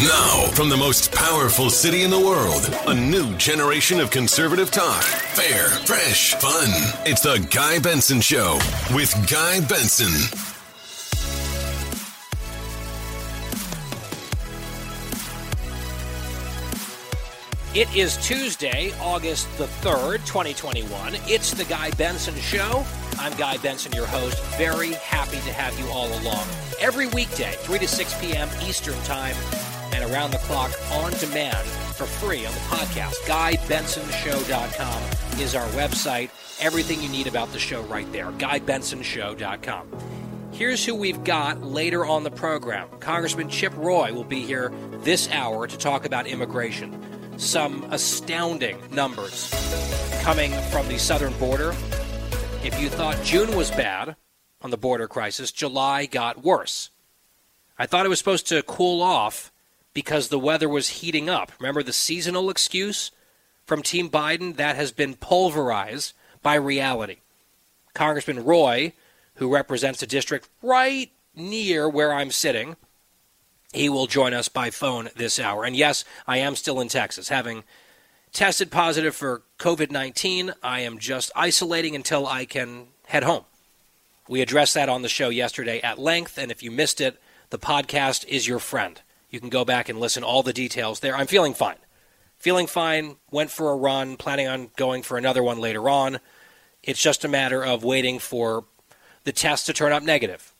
[0.00, 5.02] Now, from the most powerful city in the world, a new generation of conservative talk.
[5.02, 6.70] Fair, fresh, fun.
[7.04, 8.58] It's the Guy Benson Show
[8.94, 10.38] with Guy Benson.
[17.74, 21.16] It is Tuesday, August the 3rd, 2021.
[21.26, 22.84] It's the Guy Benson Show.
[23.18, 24.42] I'm Guy Benson, your host.
[24.56, 26.46] Very happy to have you all along.
[26.80, 28.48] Every weekday, 3 to 6 p.m.
[28.66, 29.36] Eastern Time,
[29.92, 33.14] and around the clock on demand for free on the podcast.
[33.26, 36.30] GuyBensonShow.com is our website.
[36.60, 38.30] Everything you need about the show right there.
[38.32, 39.88] GuyBensonShow.com.
[40.52, 42.88] Here's who we've got later on the program.
[43.00, 47.02] Congressman Chip Roy will be here this hour to talk about immigration
[47.38, 49.50] some astounding numbers
[50.22, 51.70] coming from the southern border.
[52.62, 54.16] If you thought June was bad
[54.60, 56.90] on the border crisis, July got worse.
[57.78, 59.51] I thought it was supposed to cool off
[59.94, 61.52] because the weather was heating up.
[61.58, 63.10] Remember the seasonal excuse
[63.64, 64.56] from Team Biden?
[64.56, 67.18] That has been pulverized by reality.
[67.94, 68.92] Congressman Roy,
[69.34, 72.76] who represents a district right near where I'm sitting,
[73.72, 75.64] he will join us by phone this hour.
[75.64, 77.28] And yes, I am still in Texas.
[77.28, 77.64] Having
[78.32, 83.44] tested positive for COVID 19, I am just isolating until I can head home.
[84.28, 87.20] We addressed that on the show yesterday at length, and if you missed it,
[87.50, 89.00] the podcast is your friend.
[89.32, 91.16] You can go back and listen all the details there.
[91.16, 91.78] I'm feeling fine.
[92.38, 96.20] Feeling fine, went for a run, planning on going for another one later on.
[96.82, 98.66] It's just a matter of waiting for
[99.24, 100.54] the test to turn up negative.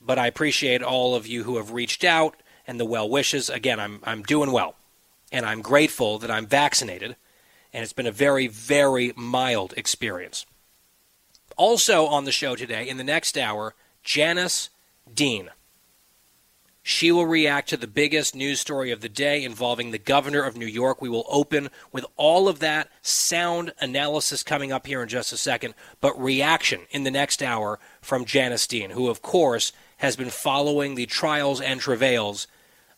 [0.00, 3.50] But I appreciate all of you who have reached out and the well wishes.
[3.50, 4.76] Again, I'm, I'm doing well,
[5.30, 7.16] and I'm grateful that I'm vaccinated,
[7.72, 10.46] and it's been a very, very mild experience.
[11.58, 14.70] Also on the show today, in the next hour, Janice
[15.12, 15.50] Dean.
[16.88, 20.56] She will react to the biggest news story of the day involving the governor of
[20.56, 21.02] New York.
[21.02, 25.36] We will open with all of that sound analysis coming up here in just a
[25.36, 30.30] second, but reaction in the next hour from Janice Dean, who, of course, has been
[30.30, 32.46] following the trials and travails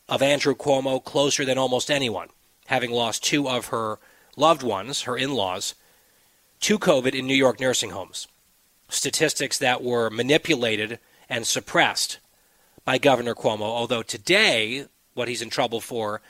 [0.07, 2.29] of Andrew Cuomo closer than almost anyone,
[2.67, 3.99] having lost two of her
[4.37, 5.75] loved ones, her in laws,
[6.61, 8.29] to COVID in New York nursing homes.
[8.91, 12.19] Statistics that were manipulated and suppressed
[12.89, 16.23] by Governor Cuomo, although today what he's in trouble for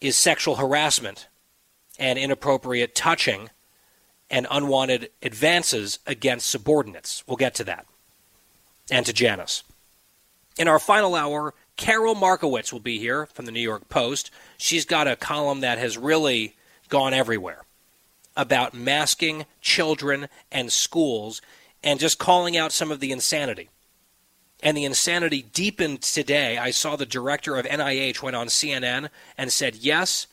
[0.00, 1.28] is sexual harassment
[1.98, 3.50] and inappropriate touching
[4.30, 7.22] and unwanted advances against subordinates.
[7.26, 7.84] We'll get to that.
[8.90, 9.62] And to Janice.
[10.58, 14.30] In our final hour, Karol Markowicz will be here from the New York Post.
[14.56, 16.56] She's got a column that has really
[16.88, 17.64] gone everywhere
[18.34, 21.42] about masking children and schools
[21.84, 23.68] and just calling out some of the insanity.
[24.62, 26.58] And the insanity deepened today.
[26.58, 30.26] I saw the director of NIH went on CNN and said, yes,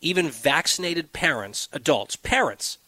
[0.00, 2.78] even vaccinated parents, adults, parents,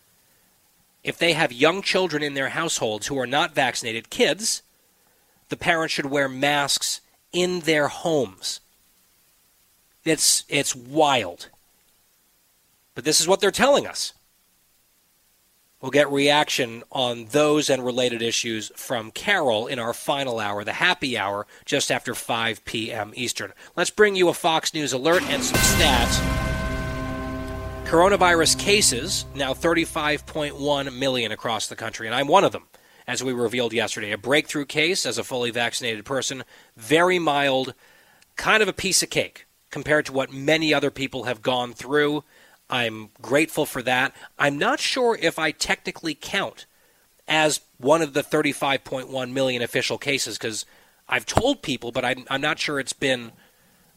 [1.05, 4.63] if they have young children in their households who are not vaccinated, kids,
[5.51, 8.61] the parents should wear masks in their homes.
[10.05, 11.51] It's, it's wild.
[12.95, 14.15] But this is what they're telling us.
[15.85, 20.73] We'll get reaction on those and related issues from Karol in our final hour, the
[20.73, 23.13] happy hour, just after 5 p.m.
[23.15, 23.53] Eastern.
[23.77, 26.25] Let's bring you a Fox News alert and some stats.
[27.85, 32.65] Coronavirus cases now 35.1 million across the country, and I'm one of them
[33.07, 34.13] as we revealed yesterday.
[34.13, 36.45] A breakthrough case as a fully vaccinated person,
[36.79, 37.75] very mild,
[38.37, 42.25] kind of a piece of cake compared to what many other people have gone through.
[42.71, 44.15] I'm grateful for that.
[44.39, 46.67] I'm not sure if I technically count
[47.29, 50.65] as one of the 35.1 million official cases because
[51.09, 53.33] I've told people, but I'm, I'm not sure it's been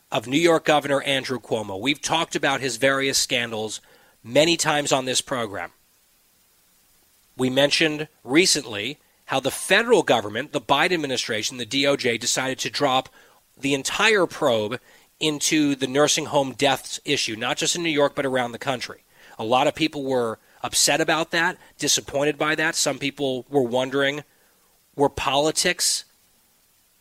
[0.09, 1.77] of New York Governor Andrew Cuomo.
[1.77, 3.81] We've talked about his various scandals
[4.24, 5.71] many times on this program.
[7.36, 13.09] We mentioned recently how the federal government, the Biden administration, the DOJ, decided to drop
[13.62, 14.80] the entire probe
[15.19, 19.04] into the nursing home deaths issue, not just in New York, but around the country.
[19.38, 22.75] A lot of people were upset about that, disappointed by that.
[22.75, 24.24] Some people were wondering
[24.96, 26.06] were politics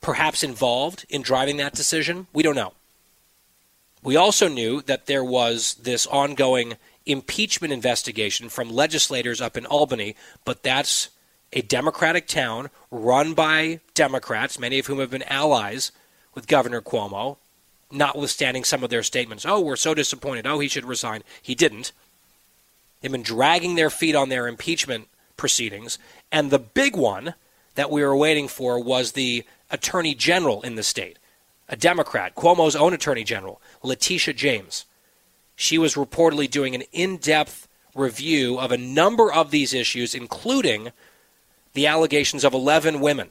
[0.01, 2.27] perhaps involved in driving that decision?
[2.33, 2.73] We don't know.
[4.03, 10.17] We also knew that there was this ongoing impeachment investigation from legislators up in Albany,
[10.45, 11.11] but that's
[11.53, 15.93] a Democratic town run by Democrats, many of whom have been allies
[16.35, 17.37] with Governor Cuomo,
[17.91, 19.45] notwithstanding some of their statements.
[19.47, 20.47] Oh, we're so disappointed.
[20.47, 21.23] Oh, he should resign.
[21.43, 21.93] He didn't.
[23.01, 25.99] They've been dragging their feet on their impeachment proceedings.
[26.31, 27.35] And the big one
[27.75, 31.19] that we were waiting for was the attorney general in the state,
[31.69, 34.85] a Democrat, Cuomo's own attorney general, Letitia James.
[35.57, 40.93] She was reportedly doing an in depth review of a number of these issues, including
[41.73, 43.31] the allegations of 11 women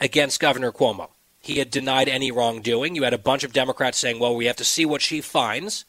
[0.00, 1.08] against Governor Cuomo.
[1.44, 2.94] He had denied any wrongdoing.
[2.94, 5.84] You had a bunch of Democrats saying, well, we have to see what she finds.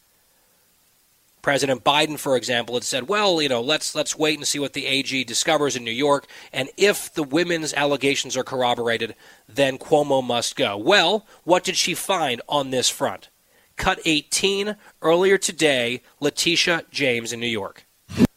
[1.42, 4.74] President Biden, for example, had said, "Well, you know, let's let's wait and see what
[4.74, 9.16] the AG discovers in New York, and if the women's allegations are corroborated,
[9.48, 13.30] then Cuomo must go." Well, what did she find on this front?
[13.78, 17.86] Cut 18 earlier today, Letitia James in New York.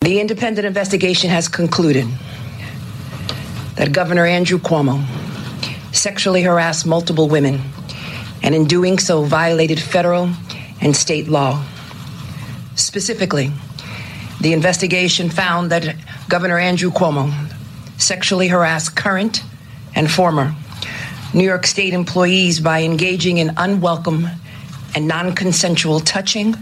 [0.02, 2.06] The independent investigation has concluded
[3.76, 5.02] that Governor Andrew Cuomo
[5.93, 7.61] sexually harassed multiple women
[8.43, 10.31] and in doing so violated federal
[10.81, 11.64] and state law.
[12.76, 13.52] Specifically,
[14.40, 15.96] the investigation found that
[16.29, 17.32] Governor Andrew Cuomo
[17.99, 19.43] sexually harassed current
[19.94, 20.55] and former
[21.35, 24.29] New York State employees by engaging in unwelcome
[24.94, 26.55] and non consensual touching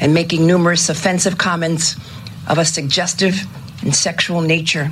[0.00, 1.96] and making numerous offensive comments
[2.48, 3.46] of a suggestive
[3.82, 4.90] and sexual nature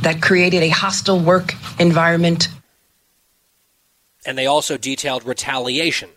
[0.00, 2.48] that created a hostile work environment.
[4.26, 6.10] And they also detailed retaliation.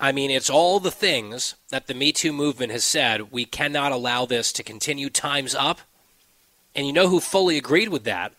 [0.00, 3.92] I mean, it's all the things that the Me Too movement has said we cannot
[3.92, 5.08] allow this to continue.
[5.08, 5.80] Time's up.
[6.74, 8.32] And you know who fully agreed with that?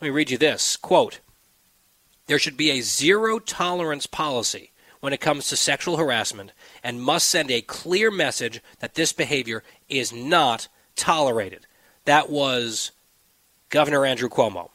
[0.00, 1.20] Let me read you this quote
[2.26, 4.70] There should be a zero tolerance policy
[5.00, 6.52] when it comes to sexual harassment
[6.84, 11.66] and must send a clear message that this behavior is not tolerated.
[12.04, 12.92] That was
[13.70, 14.70] Governor Andrew Cuomo,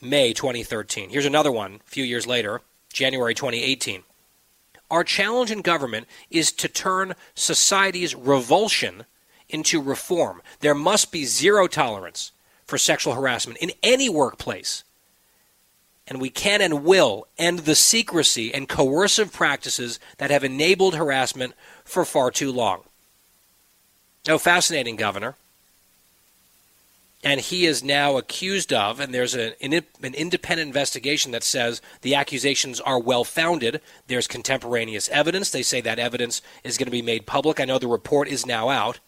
[0.00, 1.10] May 2013.
[1.10, 2.62] Here's another one a few years later,
[2.92, 4.02] January 2018.
[4.90, 9.04] Our challenge in government is to turn society's revulsion
[9.48, 10.42] into reform.
[10.60, 12.32] There must be zero tolerance
[12.64, 14.84] for sexual harassment in any workplace.
[16.06, 21.54] And we can and will end the secrecy and coercive practices that have enabled harassment
[21.84, 22.82] for far too long.
[24.28, 25.36] Oh, fascinating, Governor
[27.22, 32.14] and he is now accused of, and there's an, an independent investigation that says the
[32.14, 33.82] accusations are well founded.
[34.06, 35.50] There's contemporaneous evidence.
[35.50, 37.60] They say that evidence is going to be made public.
[37.60, 39.00] I know the report is now out.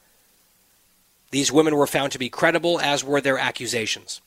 [1.30, 4.20] These women were found to be credible, as were their accusations,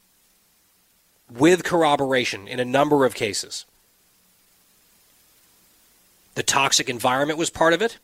[1.30, 3.66] with corroboration in a number of cases.
[6.34, 8.00] The toxic environment was part of it,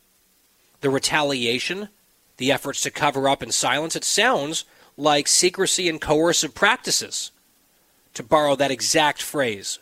[0.82, 1.90] the retaliation,
[2.38, 3.96] the efforts to cover up and silence.
[3.96, 4.66] It sounds
[4.98, 7.32] like secrecy and coercive practices,
[8.14, 9.80] to borrow that exact phrase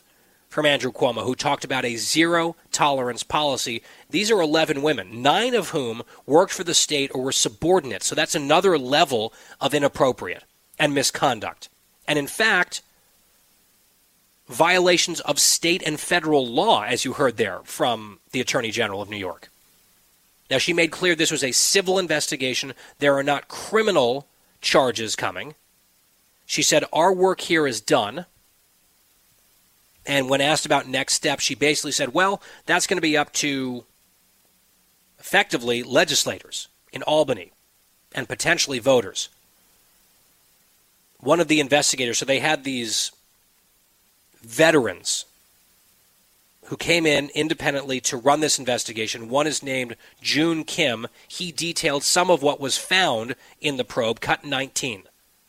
[0.50, 3.84] from Andrew Cuomo, who talked about a zero tolerance policy.
[4.10, 8.08] These are 11 women, nine of whom worked for the state or were subordinates.
[8.08, 10.44] So that's another level of inappropriate
[10.80, 11.70] and misconduct.
[12.08, 12.82] And in fact,
[14.48, 19.10] violations of state and federal law, as you heard there from the Attorney General of
[19.10, 19.50] New York.
[20.50, 22.74] Now, she made clear this was a civil investigation.
[22.98, 24.26] There are not criminal
[24.62, 25.56] charges coming.
[26.46, 28.26] She said, Our work here is done.
[30.06, 33.32] And when asked about next steps, she basically said, Well, that's going to be up
[33.34, 33.86] to
[35.20, 37.52] effectively legislators in Albany
[38.16, 39.30] and potentially voters.
[41.20, 43.12] one of the investigators, so they had these
[44.42, 45.26] veterans
[46.70, 49.28] who came in independently to run this investigation.
[49.28, 51.08] One is named Joon Kim.
[51.28, 55.04] He detailed some of what was found in the probe, cut 19.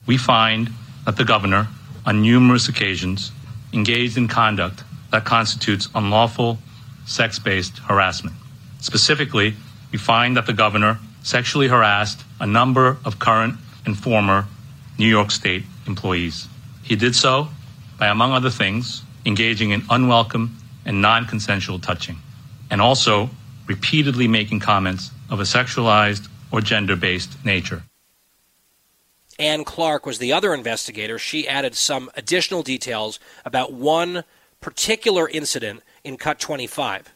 [0.07, 0.71] We find
[1.05, 1.69] that the governor,
[2.07, 3.33] on numerous occasions,
[3.75, 6.59] engaged in conduct that constitutes unlawful
[7.05, 8.35] sex based harassment.
[8.81, 9.55] Specifically,
[9.93, 14.47] we find that the governor sexually harassed a number of current and former
[14.99, 16.49] New York State employees.
[16.83, 17.49] He did so
[17.99, 20.57] by, among other things, engaging in unwelcome
[20.91, 22.17] and non consensual touching,
[22.69, 23.31] and also
[23.69, 27.85] repeatedly making comments of a sexualized or gender based nature.
[29.39, 31.17] Anne Clark was the other investigator.
[31.17, 34.25] She added some additional details about one
[34.61, 37.09] particular incident in Cut 25.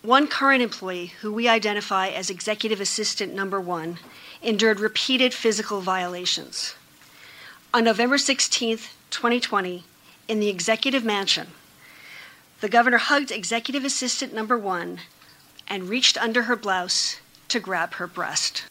[0.00, 3.98] One current employee, who we identify as Executive Assistant Number One,
[4.42, 6.74] endured repeated physical violations.
[7.74, 8.78] On November 16,
[9.10, 9.84] 2020,
[10.28, 11.48] in the Executive Mansion,
[12.60, 15.00] the governor hugged Executive Assistant Number One
[15.68, 18.64] and reached under her blouse to grab her breast.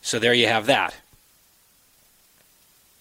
[0.00, 0.96] So there you have that.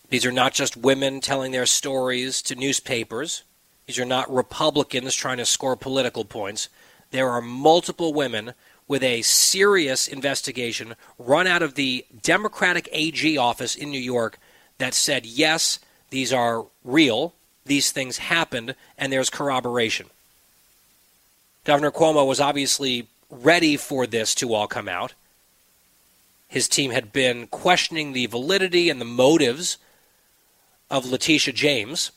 [0.10, 3.44] These are not just women telling their stories to newspapers.
[3.86, 6.70] These are not Republicans trying to score political points.
[7.12, 8.54] There are multiple women
[8.88, 14.40] with a serious investigation run out of the Democratic AG office in New York
[14.78, 17.34] that said, yes, these are real,
[17.66, 20.08] these things happened, and there's corroboration.
[21.66, 25.14] Governor Cuomo was obviously ready for this to all come out.
[26.48, 29.78] His team had been questioning the validity and the motives
[30.90, 32.12] of Letitia James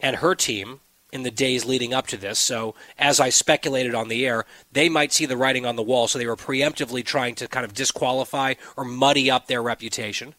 [0.00, 0.80] and her team
[1.12, 2.38] in the days leading up to this.
[2.38, 6.08] So, as I speculated on the air, they might see the writing on the wall.
[6.08, 10.34] So, they were preemptively trying to kind of disqualify or muddy up their reputation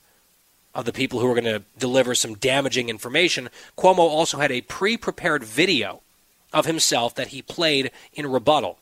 [0.75, 3.49] of the people who were going to deliver some damaging information.
[3.77, 6.01] Cuomo also had a pre prepared video
[6.53, 8.79] of himself that he played in rebuttal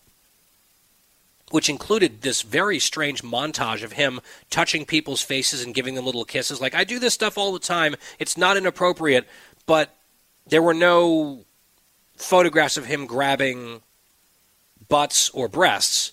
[1.49, 6.25] which included this very strange montage of him touching people's faces and giving them little
[6.25, 6.59] kisses.
[6.59, 7.95] Like, I do this stuff all the time.
[8.19, 9.25] It's not inappropriate,
[9.65, 9.95] but
[10.45, 11.45] there were no
[12.17, 13.81] photographs of him grabbing
[14.89, 16.11] butts or breasts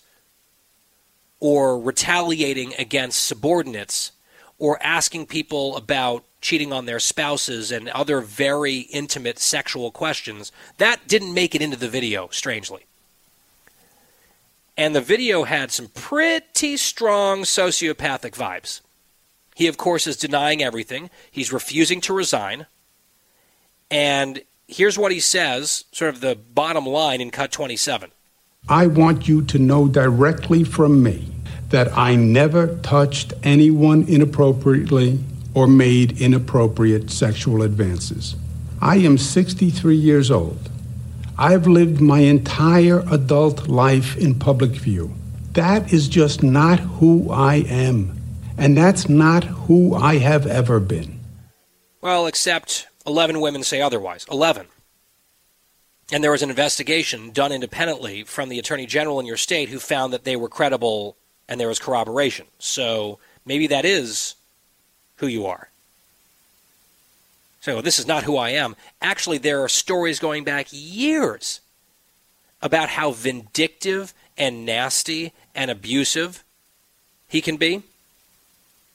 [1.41, 4.13] or retaliating against subordinates
[4.59, 10.53] or asking people about cheating on their spouses and other very intimate sexual questions.
[10.79, 12.85] That didn't make it into the video, strangely.
[14.77, 18.81] And the video had some pretty strong sociopathic vibes.
[19.55, 21.11] He, of course, is denying everything.
[21.31, 22.67] He's refusing to resign.
[23.91, 28.11] And here's what he says, sort of the bottom line in cut 27.
[28.69, 31.27] I want you to know directly from me
[31.71, 35.19] that I never touched anyone inappropriately
[35.55, 38.37] or made inappropriate sexual advances.
[38.81, 40.71] I am 63 years old.
[41.39, 45.15] I've lived my entire adult life in public view.
[45.53, 48.17] That is just not who I am.
[48.57, 51.21] And that's not who I have ever been.
[52.01, 54.27] Well, except 11 women say otherwise.
[54.31, 54.67] 11.
[56.13, 59.79] And there was an investigation done independently from the Attorney General in your state who
[59.79, 61.17] found that they were credible
[61.49, 62.47] and there was corroboration.
[62.59, 64.35] So maybe that is
[65.17, 65.69] who you are.
[67.61, 68.77] So this is not who I am.
[69.01, 71.61] Actually, there are stories going back years
[72.61, 76.45] about how vindictive and nasty and abusive
[77.29, 77.83] he can be,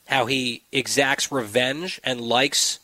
[0.06, 2.78] how he exacts revenge and likes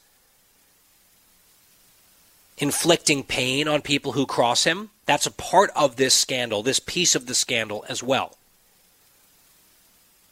[2.58, 4.90] inflicting pain on people who cross him.
[5.04, 8.36] That's a part of this scandal, this piece of the scandal as well.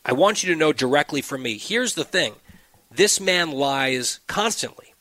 [0.05, 2.35] I want you to know directly from me here's the thing
[2.91, 4.95] this man lies constantly.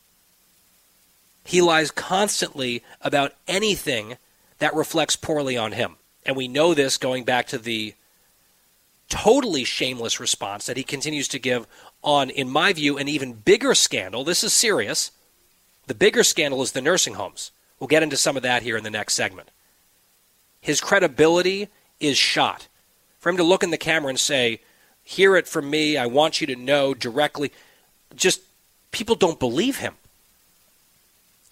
[1.44, 4.16] He lies constantly about anything
[4.58, 5.96] that reflects poorly on him.
[6.24, 7.94] And we know this going back to the
[9.08, 11.66] totally shameless response that he continues to give
[12.02, 14.24] on, in my view, an even bigger scandal.
[14.24, 15.10] This is serious.
[15.86, 17.50] The bigger scandal is the nursing homes.
[17.78, 19.50] We'll get into some of that here in the next segment.
[20.60, 21.68] His credibility
[22.00, 22.68] is shot.
[23.20, 24.60] For him to look in the camera and say,
[25.04, 27.52] Hear it from me, I want you to know directly,
[28.14, 28.40] just
[28.90, 29.94] people don't believe him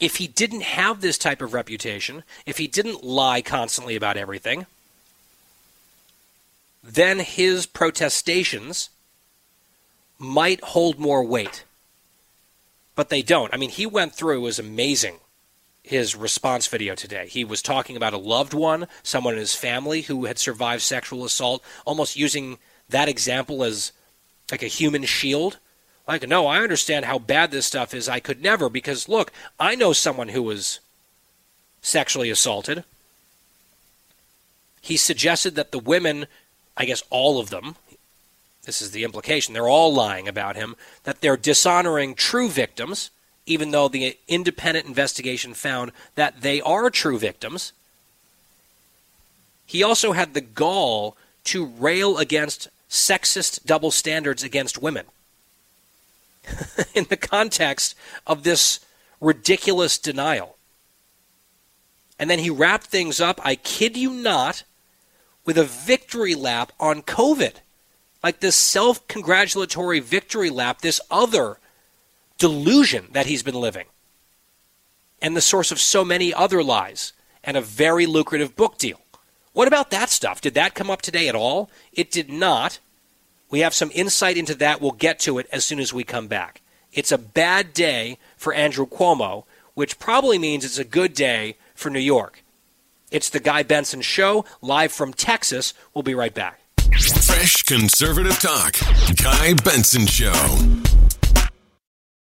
[0.02, 4.66] if he didn't have this type of reputation, if he didn't lie constantly about everything,
[6.82, 8.90] then his protestations
[10.18, 11.62] might hold more weight.
[12.96, 13.54] But they don't.
[13.54, 15.20] I mean, he went through, it was amazing,
[15.84, 17.28] his response video today.
[17.28, 21.24] He was talking about a loved one, someone in his family who had survived sexual
[21.24, 22.58] assault, almost using
[22.92, 23.92] that example as
[24.50, 25.58] like a human shield.
[26.06, 28.08] Like, no, I understand how bad this stuff is.
[28.08, 30.80] I could never, because look, I know someone who was
[31.80, 32.84] sexually assaulted.
[34.80, 36.26] He suggested that the women,
[36.76, 37.76] I guess all of them,
[38.64, 43.10] this is the implication, they're all lying about him, that they're dishonoring true victims,
[43.46, 47.72] even though the independent investigation found that they are true victims.
[49.66, 55.06] He also had the gall to rail against sexist double standards against women.
[56.94, 57.94] in the context
[58.26, 58.80] of this
[59.20, 60.56] ridiculous denial.
[62.18, 64.64] And then he wrapped things up, I kid you not,
[65.44, 67.54] with a victory lap on COVID.
[68.22, 71.58] Like this self congratulatory victory lap, this other
[72.38, 73.86] delusion that he's been living.
[75.20, 79.01] And the source of so many other lies and a very lucrative book deal.
[79.52, 80.40] What about that stuff?
[80.40, 81.70] Did that come up today at all?
[81.92, 82.78] It did not.
[83.50, 84.80] We have some insight into that.
[84.80, 86.62] We'll get to it as soon as we come back.
[86.92, 89.44] It's a bad day for Andrew Cuomo,
[89.74, 92.42] which probably means it's a good day for New York.
[93.10, 95.74] It's the Guy Benson Show, live from Texas.
[95.92, 96.60] We'll be right back.
[96.90, 98.74] Fresh conservative talk.
[99.22, 100.32] Guy Benson Show.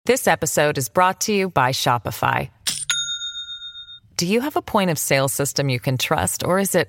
[0.04, 2.50] This episode is brought to you by Shopify.
[4.16, 6.88] Do you have a point of sale system you can trust, or is it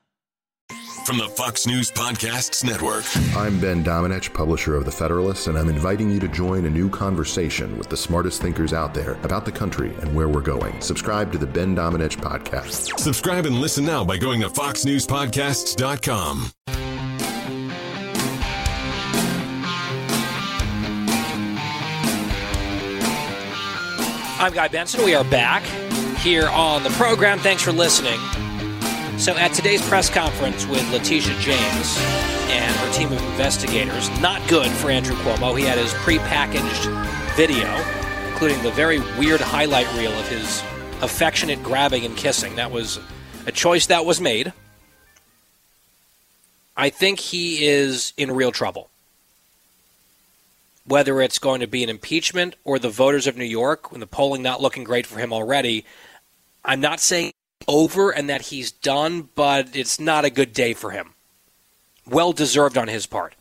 [1.05, 3.03] From the Fox News Podcasts Network.
[3.35, 6.89] I'm Ben Domenech, publisher of The Federalist, and I'm inviting you to join a new
[6.89, 10.79] conversation with the smartest thinkers out there about the country and where we're going.
[10.79, 12.97] Subscribe to the Ben Domenech Podcast.
[12.99, 16.51] Subscribe and listen now by going to foxnewspodcasts.com.
[24.39, 25.05] I'm Guy Benson.
[25.05, 25.61] We are back
[26.19, 27.37] here on the program.
[27.39, 28.19] Thanks for listening.
[29.21, 31.95] So, at today's press conference with Letitia James
[32.49, 35.55] and her team of investigators, not good for Andrew Cuomo.
[35.55, 37.71] He had his prepackaged video,
[38.31, 40.63] including the very weird highlight reel of his
[41.03, 42.55] affectionate grabbing and kissing.
[42.55, 42.99] That was
[43.45, 44.53] a choice that was made.
[46.75, 48.89] I think he is in real trouble.
[50.87, 54.07] Whether it's going to be an impeachment or the voters of New York, when the
[54.07, 55.85] polling not looking great for him already,
[56.65, 57.33] I'm not saying
[57.67, 61.13] over and that he's done, but it's not a good day for him.
[62.07, 63.35] Well deserved on his part.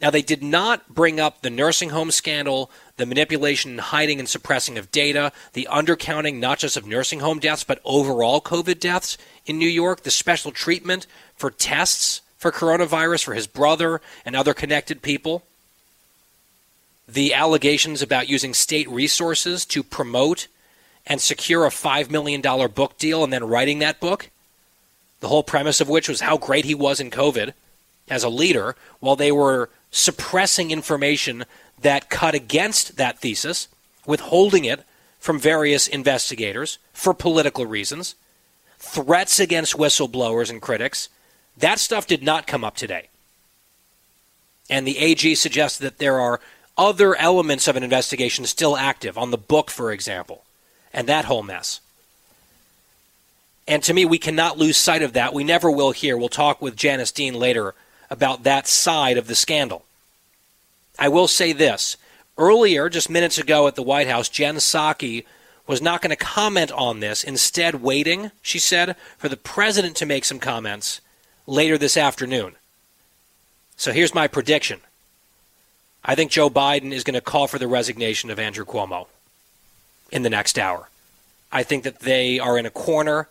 [0.00, 4.28] Now, they did not bring up the nursing home scandal, the manipulation and hiding and
[4.28, 9.16] suppressing of data, the undercounting not just of nursing home deaths, but overall COVID deaths
[9.46, 14.52] in New York, the special treatment for tests for coronavirus for his brother and other
[14.52, 15.44] connected people,
[17.08, 20.48] the allegations about using state resources to promote
[21.06, 22.40] and secure a $5 million
[22.72, 24.30] book deal and then writing that book,
[25.20, 27.52] the whole premise of which was how great he was in COVID
[28.08, 31.44] as a leader, while they were suppressing information
[31.80, 33.68] that cut against that thesis,
[34.06, 34.84] withholding it
[35.18, 38.14] from various investigators for political reasons,
[38.78, 41.08] threats against whistleblowers and critics.
[41.56, 43.08] That stuff did not come up today.
[44.68, 46.40] And the AG suggested that there are
[46.76, 50.44] other elements of an investigation still active, on the book, for example,
[50.96, 51.80] and that whole mess.
[53.68, 55.34] And to me, we cannot lose sight of that.
[55.34, 56.16] We never will here.
[56.16, 57.74] We'll talk with Janice Dean later
[58.10, 59.84] about that side of the scandal.
[60.98, 61.96] I will say this.
[62.38, 65.24] Earlier, just minutes ago at the White House, Jen Psaki
[65.66, 70.06] was not going to comment on this, instead, waiting, she said, for the president to
[70.06, 71.00] make some comments
[71.46, 72.54] later this afternoon.
[73.76, 74.80] So here's my prediction
[76.04, 79.08] I think Joe Biden is going to call for the resignation of Andrew Cuomo
[80.10, 80.88] in the next hour.
[81.52, 83.28] I think that they are in a corner.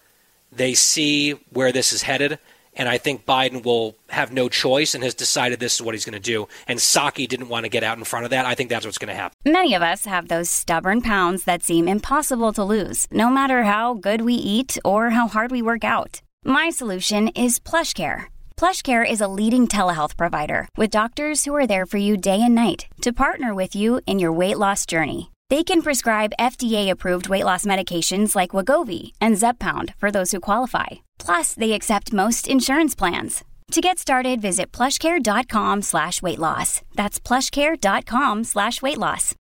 [0.52, 2.40] They see where this is headed.
[2.78, 6.04] And I think Biden will have no choice and has decided this is what he's
[6.04, 6.48] going to do.
[6.68, 8.46] And Psaki didn't want to get out in front of that.
[8.46, 9.38] I think that's what's going to happen.
[9.46, 13.94] Many of us have those stubborn pounds that seem impossible to lose, no matter how
[13.94, 16.22] good we eat or how hard we work out.
[16.44, 18.26] My solution is PlushCare.
[18.58, 22.56] PlushCare is a leading telehealth provider with doctors who are there for you day and
[22.56, 25.32] night to partner with you in your weight loss journey.
[25.50, 30.88] They can prescribe FDA-approved weight loss medications like Wegovy and Zepbound for those who qualify.
[31.20, 33.44] Plus, they accept most insurance plans.
[33.72, 36.82] To get started, visit plushcare.com slash weight loss.
[36.96, 39.36] That's plushcare.com slash weight loss.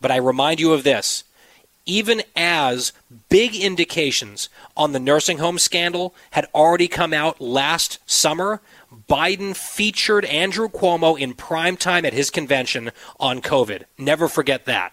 [0.00, 1.24] But I remind you of this.
[1.86, 2.92] even as
[3.30, 8.60] big indications on the nursing home scandal had already come out last summer,
[9.08, 13.84] Biden featured Andrew Cuomo in prime time at his convention on COVID.
[13.96, 14.92] Never forget that.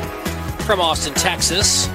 [0.61, 1.87] from Austin, Texas.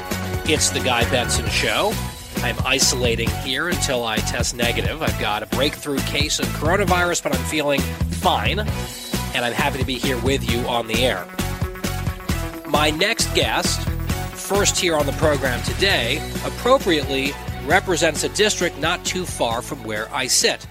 [0.48, 1.92] It's the Guy Benson Show.
[2.38, 5.02] I'm isolating here until I test negative.
[5.02, 9.84] I've got a breakthrough case of coronavirus, but I'm feeling fine, and I'm happy to
[9.84, 11.26] be here with you on the air.
[12.66, 13.80] My next guest,
[14.34, 17.32] first here on the program today, appropriately
[17.64, 20.66] represents a district not too far from where I sit.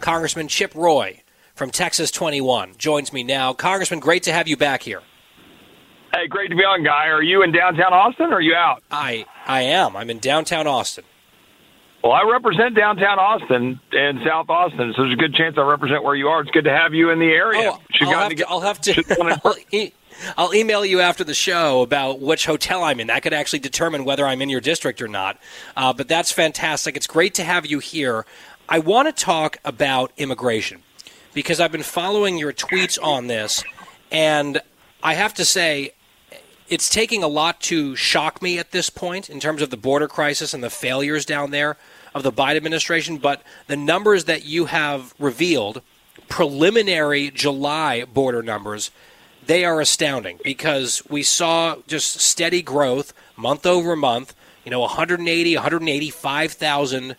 [0.00, 1.22] Congressman Chip Roy
[1.54, 3.52] from Texas 21 joins me now.
[3.52, 5.02] Congressman, great to have you back here.
[6.12, 7.08] Hey, great to be on, Guy.
[7.08, 8.82] Are you in downtown Austin or are you out?
[8.90, 9.96] I I am.
[9.96, 11.04] I'm in downtown Austin.
[12.02, 16.04] Well, I represent downtown Austin and South Austin, so there's a good chance I represent
[16.04, 16.40] where you are.
[16.40, 17.72] It's good to have you in the area.
[17.72, 19.40] Oh, I'll have, to, I'll have to.
[19.44, 19.92] I'll, e-
[20.36, 23.08] I'll email you after the show about which hotel I'm in.
[23.08, 25.38] That could actually determine whether I'm in your district or not.
[25.76, 26.96] Uh, but that's fantastic.
[26.96, 28.24] It's great to have you here.
[28.68, 30.82] I want to talk about immigration
[31.34, 33.64] because I've been following your tweets on this,
[34.12, 34.60] and
[35.02, 35.94] I have to say,
[36.68, 40.08] it's taking a lot to shock me at this point in terms of the border
[40.08, 41.76] crisis and the failures down there
[42.14, 43.18] of the Biden administration.
[43.18, 45.82] But the numbers that you have revealed,
[46.28, 48.90] preliminary July border numbers,
[49.46, 54.34] they are astounding because we saw just steady growth month over month.
[54.64, 57.16] You know, 180, 185,000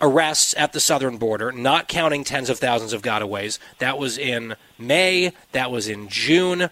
[0.00, 3.58] arrests at the southern border, not counting tens of thousands of gotaways.
[3.78, 6.70] That was in May, that was in June.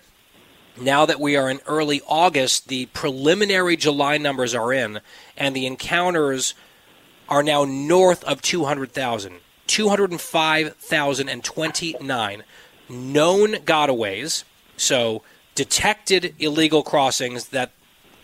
[0.80, 5.00] Now that we are in early August, the preliminary July numbers are in,
[5.36, 6.54] and the encounters
[7.28, 9.40] are now north of 200,000.
[9.66, 12.42] 205,029
[12.88, 14.44] known gotaways,
[14.76, 15.22] so
[15.54, 17.70] detected illegal crossings that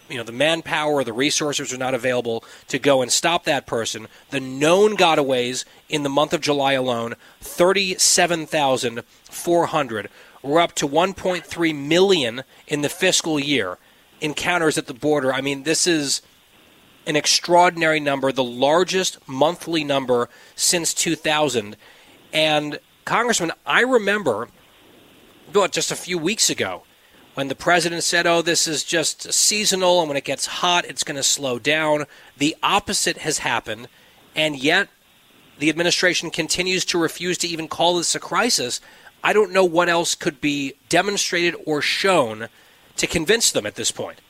[0.08, 4.06] you know the manpower the resources are not available to go and stop that person.
[4.30, 10.08] The known gotaways in the month of July alone, 37,400.
[10.44, 13.78] We're up to 1.3 million in the fiscal year
[14.20, 15.32] encounters at the border.
[15.32, 16.20] I mean, this is
[17.06, 21.78] an extraordinary number, the largest monthly number since 2000.
[22.34, 24.48] And Congressman, I remember,
[25.50, 26.82] what, just a few weeks ago,
[27.32, 31.04] when the president said, oh, this is just seasonal, and when it gets hot, it's
[31.04, 32.04] going to slow down.
[32.36, 33.88] The opposite has happened,
[34.36, 34.88] and yet
[35.58, 38.80] the administration continues to refuse to even call this a crisis.
[39.24, 42.48] I don't know what else could be demonstrated or shown
[42.96, 44.20] to convince them at this point.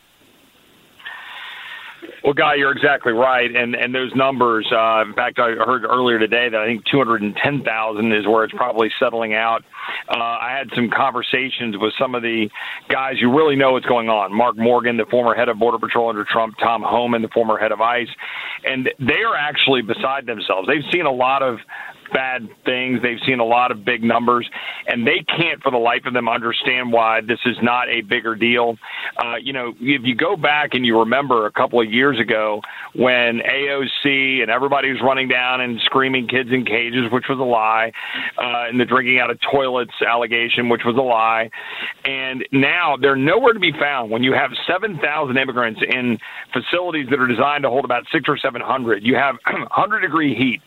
[2.22, 4.66] Well, Guy, you're exactly right, and and those numbers.
[4.72, 8.90] Uh, in fact, I heard earlier today that I think 210,000 is where it's probably
[8.98, 9.62] settling out.
[10.08, 12.48] Uh, I had some conversations with some of the
[12.88, 14.32] guys who really know what's going on.
[14.32, 17.72] Mark Morgan, the former head of Border Patrol under Trump, Tom Homan, the former head
[17.72, 18.08] of ICE,
[18.64, 20.66] and they are actually beside themselves.
[20.66, 21.58] They've seen a lot of
[22.12, 23.00] bad things.
[23.02, 24.48] They've seen a lot of big numbers,
[24.86, 28.34] and they can't, for the life of them, understand why this is not a bigger
[28.34, 28.76] deal.
[29.18, 32.60] Uh, you know, if you go back and you remember a couple of years ago
[32.94, 37.42] when AOC and everybody was running down and screaming kids in cages, which was a
[37.42, 37.92] lie,
[38.38, 41.50] uh, and the drinking out of toilets allegation, which was a lie,
[42.04, 46.18] and now they're nowhere to be found when you have 7,000 immigrants in
[46.52, 49.02] facilities that are designed to hold about six or 700.
[49.02, 50.60] You have 100 degree heat.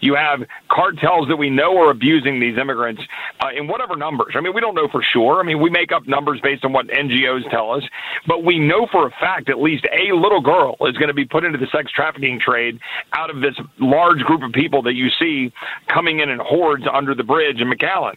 [0.00, 3.02] You have cartels that we know are abusing these immigrants
[3.40, 4.34] uh, in whatever numbers.
[4.36, 5.40] I mean, we don't know for sure.
[5.40, 7.82] I mean, we make up numbers based on what NGOs tell us,
[8.26, 11.24] but we know for a fact at least a little girl is going to be
[11.24, 12.78] put into the sex trafficking trade
[13.12, 15.52] out of this large group of people that you see
[15.92, 18.14] coming in in hordes under the bridge in McAllen.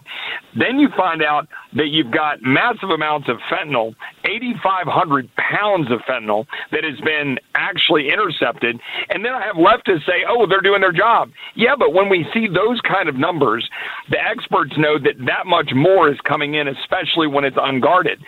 [0.58, 6.46] Then you find out that you've got massive amounts of fentanyl, 8,500 pounds of fentanyl
[6.72, 8.80] that has been actually intercepted.
[9.10, 11.30] And then I have leftists say, oh, they're doing their job.
[11.56, 13.70] Yeah, but when we see those kind of numbers,
[14.10, 18.20] the experts know that that much more is coming in, especially when it's unguarded.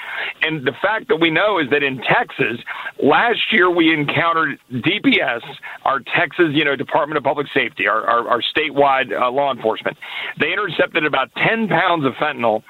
[0.44, 2.64] And the fact that we know is that in Texas,
[3.04, 5.42] last year we encountered DPS,
[5.84, 9.98] our Texas, you know, Department of Public Safety, our, our, our statewide uh, law enforcement.
[10.40, 12.64] They intercepted about 10 pounds of fentanyl.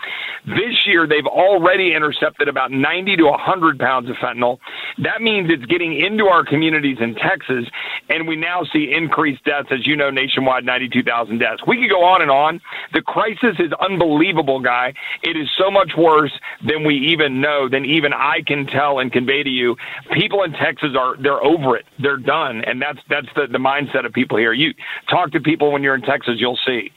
[0.46, 4.58] This year, they've already intercepted about 90 to 100 pounds of fentanyl.
[5.04, 7.66] That means it's getting into our communities in Texas,
[8.10, 11.62] and we now see increased deaths, as you know, nationwide 92,000 deaths.
[11.68, 12.62] We could go on and on.
[12.94, 14.94] The crisis is unbelievable, guy.
[15.24, 16.34] It is so much worse
[16.66, 19.76] than we even know, than even I can tell and convey to you.
[20.12, 21.86] People in Texas are they're over it.
[22.00, 24.54] They're done, and that's that's the the mindset of people here.
[24.54, 24.74] You
[25.10, 26.92] talk to people when you're in Texas, you'll see.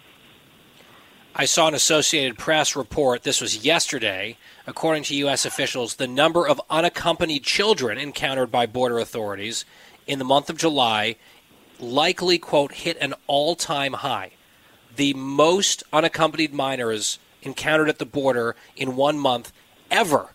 [1.32, 4.36] I saw an Associated Press report, this was yesterday.
[4.66, 5.46] According to U.S.
[5.46, 9.64] officials, the number of unaccompanied children encountered by border authorities
[10.08, 11.16] in the month of July
[11.80, 14.32] likely, quote, hit an all time high.
[14.96, 19.52] The most unaccompanied minors encountered at the border in one month
[19.90, 20.30] ever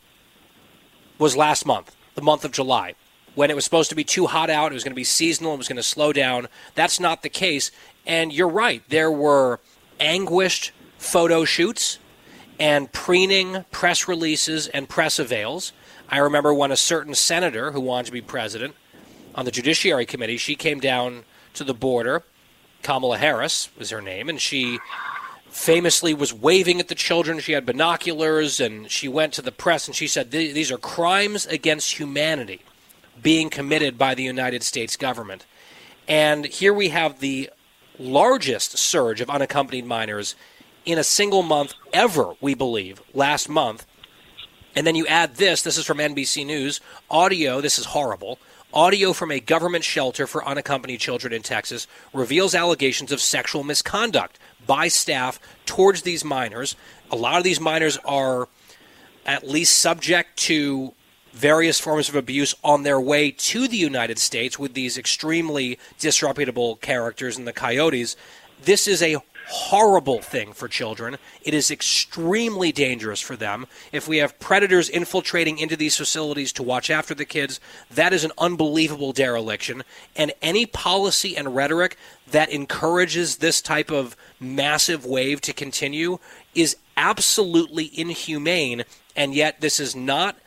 [1.17, 2.95] was last month, the month of July,
[3.35, 5.53] when it was supposed to be too hot out, it was going to be seasonal,
[5.53, 6.47] it was going to slow down.
[6.73, 7.69] That's not the case.
[8.05, 9.59] And you're right, there were
[9.99, 11.99] anguished photo shoots
[12.59, 15.73] and preening press releases and press avails.
[16.09, 18.75] I remember when a certain senator who wanted to be president
[19.35, 21.25] on the Judiciary Committee, she came down
[21.55, 22.23] to the border.
[22.83, 24.79] Kamala Harris was her name, and she
[25.49, 27.39] famously was waving at the children.
[27.39, 31.45] She had binoculars, and she went to the press and she said, These are crimes
[31.45, 32.61] against humanity
[33.21, 35.45] being committed by the United States government.
[36.07, 37.49] And here we have the
[37.97, 40.35] largest surge of unaccompanied minors
[40.85, 43.85] in a single month ever, we believe, last month.
[44.75, 48.39] And then you add this this is from NBC News audio, this is horrible.
[48.75, 54.37] Audio from a government shelter for unaccompanied children in Texas reveals allegations of sexual misconduct
[54.67, 56.75] by staff towards these minors.
[57.09, 58.49] A lot of these minors are
[59.25, 60.93] at least subject to
[61.31, 66.75] various forms of abuse on their way to the United States with these extremely disreputable
[66.75, 68.17] characters in the coyotes.
[68.61, 69.15] This is a
[69.47, 71.17] horrible thing for children.
[71.41, 73.67] It is extremely dangerous for them.
[73.91, 77.59] If we have predators infiltrating into these facilities to watch after the kids,
[77.91, 79.83] that is an unbelievable dereliction.
[80.15, 81.97] And any policy and rhetoric
[82.31, 86.19] that encourages this type of massive wave to continue
[86.53, 88.83] is absolutely inhumane.
[89.15, 90.37] And yet, this is not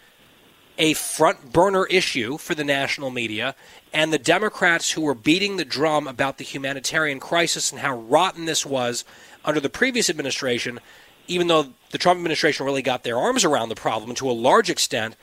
[0.78, 3.54] a front burner issue for the national media
[3.92, 8.44] and the Democrats who were beating the drum about the humanitarian crisis and how rotten
[8.44, 9.04] this was
[9.44, 10.78] under the previous administration,
[11.26, 14.70] even though the Trump administration really got their arms around the problem to a large
[14.70, 15.16] extent,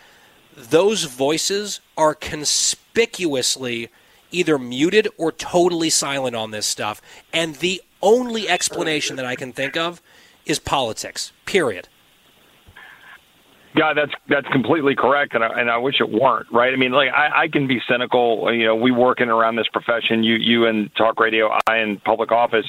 [0.55, 3.89] those voices are conspicuously
[4.31, 7.01] either muted or totally silent on this stuff.
[7.31, 10.01] And the only explanation that I can think of
[10.45, 11.87] is politics, period.
[13.75, 16.47] Yeah, that's that's completely correct, and I, and I wish it weren't.
[16.49, 16.71] Right?
[16.71, 18.53] I mean, like I, I can be cynical.
[18.53, 20.23] You know, we work in around this profession.
[20.23, 22.65] You you in talk radio, I in public office,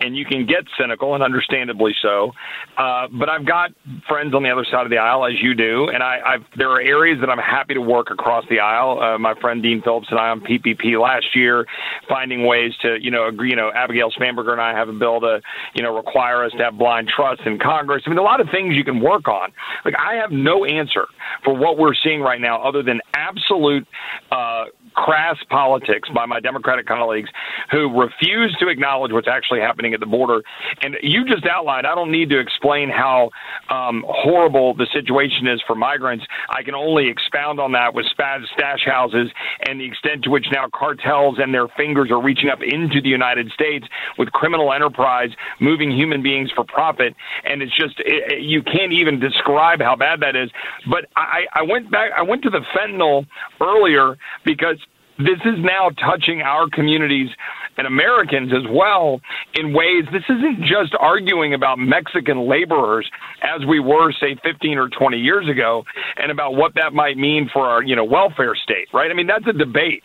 [0.00, 2.32] and you can get cynical, and understandably so.
[2.76, 3.70] Uh, but I've got
[4.08, 6.70] friends on the other side of the aisle, as you do, and I I've, there
[6.70, 8.98] are areas that I'm happy to work across the aisle.
[9.00, 11.66] Uh, my friend Dean Phillips and I on PPP last year,
[12.08, 13.50] finding ways to you know agree.
[13.50, 15.40] You know, Abigail Spanberger and I have a bill to
[15.74, 18.02] you know require us to have blind trust in Congress.
[18.06, 19.52] I mean, a lot of things you can work on.
[19.84, 21.06] Like I have no no answer
[21.44, 23.86] for what we're seeing right now other than absolute
[24.32, 27.28] uh, crass politics by my Democratic colleagues
[27.70, 30.42] who refuse to acknowledge what's actually happening at the border.
[30.82, 33.30] And you just outlined, I don't need to explain how
[33.70, 36.24] um, horrible the situation is for migrants.
[36.50, 39.30] I can only expound on that with stash houses
[39.66, 43.08] and the extent to which now cartels and their fingers are reaching up into the
[43.08, 47.14] United States with criminal enterprise moving human beings for profit.
[47.44, 50.50] And it's just, it, you can't even describe how bad that is.
[50.90, 53.26] But I, I went back, I went to the fentanyl
[53.60, 54.76] earlier because
[55.18, 57.28] this is now touching our communities
[57.76, 59.20] and Americans as well
[59.54, 60.04] in ways.
[60.12, 63.08] This isn't just arguing about Mexican laborers
[63.42, 65.84] as we were, say, 15 or 20 years ago,
[66.16, 69.10] and about what that might mean for our, you know, welfare state, right?
[69.10, 70.02] I mean, that's a debate.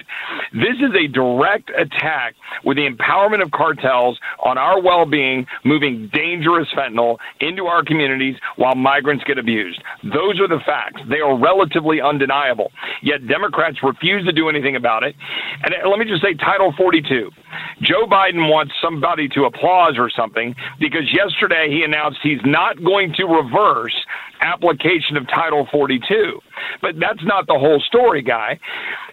[0.54, 6.68] This is a direct attack with the empowerment of cartels on our well-being, moving dangerous
[6.78, 9.82] fentanyl into our communities while migrants get abused.
[10.04, 11.02] Those are the facts.
[11.10, 12.72] They are relatively undeniable.
[13.02, 15.16] Yet Democrats refuse to do anything about it.
[15.64, 17.32] And let me just say, Title 42.
[17.82, 23.14] Joe Biden wants somebody to applaud or something because yesterday he announced he's not going
[23.14, 23.96] to reverse
[24.44, 26.40] application of Title 42.
[26.82, 28.60] But that's not the whole story, guy.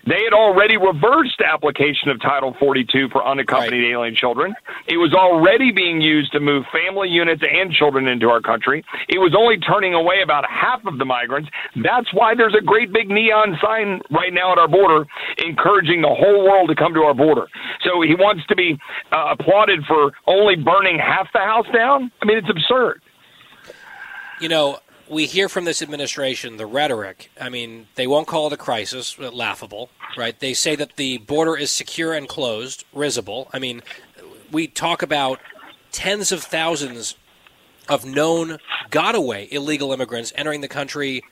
[0.06, 3.92] They had already reversed application of Title 42 for unaccompanied right.
[3.92, 4.54] alien children.
[4.88, 8.84] It was already being used to move family units and children into our country.
[9.08, 11.50] It was only turning away about half of the migrants.
[11.76, 15.06] That's why there's a great big neon sign right now at our border
[15.38, 17.46] encouraging the whole world to come to our border.
[17.84, 18.78] So he wants to be
[19.12, 22.10] uh, applauded for only burning half the house down.
[22.22, 23.00] I mean, it's absurd.
[24.40, 24.78] You know,
[25.10, 27.30] we hear from this administration the rhetoric.
[27.40, 30.38] I mean, they won't call it a crisis, laughable, right?
[30.38, 33.50] They say that the border is secure and closed, risible.
[33.52, 33.82] I mean,
[34.52, 35.40] we talk about
[35.90, 37.16] tens of thousands
[37.88, 38.58] of known
[38.90, 41.24] gotaway illegal immigrants entering the country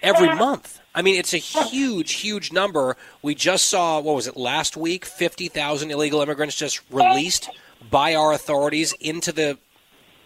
[0.00, 0.80] every month.
[0.94, 2.96] I mean, it's a huge, huge number.
[3.20, 5.04] We just saw, what was it, last week?
[5.04, 7.50] 50,000 illegal immigrants just released
[7.90, 9.58] by our authorities into the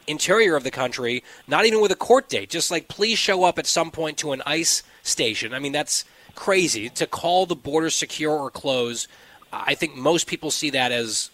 [0.06, 2.50] interior of the country, not even with a court date.
[2.50, 5.54] Just like, please show up at some point to an ICE station.
[5.54, 6.88] I mean, that's crazy.
[6.90, 9.08] To call the border secure or close,
[9.52, 11.30] I think most people see that as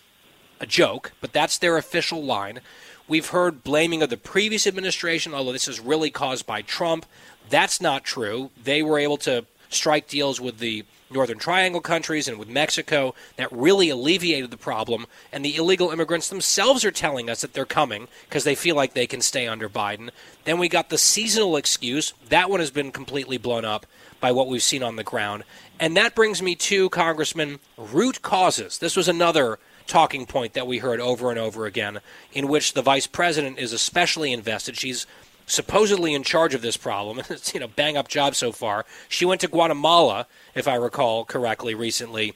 [0.60, 2.60] a joke, but that's their official line.
[3.08, 7.06] We've heard blaming of the previous administration, although this is really caused by Trump.
[7.48, 8.50] That's not true.
[8.62, 13.50] They were able to strike deals with the Northern Triangle countries and with Mexico that
[13.52, 15.06] really alleviated the problem.
[15.32, 18.94] And the illegal immigrants themselves are telling us that they're coming because they feel like
[18.94, 20.10] they can stay under Biden.
[20.44, 22.12] Then we got the seasonal excuse.
[22.28, 23.86] That one has been completely blown up
[24.20, 25.44] by what we've seen on the ground.
[25.78, 28.78] And that brings me to, Congressman, root causes.
[28.78, 32.00] This was another talking point that we heard over and over again,
[32.32, 34.76] in which the vice president is especially invested.
[34.76, 35.06] She's
[35.46, 37.22] supposedly in charge of this problem.
[37.30, 38.84] It's you know bang up job so far.
[39.08, 42.34] She went to Guatemala, if I recall correctly, recently.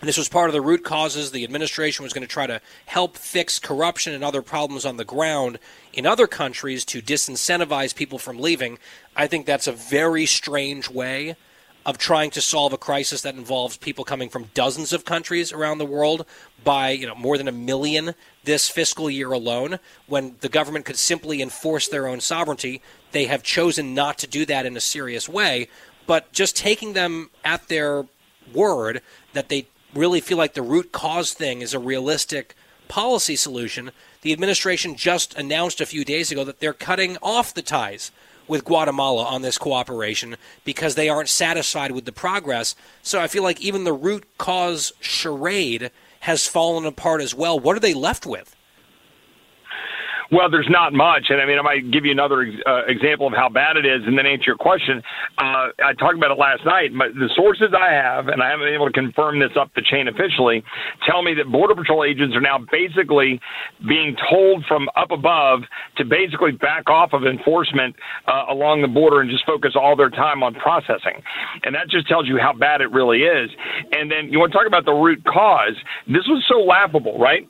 [0.00, 1.32] And this was part of the root causes.
[1.32, 5.04] The administration was going to try to help fix corruption and other problems on the
[5.04, 5.58] ground
[5.92, 8.78] in other countries to disincentivize people from leaving.
[9.16, 11.34] I think that's a very strange way
[11.88, 15.78] of trying to solve a crisis that involves people coming from dozens of countries around
[15.78, 16.26] the world
[16.62, 20.98] by you know more than a million this fiscal year alone when the government could
[20.98, 22.82] simply enforce their own sovereignty
[23.12, 25.66] they have chosen not to do that in a serious way
[26.08, 28.06] but just taking them at their
[28.52, 29.00] word
[29.34, 32.56] that they really feel like the root cause thing is a realistic
[32.88, 33.92] policy solution
[34.22, 38.10] the administration just announced a few days ago that they're cutting off the ties
[38.48, 42.74] with Guatemala on this cooperation because they aren't satisfied with the progress.
[43.02, 45.90] So I feel like even the root cause charade
[46.20, 47.58] has fallen apart as well.
[47.60, 48.56] What are they left with?
[50.30, 53.32] Well, there's not much, and I mean, I might give you another uh, example of
[53.32, 55.02] how bad it is, and then answer your question.
[55.38, 58.66] Uh, I talked about it last night, but the sources I have, and I haven't
[58.66, 60.62] been able to confirm this up the chain officially,
[61.08, 63.40] tell me that Border Patrol agents are now basically
[63.88, 65.60] being told from up above
[65.96, 70.10] to basically back off of enforcement uh, along the border and just focus all their
[70.10, 71.24] time on processing,
[71.64, 73.48] and that just tells you how bad it really is.
[73.92, 75.76] And then you want to talk about the root cause?
[76.06, 77.48] This was so laughable, right?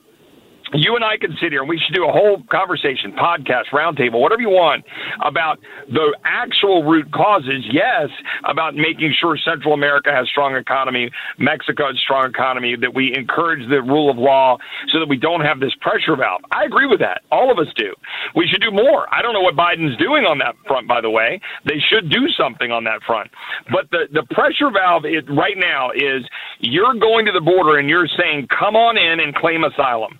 [0.73, 4.21] You and I can sit here and we should do a whole conversation, podcast, roundtable,
[4.21, 4.85] whatever you want
[5.25, 7.65] about the actual root causes.
[7.71, 8.09] Yes,
[8.47, 13.67] about making sure Central America has strong economy, Mexico has strong economy, that we encourage
[13.69, 14.57] the rule of law
[14.91, 16.41] so that we don't have this pressure valve.
[16.51, 17.21] I agree with that.
[17.31, 17.93] All of us do.
[18.35, 19.07] We should do more.
[19.13, 21.41] I don't know what Biden's doing on that front, by the way.
[21.65, 23.31] They should do something on that front.
[23.71, 26.23] But the, the pressure valve right now is
[26.59, 30.19] you're going to the border and you're saying, come on in and claim asylum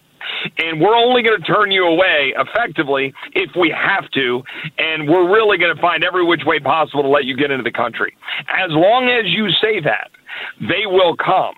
[0.58, 4.41] and we're only going to turn you away effectively if we have to,
[4.78, 7.63] and we're really going to find every which way possible to let you get into
[7.63, 8.15] the country.
[8.47, 10.12] As long as you say that,
[10.60, 11.56] they will come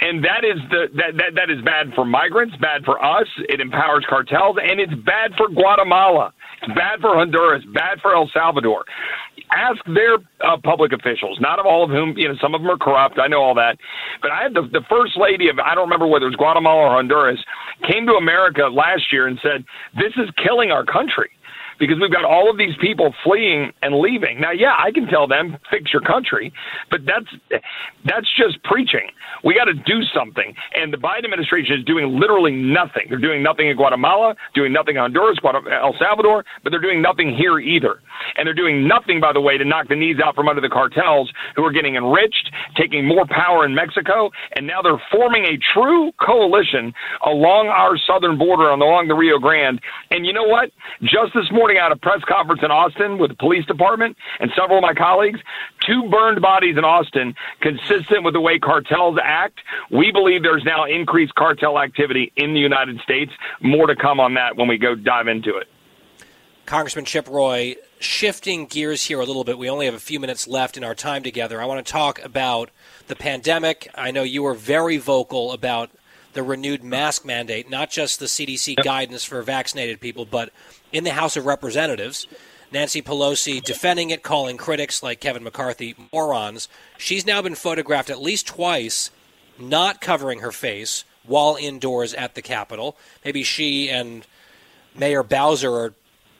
[0.00, 3.26] and that is the that, that that is bad for migrants, bad for us.
[3.48, 6.32] It empowers cartels, and it's bad for Guatemala.
[6.62, 8.84] It's bad for Honduras, bad for El Salvador.
[9.50, 12.70] Ask their uh, public officials, not of all of whom, you know, some of them
[12.70, 13.18] are corrupt.
[13.18, 13.76] I know all that.
[14.22, 16.88] But I had the, the first lady of, I don't remember whether it was Guatemala
[16.88, 17.38] or Honduras,
[17.90, 21.30] came to America last year and said, this is killing our country
[21.82, 24.40] because we've got all of these people fleeing and leaving.
[24.40, 26.52] Now, yeah, I can tell them fix your country,
[26.92, 27.26] but that's
[28.04, 29.10] that's just preaching.
[29.42, 33.06] We got to do something, and the Biden administration is doing literally nothing.
[33.08, 37.34] They're doing nothing in Guatemala, doing nothing in Honduras, El Salvador, but they're doing nothing
[37.34, 37.98] here either.
[38.36, 40.68] And they're doing nothing, by the way, to knock the knees out from under the
[40.68, 45.56] cartels who are getting enriched, taking more power in Mexico, and now they're forming a
[45.72, 46.92] true coalition
[47.24, 49.80] along our southern border, along the Rio Grande.
[50.10, 50.70] And you know what?
[51.02, 54.78] Just this morning out a press conference in Austin with the police department and several
[54.78, 55.40] of my colleagues,
[55.86, 59.60] two burned bodies in Austin, consistent with the way cartels act.
[59.90, 63.32] We believe there's now increased cartel activity in the United States.
[63.60, 65.68] More to come on that when we go dive into it.
[66.66, 69.58] Congressman Chip Roy, shifting gears here a little bit.
[69.58, 71.60] We only have a few minutes left in our time together.
[71.60, 72.70] I want to talk about
[73.06, 73.88] the pandemic.
[73.94, 75.90] I know you were very vocal about
[76.32, 80.50] the renewed mask mandate, not just the CDC guidance for vaccinated people, but
[80.92, 82.26] in the House of Representatives.
[82.72, 86.68] Nancy Pelosi defending it, calling critics like Kevin McCarthy morons.
[86.96, 89.10] She's now been photographed at least twice
[89.58, 92.96] not covering her face while indoors at the Capitol.
[93.24, 94.26] Maybe she and
[94.94, 95.94] Mayor Bowser are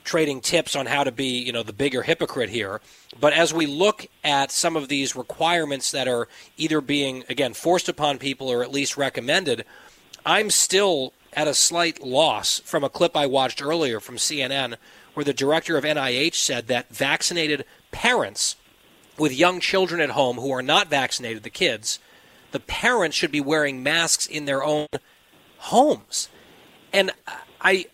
[0.05, 2.81] trading tips on how to be, you know, the bigger hypocrite here.
[3.21, 7.89] But as we look at some of these requirements that are either being, again, forced
[7.89, 9.65] upon people or at least recommended,
[10.25, 14.77] I'm still at a slight loss from a clip I watched earlier from CNN
[15.15, 18.57] where the director of NIH said that vaccinated parents
[19.19, 21.99] with young children at home who are not vaccinated, the kids,
[22.53, 24.87] the parents should be wearing masks in their own
[25.59, 26.29] homes.
[26.93, 27.11] And
[27.61, 27.87] I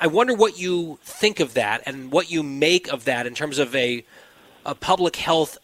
[0.00, 3.58] I wonder what you think of that and what you make of that in terms
[3.58, 4.04] of a,
[4.64, 5.58] a public health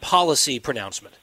[0.00, 1.14] policy pronouncement.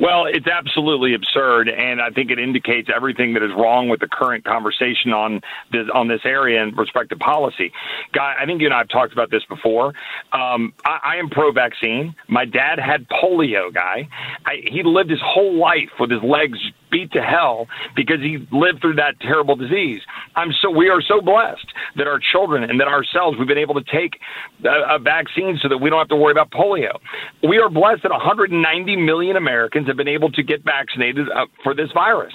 [0.00, 4.06] Well, it's absolutely absurd, and I think it indicates everything that is wrong with the
[4.06, 5.40] current conversation on
[5.72, 7.72] this on this area in respect to policy.
[8.12, 9.94] Guy, I think you and I have talked about this before.
[10.32, 12.14] Um, I, I am pro-vaccine.
[12.28, 13.74] My dad had polio.
[13.74, 14.08] Guy,
[14.46, 16.58] I, he lived his whole life with his legs
[16.90, 20.00] beat to hell because he lived through that terrible disease.
[20.36, 21.66] I'm so we are so blessed
[21.96, 24.20] that our children and that ourselves we've been able to take
[24.64, 26.98] a, a vaccine so that we don't have to worry about polio.
[27.42, 31.74] We are blessed that 190 million Americans have been able to get vaccinated uh, for
[31.74, 32.32] this virus.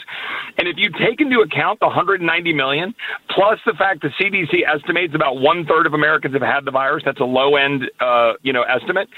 [0.57, 2.93] And if you take into account the 190 million
[3.29, 7.03] plus the fact the CDC estimates about one third of Americans have had the virus,
[7.05, 9.09] that's a low end uh, you know estimate.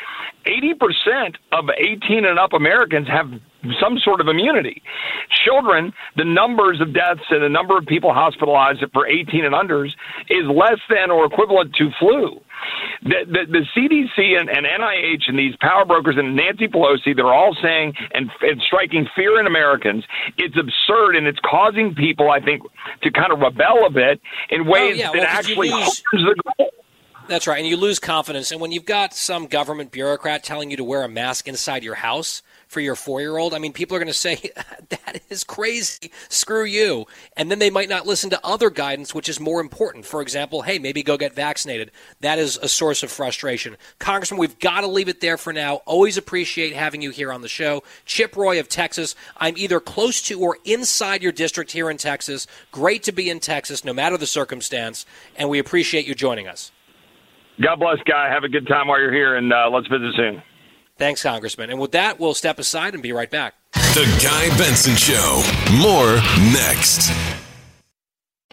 [0.45, 3.27] 80% of 18 and up Americans have
[3.81, 4.81] some sort of immunity.
[5.45, 9.91] Children, the numbers of deaths and the number of people hospitalized for 18 and unders
[10.29, 12.41] is less than or equivalent to flu.
[13.03, 17.33] The, the, the CDC and, and, NIH and these power brokers and Nancy Pelosi, they're
[17.33, 20.03] all saying and, and striking fear in Americans.
[20.37, 22.63] It's absurd and it's causing people, I think,
[23.03, 25.11] to kind of rebel a bit in oh, ways oh, yeah.
[25.11, 26.71] well, that actually harms the goal.
[27.27, 28.51] That's right, and you lose confidence.
[28.51, 31.95] And when you've got some government bureaucrat telling you to wear a mask inside your
[31.95, 32.43] house,
[32.75, 34.35] for your four year old, I mean, people are going to say,
[34.89, 36.11] that is crazy.
[36.27, 37.05] Screw you.
[37.37, 40.05] And then they might not listen to other guidance, which is more important.
[40.05, 41.91] For example, hey, maybe go get vaccinated.
[42.19, 43.77] That is a source of frustration.
[43.97, 45.75] Congressman, we've got to leave it there for now.
[45.85, 47.81] Always appreciate having you here on the show.
[48.03, 49.15] Chip Roy of Texas.
[49.37, 52.45] I'm either close to or inside your district here in Texas.
[52.73, 55.05] Great to be in Texas, no matter the circumstance.
[55.37, 56.73] And we appreciate you joining us.
[57.61, 58.29] God bless, Guy.
[58.29, 60.43] Have a good time while you're here, and uh, let's visit soon.
[60.97, 61.69] Thanks, Congressman.
[61.69, 63.55] And with that, we'll step aside and be right back.
[63.73, 65.43] The Guy Benson Show.
[65.81, 66.15] More
[66.53, 67.11] next.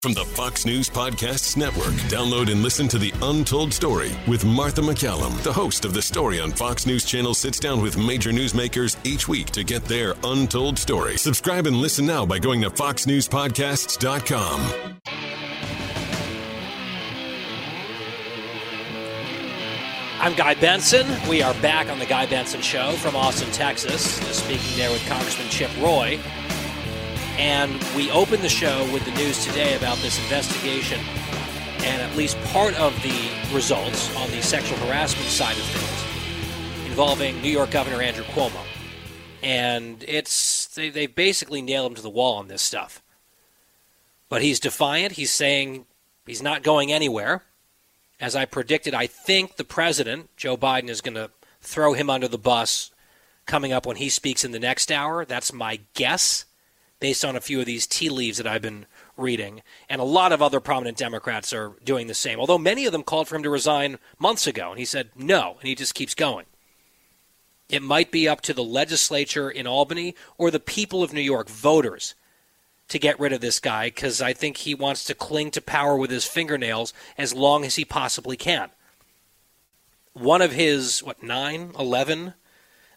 [0.03, 4.81] From the Fox News Podcasts Network, download and listen to The Untold Story with Martha
[4.81, 5.41] McCallum.
[5.45, 9.29] The host of The Story on Fox News Channel sits down with major newsmakers each
[9.29, 11.17] week to get their untold story.
[11.17, 15.52] Subscribe and listen now by going to foxnewspodcasts.com.
[20.23, 21.05] I'm Guy Benson.
[21.29, 25.49] We are back on the Guy Benson Show from Austin, Texas, speaking there with Congressman
[25.49, 26.21] Chip Roy.
[27.39, 31.01] And we opened the show with the news today about this investigation
[31.79, 37.43] and at least part of the results on the sexual harassment side of things involving
[37.43, 38.63] New York Governor Andrew Cuomo.
[39.43, 43.03] And it's they, they basically nailed him to the wall on this stuff.
[44.29, 45.15] But he's defiant.
[45.15, 45.85] He's saying
[46.27, 47.43] he's not going anywhere
[48.23, 52.29] as I predicted, I think the president, Joe Biden, is going to throw him under
[52.29, 52.93] the bus
[53.47, 55.25] coming up when he speaks in the next hour.
[55.25, 56.45] That's my guess
[57.01, 59.61] based on a few of these tea leaves that I've been reading.
[59.89, 63.03] And a lot of other prominent Democrats are doing the same, although many of them
[63.03, 64.71] called for him to resign months ago.
[64.71, 66.47] And he said no, and he just keeps going.
[67.69, 71.49] It might be up to the legislature in Albany or the people of New York,
[71.49, 72.15] voters,
[72.93, 75.97] to get rid of this guy because I think he wants to cling to power
[75.97, 78.69] with his fingernails as long as he possibly can.
[80.13, 82.35] One of his, what, nine, eleven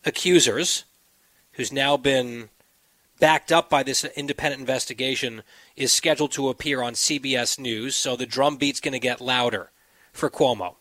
[0.05, 0.83] accusers,
[1.53, 2.49] who's now been
[3.21, 5.43] backed up by this independent investigation,
[5.77, 9.71] is scheduled to appear on CBS News, so the drumbeat's going to get louder
[10.11, 10.75] for Cuomo.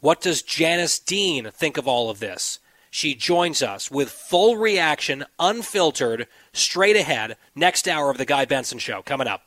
[0.00, 2.60] What does Janice Dean think of all of this?
[2.90, 8.78] She joins us with full reaction, unfiltered, straight ahead, next hour of The Guy Benson
[8.78, 9.42] Show coming up.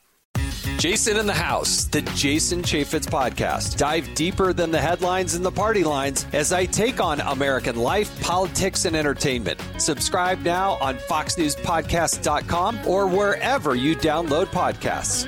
[0.78, 3.78] Jason in the House, the Jason Chaffetz podcast.
[3.78, 8.20] Dive deeper than the headlines and the party lines as I take on American life,
[8.22, 9.62] politics, and entertainment.
[9.78, 15.28] Subscribe now on FoxNewsPodcast.com or wherever you download podcasts.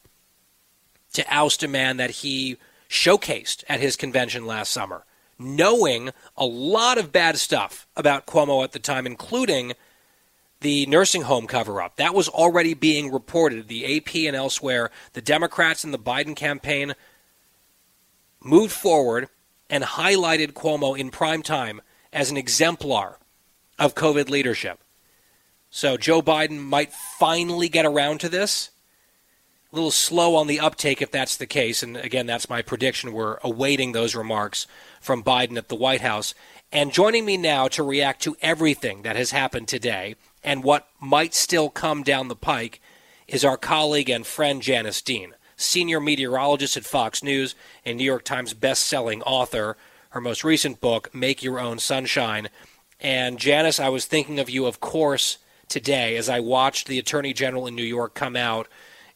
[1.14, 2.58] to oust a man that he
[2.90, 5.06] showcased at his convention last summer,
[5.40, 9.74] knowing a lot of bad stuff about Cuomo at the time, including
[10.62, 11.96] the nursing home cover up.
[11.96, 13.68] That was already being reported.
[13.68, 16.94] The AP and elsewhere, the Democrats and the Biden campaign
[18.46, 19.28] moved forward
[19.70, 21.82] and highlighted Cuomo in prime time
[22.14, 23.20] as an exemplar
[23.78, 24.80] of COVID leadership.
[25.70, 28.70] So Joe Biden might finally get around to this.
[29.74, 31.84] A little slow on the uptake if that's the case.
[31.84, 33.12] And again, that's my prediction.
[33.12, 34.68] We're awaiting those remarks
[35.02, 36.34] from Biden at the White House.
[36.72, 41.34] And joining me now to react to everything that has happened today and what might
[41.34, 42.80] still come down the pike
[43.28, 48.24] is our colleague and friend Janice Dean senior meteorologist at Fox News and New York
[48.24, 49.78] Times best-selling author.
[50.10, 52.50] Her most recent book, Make Your Own Sunshine.
[53.00, 55.38] And Janice, I was thinking of you, of course,
[55.68, 58.68] today as I watched the Attorney General in New York come out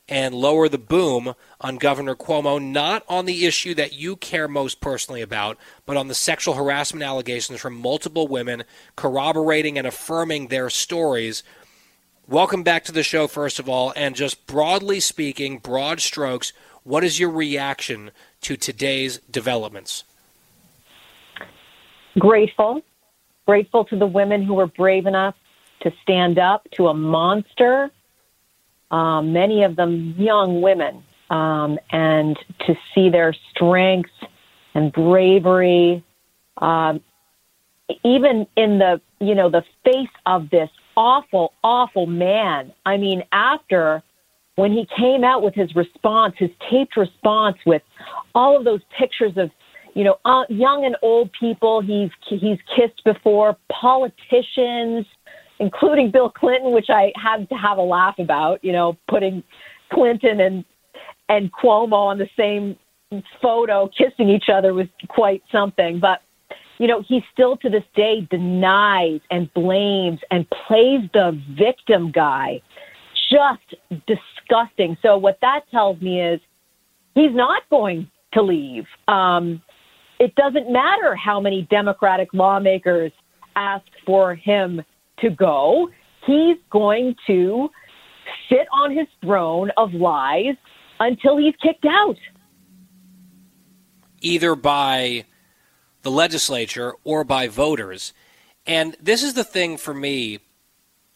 [0.09, 4.81] and lower the boom on Governor Cuomo, not on the issue that you care most
[4.81, 8.63] personally about, but on the sexual harassment allegations from multiple women
[8.95, 11.43] corroborating and affirming their stories
[12.29, 16.53] Welcome back to the show, first of all, and just broadly speaking, broad strokes,
[16.83, 18.11] what is your reaction
[18.41, 20.03] to today's developments?
[22.19, 22.83] Grateful.
[23.47, 25.33] Grateful to the women who were brave enough
[25.81, 27.89] to stand up to a monster,
[28.91, 34.11] um, many of them young women, um, and to see their strength
[34.75, 36.03] and bravery.
[36.57, 37.01] Um,
[38.05, 40.69] even in the you know the face of this
[40.99, 42.73] awful, awful man.
[42.85, 44.03] I mean, after
[44.55, 47.81] when he came out with his response, his taped response with
[48.35, 49.49] all of those pictures of,
[49.95, 55.05] you know, uh, young and old people he's he's kissed before, politicians,
[55.59, 58.61] including Bill Clinton, which I had to have a laugh about.
[58.61, 59.41] You know, putting
[59.93, 60.65] Clinton and
[61.29, 62.75] and Cuomo on the same
[63.41, 65.99] photo kissing each other was quite something.
[66.01, 66.21] But
[66.79, 72.61] you know, he still to this day denies and blames and plays the victim guy.
[73.29, 73.75] Just
[74.07, 74.97] disgusting.
[75.03, 76.39] So, what that tells me is
[77.13, 78.85] he's not going to leave.
[79.07, 79.61] Um,
[80.19, 83.11] it doesn't matter how many Democratic lawmakers
[83.55, 84.81] ask for him
[85.19, 85.89] to go,
[86.25, 87.69] he's going to
[88.47, 90.55] sit on his throne of lies
[90.99, 92.17] until he's kicked out.
[94.21, 95.25] Either by
[96.01, 98.13] the legislature or by voters.
[98.65, 100.39] And this is the thing for me,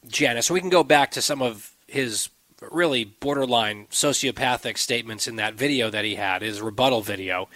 [0.07, 0.47] Janice.
[0.47, 2.29] So we can go back to some of his
[2.71, 7.49] really borderline sociopathic statements in that video that he had, his rebuttal video.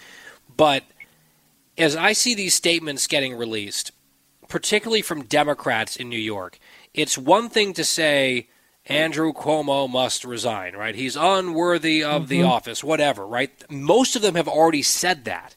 [0.56, 0.84] But
[1.76, 3.92] as I see these statements getting released,
[4.48, 6.58] particularly from Democrats in New York,
[6.94, 8.48] it's one thing to say
[8.86, 10.94] Andrew Cuomo must resign, right?
[10.94, 12.30] He's unworthy of mm-hmm.
[12.30, 13.50] the office, whatever, right?
[13.70, 15.56] Most of them have already said that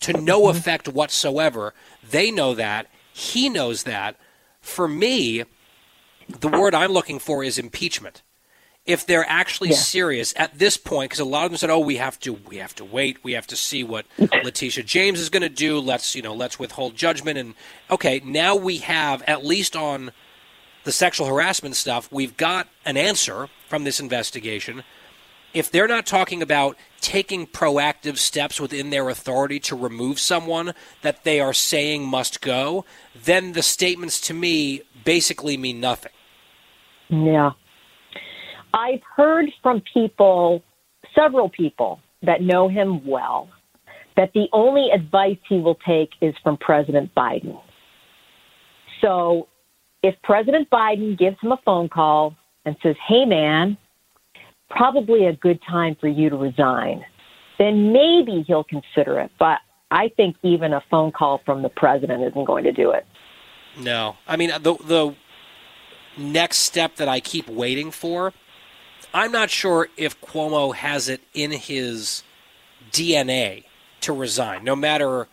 [0.00, 0.56] to no mm-hmm.
[0.56, 1.74] effect whatsoever.
[2.08, 2.88] They know that.
[3.12, 4.16] He knows that.
[4.60, 5.44] For me,
[6.28, 8.22] the word I'm looking for is impeachment.
[8.86, 9.76] If they're actually yeah.
[9.76, 12.56] serious at this point, because a lot of them said, "Oh, we have to, we
[12.56, 15.78] have to wait, we have to see what Letitia James is going to do.
[15.78, 17.54] Let's, you know, let's withhold judgment." And
[17.90, 20.12] okay, now we have at least on
[20.84, 24.82] the sexual harassment stuff, we've got an answer from this investigation
[25.52, 31.24] if they're not talking about taking proactive steps within their authority to remove someone that
[31.24, 32.84] they are saying must go,
[33.24, 36.12] then the statements to me basically mean nothing.
[37.08, 37.50] Yeah.
[38.72, 40.62] I've heard from people,
[41.14, 43.48] several people that know him well,
[44.16, 47.60] that the only advice he will take is from President Biden.
[49.00, 49.48] So
[50.02, 53.76] if President Biden gives him a phone call and says, hey, man,
[54.70, 57.04] probably a good time for you to resign,
[57.58, 59.30] then maybe he'll consider it.
[59.38, 59.58] But
[59.90, 63.06] I think even a phone call from the president isn't going to do it.
[63.78, 64.16] No.
[64.26, 65.14] I mean, the, the
[66.16, 68.32] next step that I keep waiting for,
[69.12, 72.22] I'm not sure if Cuomo has it in his
[72.92, 73.64] DNA
[74.02, 75.28] to resign, no matter,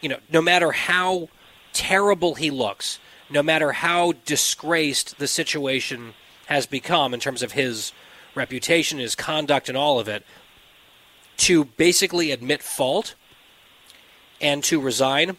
[0.00, 1.28] you know, no matter how
[1.72, 2.98] terrible he looks,
[3.30, 6.14] no matter how disgraced the situation
[6.46, 7.92] has become in terms of his
[8.34, 10.24] reputation, his conduct, and all of it,
[11.36, 13.14] to basically admit fault
[14.40, 15.36] and to resign,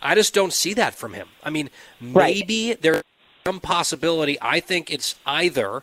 [0.00, 1.28] I just don't see that from him.
[1.42, 1.70] I mean,
[2.00, 2.82] maybe right.
[2.82, 3.02] there's
[3.46, 4.36] some possibility.
[4.40, 5.82] I think it's either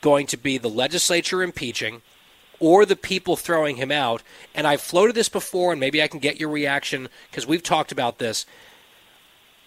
[0.00, 2.02] going to be the legislature impeaching
[2.58, 4.22] or the people throwing him out.
[4.54, 7.92] And I've floated this before, and maybe I can get your reaction because we've talked
[7.92, 8.46] about this.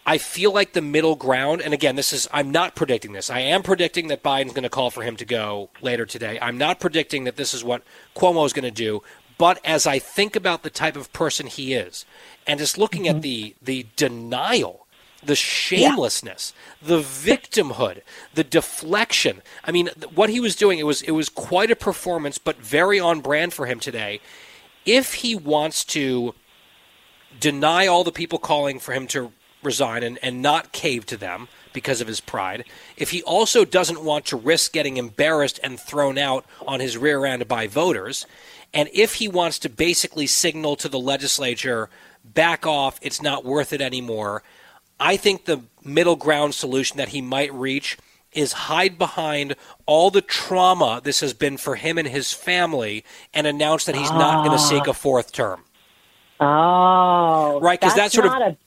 [0.06, 3.30] I feel like the middle ground, and again, this is, I'm not predicting this.
[3.30, 6.38] I am predicting that Biden's going to call for him to go later today.
[6.42, 7.84] I'm not predicting that this is what
[8.16, 9.02] Cuomo is going to do.
[9.38, 12.06] But as I think about the type of person he is,
[12.46, 13.18] and just looking mm-hmm.
[13.18, 14.86] at the, the denial,
[15.24, 16.88] the shamelessness, yeah.
[16.90, 18.02] the victimhood,
[18.34, 19.42] the deflection.
[19.64, 23.00] I mean, what he was doing, it was, it was quite a performance, but very
[23.00, 24.20] on brand for him today.
[24.86, 26.36] If he wants to
[27.40, 29.32] deny all the people calling for him to
[29.64, 32.66] resign and, and not cave to them because of his pride,
[32.98, 37.26] if he also doesn't want to risk getting embarrassed and thrown out on his rear
[37.26, 38.26] end by voters,
[38.74, 41.90] and if he wants to basically signal to the legislature,
[42.24, 44.44] back off, it's not worth it anymore,
[45.00, 47.98] I think the middle ground solution that he might reach
[48.32, 49.56] is hide behind
[49.86, 53.04] all the trauma this has been for him and his family
[53.34, 55.64] and announce that he's not going to seek a fourth term.
[56.40, 58.58] Oh, right, because that sort of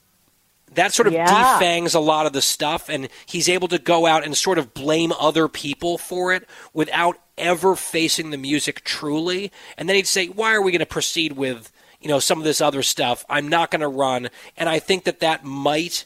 [0.73, 1.25] that sort of yeah.
[1.25, 4.73] defangs a lot of the stuff, and he's able to go out and sort of
[4.73, 9.51] blame other people for it without ever facing the music truly.
[9.77, 12.43] And then he'd say, "Why are we going to proceed with you know some of
[12.43, 13.25] this other stuff?
[13.29, 16.05] I'm not going to run." And I think that that might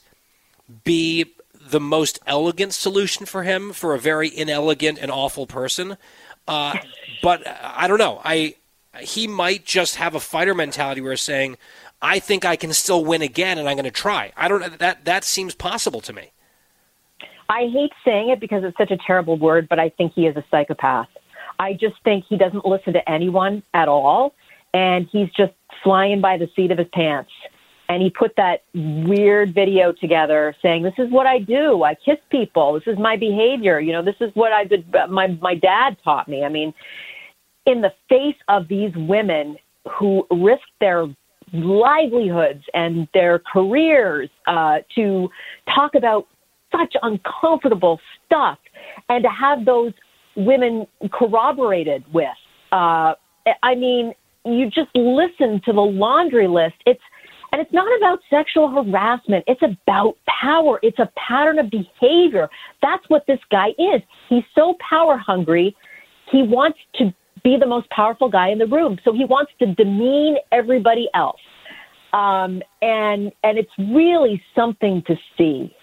[0.84, 1.26] be
[1.70, 5.98] the most elegant solution for him for a very inelegant and awful person.
[6.48, 6.78] Uh,
[7.22, 8.22] but I don't know.
[8.24, 8.56] I
[9.00, 11.58] he might just have a fighter mentality where he's saying,
[12.02, 14.32] I think I can still win again, and I'm going to try.
[14.36, 14.80] I don't.
[14.80, 16.32] That that seems possible to me.
[17.50, 20.36] I hate saying it because it's such a terrible word, but I think he is
[20.38, 21.10] a psychopath.
[21.60, 24.34] I just think he doesn't listen to anyone at all,
[24.74, 27.32] and he's just flying by the seat of his pants.
[27.90, 31.84] And he put that weird video together saying, "This is what I do.
[31.84, 32.74] I kiss people.
[32.74, 33.80] This is my behavior.
[33.82, 34.86] You know, this is what I did.
[34.96, 36.46] Uh, my my dad taught me.
[36.46, 36.74] I mean,
[37.66, 39.58] in the face of these women
[40.00, 41.08] who risk their
[41.54, 45.30] livelihoods and their careers uh, to
[45.74, 46.28] talk about
[46.72, 48.58] such uncomfortable stuff
[49.10, 49.94] and to have those
[50.36, 52.28] women corroborated with.
[52.72, 53.14] Uh,
[53.64, 54.14] I mean,
[54.46, 56.76] you just listen to the laundry list.
[56.86, 57.02] It's
[57.52, 59.44] and it's not about sexual harassment.
[59.46, 60.80] It's about power.
[60.82, 62.48] It's a pattern of behavior.
[62.82, 64.02] That's what this guy is.
[64.30, 65.76] He's so power hungry.
[66.32, 67.14] He wants to
[67.44, 69.00] be the most powerful guy in the room.
[69.04, 71.40] So he wants to demean everybody else.
[72.14, 75.76] Um, and and it's really something to see.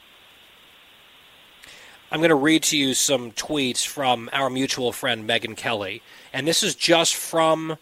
[2.11, 6.03] I'm going to read to you some tweets from our mutual friend Megyn Kelly,
[6.33, 7.77] and this is just from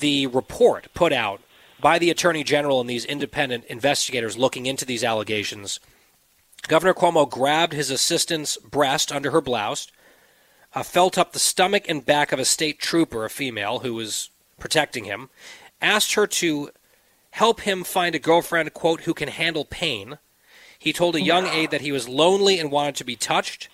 [0.00, 1.40] the report put out
[1.80, 5.80] by the Attorney General and these independent investigators looking into these allegations.
[6.68, 9.88] Governor Cuomo grabbed his assistant's breast under her blouse,
[10.74, 14.30] uh, felt up the stomach and back of a state trooper, a female who was
[14.58, 15.30] protecting him,
[15.80, 16.70] asked her to
[17.30, 20.18] help him find a girlfriend, quote, who can handle pain.
[20.78, 23.68] He told a young aide that he was lonely and wanted to be touched.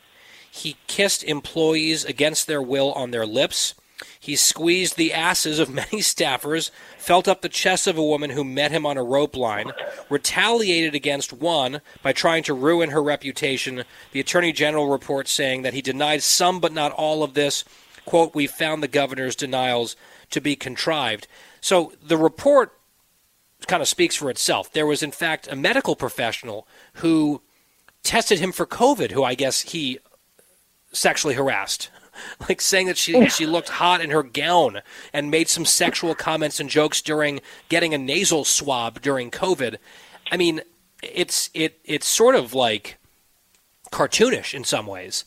[0.51, 3.75] He kissed employees against their will on their lips.
[4.23, 8.45] He squeezed the asses of many staffers, felt up the chest of a woman who
[8.45, 9.73] met him on a rope line,
[10.11, 13.85] retaliated against one by trying to ruin her reputation.
[14.13, 17.65] The Attorney General reports saying that he denied some but not all of this.
[18.05, 19.97] Quote, we found the governor's denials
[20.31, 21.27] to be contrived.
[21.63, 22.73] So the report
[23.67, 24.73] kind of speaks for itself.
[24.73, 27.41] There was, in fact, a medical professional who
[28.03, 29.99] tested him for COVID, who I guess he
[30.93, 31.89] sexually harassed
[32.49, 34.81] like saying that she she looked hot in her gown
[35.13, 39.77] and made some sexual comments and jokes during getting a nasal swab during COVID.
[40.31, 40.63] I mean,
[41.03, 42.99] it's it it's sort of like
[43.91, 45.25] cartoonish in some ways.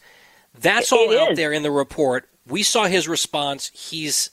[0.57, 2.29] That's all out there in the report.
[2.47, 3.71] We saw his response.
[3.73, 4.29] He's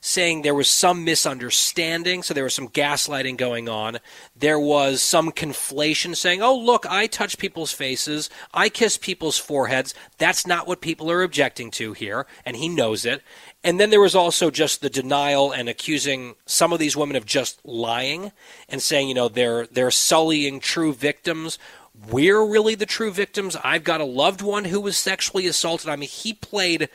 [0.00, 3.98] saying there was some misunderstanding, so there was some gaslighting going on.
[4.34, 9.94] There was some conflation saying, oh, look, I touch people's faces, I kiss people's foreheads.
[10.16, 13.22] That's not what people are objecting to here, and he knows it.
[13.62, 17.26] And then there was also just the denial and accusing some of these women of
[17.26, 18.32] just lying
[18.70, 21.58] and saying, you know, they're they're sullying true victims.
[22.08, 23.56] We're really the true victims.
[23.62, 25.90] I've got a loved one who was sexually assaulted.
[25.90, 26.88] I mean, he played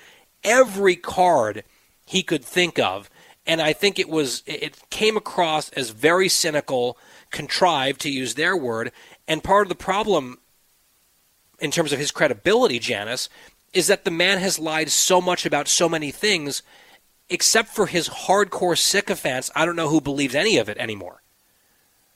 [0.44, 1.64] every card
[2.06, 3.10] he could think of.
[3.48, 6.98] And I think it was it came across as very cynical,
[7.32, 8.92] contrived to use their word.
[9.28, 10.40] And part of the problem
[11.60, 13.30] in terms of his credibility, Janice,
[13.74, 16.64] is that the man has lied so much about so many things,
[17.30, 19.52] except for his hardcore sycophants.
[19.56, 21.22] I don't know who believes any of it anymore.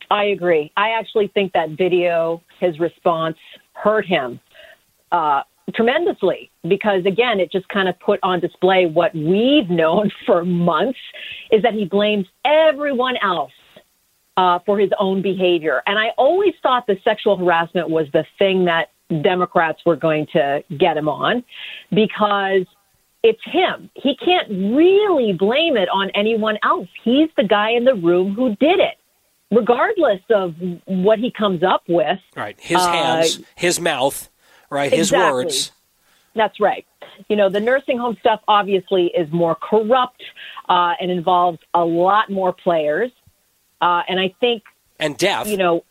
[0.09, 0.71] I agree.
[0.75, 3.37] I actually think that video, his response,
[3.73, 4.39] hurt him
[5.11, 5.43] uh,
[5.75, 10.99] tremendously because, again, it just kind of put on display what we've known for months
[11.51, 13.51] is that he blames everyone else
[14.37, 15.81] uh, for his own behavior.
[15.85, 18.87] And I always thought the sexual harassment was the thing that
[19.21, 21.43] Democrats were going to get him on
[21.89, 22.65] because
[23.23, 23.89] it's him.
[23.95, 26.87] He can't really blame it on anyone else.
[27.03, 28.95] He's the guy in the room who did it,
[29.51, 30.55] regardless of
[30.85, 32.19] what he comes up with.
[32.35, 32.57] Right.
[32.59, 34.29] His hands, uh, his mouth,
[34.69, 34.91] right?
[34.91, 35.31] His exactly.
[35.31, 35.71] words.
[36.35, 36.85] That's right.
[37.27, 40.23] You know, the nursing home stuff obviously is more corrupt
[40.67, 43.11] uh, and involves a lot more players.
[43.81, 44.63] Uh, and I think.
[44.99, 45.47] And death.
[45.47, 45.83] You know,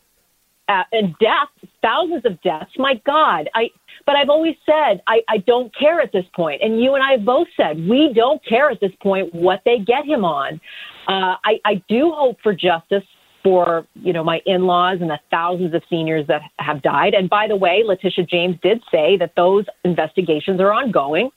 [0.67, 2.71] uh, and deaths, thousands of deaths.
[2.77, 3.69] My God, I.
[4.05, 7.11] But I've always said I, I don't care at this point, and you and I
[7.11, 10.59] have both said we don't care at this point what they get him on.
[11.07, 13.03] Uh, I, I do hope for justice
[13.43, 17.13] for you know my in-laws and the thousands of seniors that have died.
[17.13, 21.31] And by the way, Letitia James did say that those investigations are ongoing.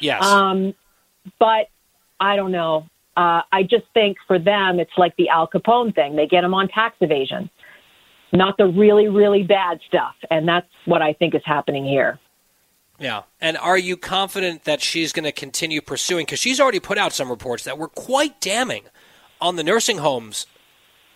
[0.00, 0.24] Yes.
[0.24, 0.74] Um,
[1.38, 1.68] but
[2.20, 2.88] I don't know.
[3.16, 6.16] Uh, I just think for them, it's like the Al Capone thing.
[6.16, 7.48] They get them on tax evasion
[8.34, 10.14] not the really, really bad stuff.
[10.30, 12.18] And that's what I think is happening here.
[12.98, 13.22] Yeah.
[13.40, 16.26] And are you confident that she's going to continue pursuing?
[16.26, 18.84] Because she's already put out some reports that were quite damning
[19.40, 20.46] on the nursing homes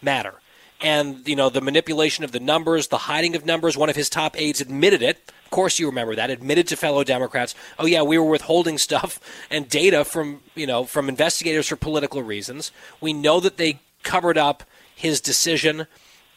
[0.03, 0.34] matter.
[0.80, 3.76] And, you know, the manipulation of the numbers, the hiding of numbers.
[3.76, 5.32] One of his top aides admitted it.
[5.44, 6.30] Of course, you remember that.
[6.30, 9.18] Admitted to fellow Democrats, oh, yeah, we were withholding stuff
[9.51, 12.70] and data from, you know, from investigators for political reasons.
[13.01, 14.62] We know that they covered up
[14.94, 15.86] his decision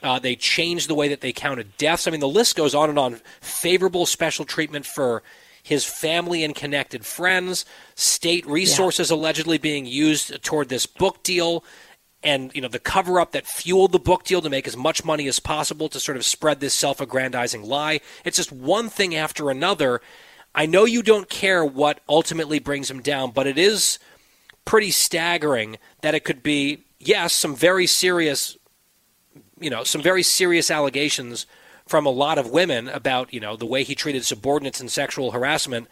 [0.03, 2.07] uh, they changed the way that they counted deaths.
[2.07, 3.21] I mean, the list goes on and on.
[3.39, 5.21] Favorable special treatment for
[5.63, 9.15] his family and connected friends, state resources yeah.
[9.15, 11.63] allegedly being used toward this book deal,
[12.23, 15.03] and you know the cover up that fueled the book deal to make as much
[15.03, 17.99] money as possible to sort of spread this self-aggrandizing lie.
[18.23, 20.01] It's just one thing after another.
[20.53, 23.99] I know you don't care what ultimately brings him down, but it is
[24.65, 28.57] pretty staggering that it could be yes, some very serious
[29.61, 31.45] you know, some very serious allegations
[31.87, 35.31] from a lot of women about, you know, the way he treated subordinates and sexual
[35.31, 35.87] harassment.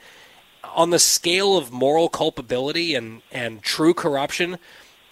[0.75, 4.57] On the scale of moral culpability and, and true corruption,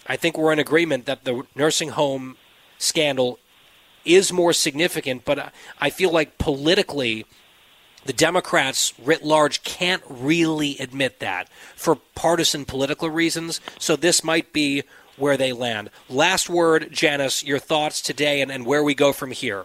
[0.08, 2.36] I think we're in agreement that the nursing home
[2.78, 3.38] scandal
[4.04, 7.26] is more significant, but I feel like politically,
[8.04, 13.60] the Democrats writ large can't really admit that for partisan political reasons.
[13.78, 14.82] So this might be
[15.18, 15.90] where they land.
[16.08, 19.64] Last word, Janice, your thoughts today and, and where we go from here.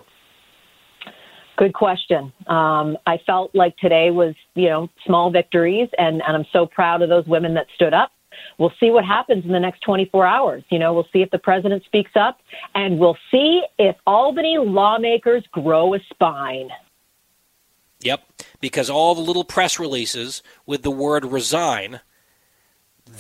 [1.56, 2.34] Good question.
[2.48, 7.04] Um, I felt like today was, you know, small victories, and, and I'm so proud
[7.04, 8.12] of those women that stood up.
[8.58, 10.64] We'll see what happens in the next 24 hours.
[10.70, 12.40] You know, we'll see if the president speaks up,
[12.76, 16.70] and we'll see if Albany lawmakers grow a spine.
[18.02, 18.22] Yep,
[18.60, 22.02] because all the little press releases with the word resign,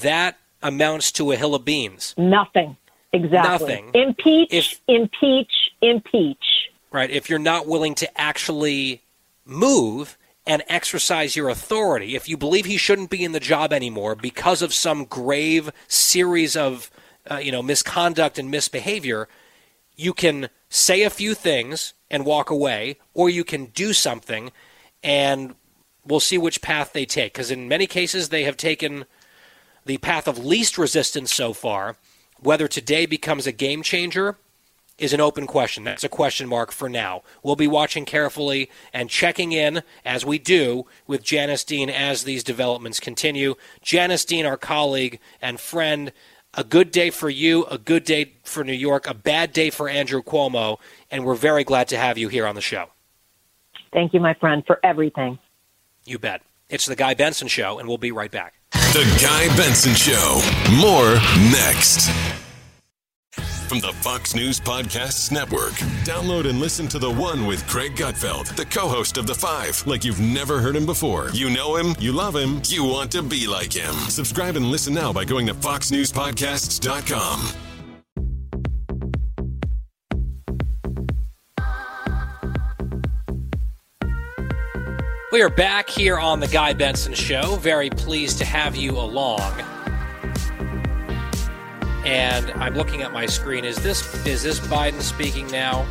[0.01, 2.14] that amounts to a hill of beans.
[2.18, 2.76] Nothing.
[3.14, 3.76] Exactly.
[3.76, 3.91] Nothing.
[3.93, 5.51] Impeach, if, impeach,
[5.82, 6.70] impeach.
[6.91, 7.09] Right.
[7.09, 9.03] If you're not willing to actually
[9.45, 14.16] move and exercise your authority, if you believe he shouldn't be in the job anymore
[14.16, 16.91] because of some grave series of,
[17.30, 19.28] uh, you know, misconduct and misbehavior,
[19.96, 24.52] you can say a few things and walk away, or you can do something,
[25.02, 25.56] and
[26.06, 27.34] we'll see which path they take.
[27.34, 29.06] Because in many cases, they have taken
[29.86, 31.96] the path of least resistance so far.
[32.39, 34.38] Whether today becomes a game changer
[34.98, 35.84] is an open question.
[35.84, 37.24] That's a question mark for now.
[37.41, 42.44] We'll be watching carefully and checking in as we do with Janice Dean as these
[42.44, 43.56] developments continue.
[43.82, 46.12] Janice Dean, our colleague and friend,
[46.54, 49.89] a good day for you, a good day for New York, a bad day for
[49.89, 50.78] Andrew Cuomo,
[51.10, 52.89] and we're very glad to have you here on the show.
[53.91, 55.39] Thank you, my friend, for everything.
[56.06, 56.41] You bet.
[56.70, 58.56] It's the Guy Benson Show, and we'll be right back.
[58.72, 60.41] The Guy Benson Show.
[60.80, 61.16] More
[61.52, 62.10] next.
[63.74, 65.74] From the Fox News Podcasts Network.
[66.05, 69.84] Download and listen to the one with Greg Gutfeld, the co host of The Five,
[69.88, 71.32] like you've never heard him before.
[71.34, 73.95] You know him, you love him, you want to be like him.
[74.09, 77.49] Subscribe and listen now by going to FoxNewsPodcasts.com.
[85.32, 87.55] We are back here on the Guy Benson Show.
[87.55, 89.51] Very pleased to have you along.
[92.06, 93.64] And I'm looking at my screen.
[93.64, 95.88] Is this is this Biden speaking now?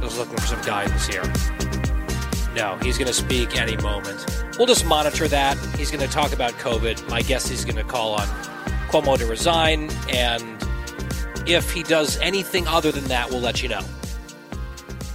[0.00, 1.22] I was looking for some guidance here.
[2.54, 4.26] No, he's going to speak any moment.
[4.58, 5.56] We'll just monitor that.
[5.76, 7.08] He's going to talk about COVID.
[7.08, 8.26] My guess he's going to call on
[8.88, 10.62] Cuomo to resign, and
[11.48, 13.80] if he does anything other than that, we'll let you know.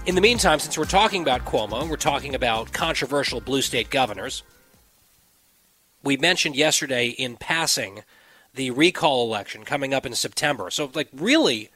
[0.07, 4.41] In the meantime, since we're talking about Cuomo, we're talking about controversial blue state governors.
[6.01, 8.03] We mentioned yesterday in passing
[8.57, 10.69] the recall election coming up in September.
[10.69, 11.69] So, like, really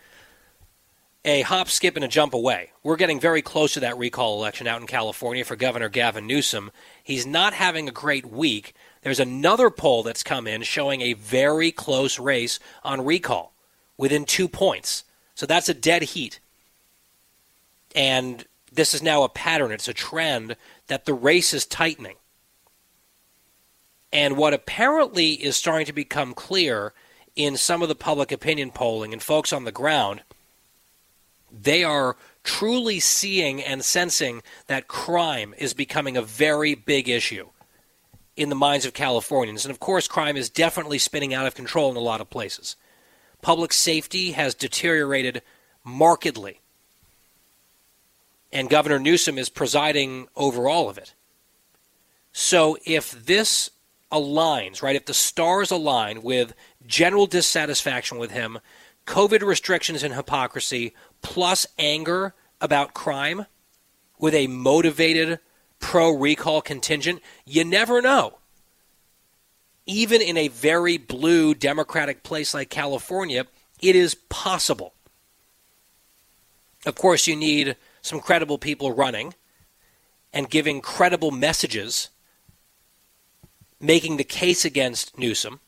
[1.23, 2.71] a hop, skip, and a jump away.
[2.83, 6.71] We're getting very close to that recall election out in California for Governor Gavin Newsom.
[7.03, 8.73] He's not having a great week.
[9.03, 13.53] There's another poll that's come in showing a very close race on recall
[13.97, 15.03] within two points.
[15.35, 16.39] So that's a dead heat.
[17.95, 20.55] And this is now a pattern, it's a trend
[20.87, 22.15] that the race is tightening.
[24.13, 26.93] And what apparently is starting to become clear
[27.35, 30.21] in some of the public opinion polling and folks on the ground,
[31.51, 37.47] they are truly seeing and sensing that crime is becoming a very big issue
[38.35, 39.65] in the minds of Californians.
[39.65, 42.75] And of course, crime is definitely spinning out of control in a lot of places.
[43.41, 45.41] Public safety has deteriorated
[45.83, 46.61] markedly
[48.51, 51.13] and Governor Newsom is presiding over all of it.
[52.33, 53.69] So if this
[54.11, 56.53] aligns, right, if the stars align with
[56.85, 58.59] general dissatisfaction with him,
[59.07, 63.45] COVID restrictions and hypocrisy, plus anger about crime
[64.19, 65.39] with a motivated
[65.79, 68.37] pro recall contingent, you never know.
[69.85, 73.47] Even in a very blue Democratic place like California,
[73.81, 74.93] it is possible.
[76.85, 79.33] Of course, you need some credible people running
[80.31, 82.09] and giving credible messages,
[83.81, 85.59] making the case against Newsom.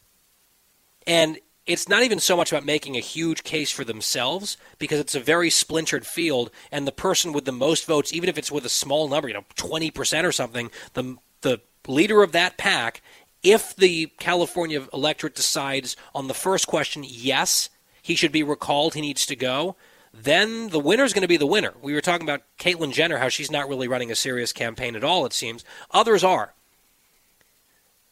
[1.06, 5.16] And it's not even so much about making a huge case for themselves because it's
[5.16, 8.66] a very splintered field, and the person with the most votes, even if it's with
[8.66, 13.02] a small number, you know, 20% or something, the, the leader of that pack,
[13.44, 17.70] if the California electorate decides on the first question, yes,
[18.02, 19.76] he should be recalled, he needs to go,
[20.14, 21.74] then the winner is going to be the winner.
[21.82, 25.04] We were talking about Caitlyn Jenner, how she's not really running a serious campaign at
[25.04, 25.66] all, it seems.
[25.92, 26.54] Others are.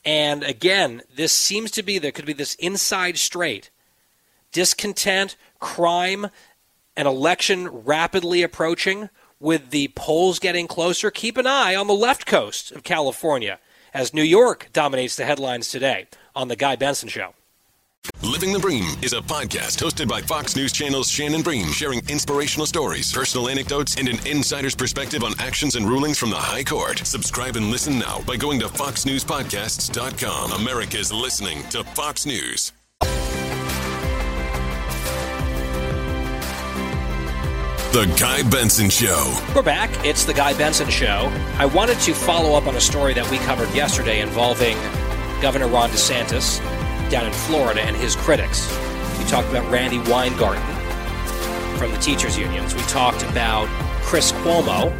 [0.04, 3.70] And again, this seems to be, there could be this inside straight
[4.52, 6.28] discontent, crime,
[6.97, 11.10] an election rapidly approaching with the polls getting closer.
[11.10, 13.60] Keep an eye on the left coast of California
[13.93, 17.34] as New York dominates the headlines today on The Guy Benson Show.
[18.24, 22.66] Living the Bream is a podcast hosted by Fox News Channel's Shannon Bream, sharing inspirational
[22.66, 26.99] stories, personal anecdotes, and an insider's perspective on actions and rulings from the High Court.
[26.99, 30.52] Subscribe and listen now by going to foxnewspodcasts.com.
[30.54, 32.72] America's listening to Fox News.
[37.91, 39.38] The Guy Benson Show.
[39.54, 39.89] We're back.
[40.06, 41.30] It's The Guy Benson Show.
[41.58, 44.78] I wanted to follow up on a story that we covered yesterday involving
[45.41, 46.62] Governor Ron DeSantis
[47.12, 48.68] down in Florida and his critics.
[49.20, 50.64] We talked about Randi Weingarten
[51.78, 52.74] from the teachers' unions.
[52.74, 53.68] We talked about
[54.01, 54.91] Chris Cuomo,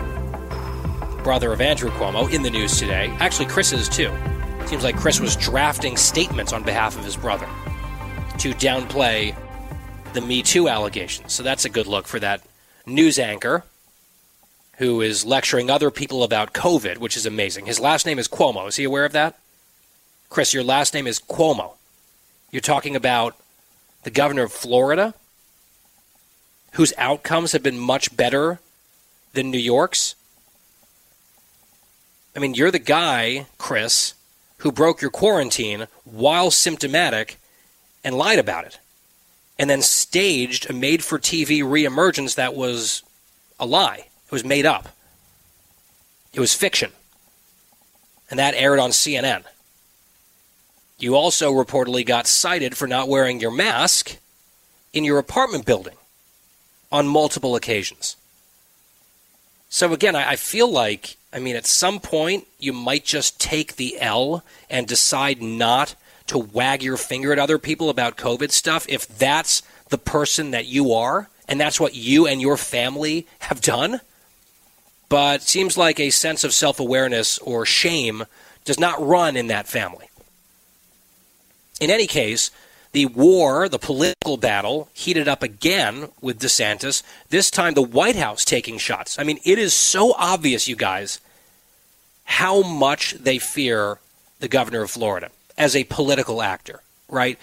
[1.24, 3.07] brother of Andrew Cuomo, in the news today.
[3.20, 4.12] Actually, Chris is too.
[4.66, 7.47] Seems like Chris was drafting statements on behalf of his brother
[8.39, 9.36] to downplay
[10.14, 11.32] the Me Too allegations.
[11.34, 12.41] So that's a good look for that
[12.86, 13.64] news anchor
[14.78, 17.68] who is lecturing other people about COVID, which is amazing.
[17.68, 18.68] His last name is Cuomo.
[18.68, 19.38] Is he aware of that?
[20.30, 21.76] Chris, your last name is Cuomo.
[22.52, 23.38] You're talking about
[24.04, 25.14] the governor of Florida,
[26.74, 28.60] whose outcomes have been much better
[29.34, 30.16] than New York's.
[32.36, 34.14] I mean, you're the guy, Chris,
[34.58, 37.38] who broke your quarantine while symptomatic
[38.04, 38.80] and lied about it
[39.58, 43.04] and then staged a made for TV reemergence that was
[43.60, 44.08] a lie.
[44.26, 44.89] It was made up.
[46.34, 46.91] It was fiction.
[48.30, 49.43] And that aired on CNN.
[51.02, 54.18] You also reportedly got cited for not wearing your mask
[54.93, 55.95] in your apartment building
[56.91, 58.16] on multiple occasions.
[59.68, 63.99] So, again, I, feel like, I mean, at some point, you might just take the
[63.99, 65.95] L and decide not
[66.28, 70.68] to wag your finger at other people about COVID stuff if that's the person that
[70.68, 74.02] you are and that's what you and your family have done.
[75.10, 78.26] But seems like a sense of self awareness or shame
[78.66, 80.11] does not run in that family.
[81.82, 82.51] In any case,
[82.91, 88.45] the war, the political battle, heated up again with DeSantis, this time the White House
[88.45, 89.17] taking shots.
[89.17, 91.19] I mean, it is so obvious, you guys,
[92.23, 93.97] how much they fear
[94.39, 97.39] the governor of Florida as a political actor, right?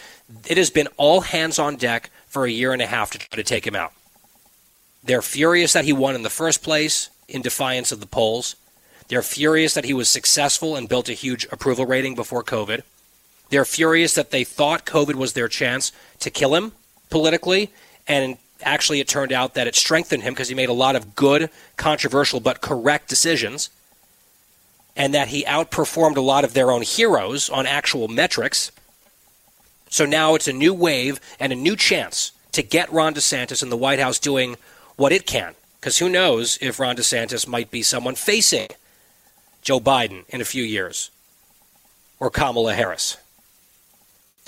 [0.46, 3.36] It has been all hands on deck for a year and a half to try
[3.36, 3.92] to take him out.
[5.02, 8.54] They're furious that he won in the first place in defiance of the polls.
[9.08, 12.82] They're furious that he was successful and built a huge approval rating before COVID.
[13.50, 16.72] They're furious that they thought COVID was their chance to kill him
[17.10, 17.70] politically,
[18.06, 21.14] and actually it turned out that it strengthened him because he made a lot of
[21.14, 23.70] good, controversial, but correct decisions,
[24.96, 28.70] and that he outperformed a lot of their own heroes on actual metrics.
[29.88, 33.70] So now it's a new wave and a new chance to get Ron DeSantis in
[33.70, 34.56] the White House doing
[34.96, 35.54] what it can.
[35.80, 38.68] Because who knows if Ron DeSantis might be someone facing
[39.62, 41.10] Joe Biden in a few years
[42.18, 43.16] or Kamala Harris.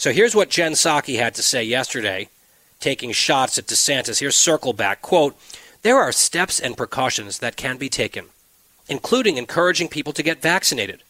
[0.01, 2.31] So here's what Jen Psaki had to say yesterday,
[2.81, 4.21] taking shots at DeSantis.
[4.21, 5.03] Here's circle back.
[5.03, 5.37] Quote,
[5.83, 8.29] there are steps and precautions that can be taken,
[8.89, 11.03] including encouraging people to get vaccinated,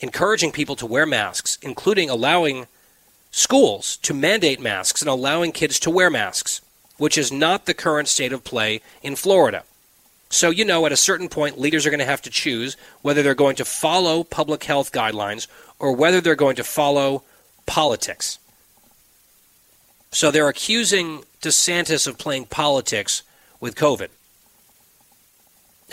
[0.00, 2.66] encouraging people to wear masks, including allowing
[3.30, 6.62] schools to mandate masks and allowing kids to wear masks,
[6.96, 9.64] which is not the current state of play in Florida.
[10.30, 13.22] So, you know, at a certain point, leaders are going to have to choose whether
[13.22, 15.46] they're going to follow public health guidelines
[15.78, 17.22] or whether they're going to follow
[17.70, 18.40] politics.
[20.10, 23.22] So they're accusing DeSantis of playing politics
[23.60, 24.08] with COVID.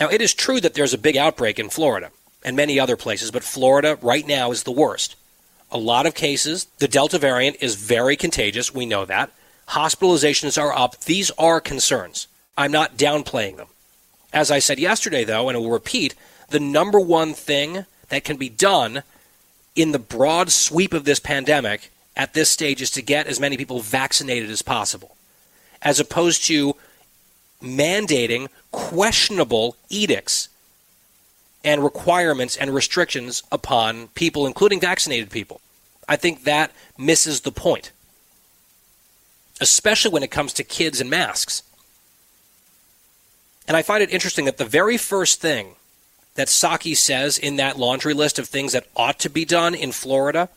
[0.00, 2.10] Now, it is true that there's a big outbreak in Florida
[2.44, 5.14] and many other places, but Florida right now is the worst.
[5.70, 8.74] A lot of cases, the Delta variant is very contagious.
[8.74, 9.30] We know that.
[9.68, 10.98] Hospitalizations are up.
[11.04, 12.26] These are concerns.
[12.56, 13.68] I'm not downplaying them.
[14.32, 16.16] As I said yesterday, though, and I will repeat,
[16.48, 19.04] the number one thing that can be done
[19.78, 23.56] in the broad sweep of this pandemic at this stage is to get as many
[23.56, 25.14] people vaccinated as possible,
[25.80, 26.74] as opposed to
[27.62, 30.48] mandating questionable edicts
[31.62, 35.60] and requirements and restrictions upon people, including vaccinated people.
[36.08, 37.92] I think that misses the point,
[39.60, 41.62] especially when it comes to kids and masks.
[43.68, 45.76] And I find it interesting that the very first thing
[46.38, 49.90] that Psaki says in that laundry list of things that ought to be done in
[49.90, 50.48] Florida,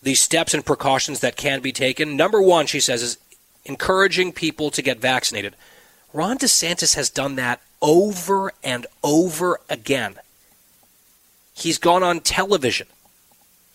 [0.00, 2.16] the steps and precautions that can be taken.
[2.16, 3.18] Number one, she says, is
[3.64, 5.56] encouraging people to get vaccinated.
[6.12, 10.14] Ron DeSantis has done that over and over again.
[11.52, 12.86] He's gone on television,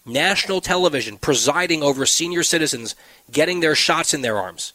[0.06, 2.96] national television, presiding over senior citizens
[3.30, 4.72] getting their shots in their arms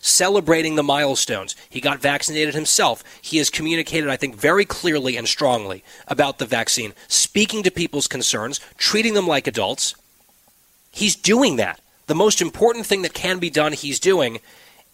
[0.00, 1.54] celebrating the milestones.
[1.68, 3.04] He got vaccinated himself.
[3.20, 8.08] He has communicated, I think, very clearly and strongly about the vaccine, speaking to people's
[8.08, 9.94] concerns, treating them like adults.
[10.90, 11.80] He's doing that.
[12.06, 14.40] The most important thing that can be done, he's doing.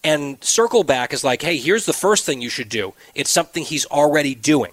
[0.04, 2.92] And circle back is like, hey, here's the first thing you should do.
[3.14, 4.72] It's something he's already doing.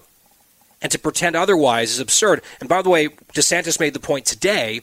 [0.81, 2.41] And to pretend otherwise is absurd.
[2.59, 4.81] And by the way, DeSantis made the point today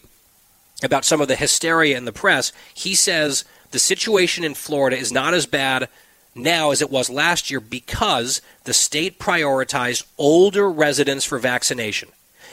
[0.83, 2.53] about some of the hysteria in the press.
[2.73, 5.89] He says the situation in Florida is not as bad
[6.35, 12.09] now as it was last year because the state prioritized older residents for vaccination.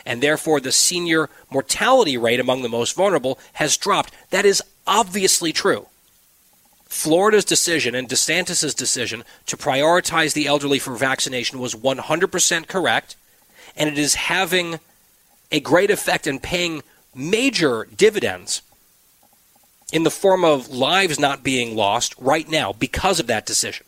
[0.05, 4.13] And therefore, the senior mortality rate among the most vulnerable has dropped.
[4.29, 5.87] That is obviously true.
[6.85, 13.15] Florida's decision and DeSantis' decision to prioritize the elderly for vaccination was 100% correct,
[13.75, 14.79] and it is having
[15.51, 16.81] a great effect and paying
[17.13, 18.61] major dividends
[19.91, 23.85] in the form of lives not being lost right now because of that decision.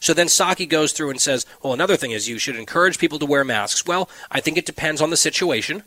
[0.00, 3.18] So then Psaki goes through and says, well, another thing is you should encourage people
[3.18, 3.86] to wear masks.
[3.86, 5.82] Well, I think it depends on the situation.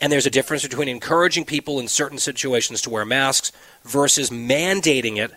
[0.00, 3.52] And there's a difference between encouraging people in certain situations to wear masks
[3.84, 5.32] versus mandating it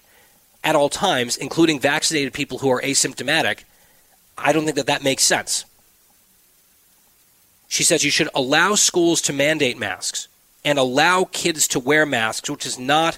[0.64, 3.64] at all times, including vaccinated people who are asymptomatic.
[4.38, 5.66] I don't think that that makes sense.
[7.68, 10.28] She says you should allow schools to mandate masks
[10.66, 13.18] and allow kids to wear masks, which is not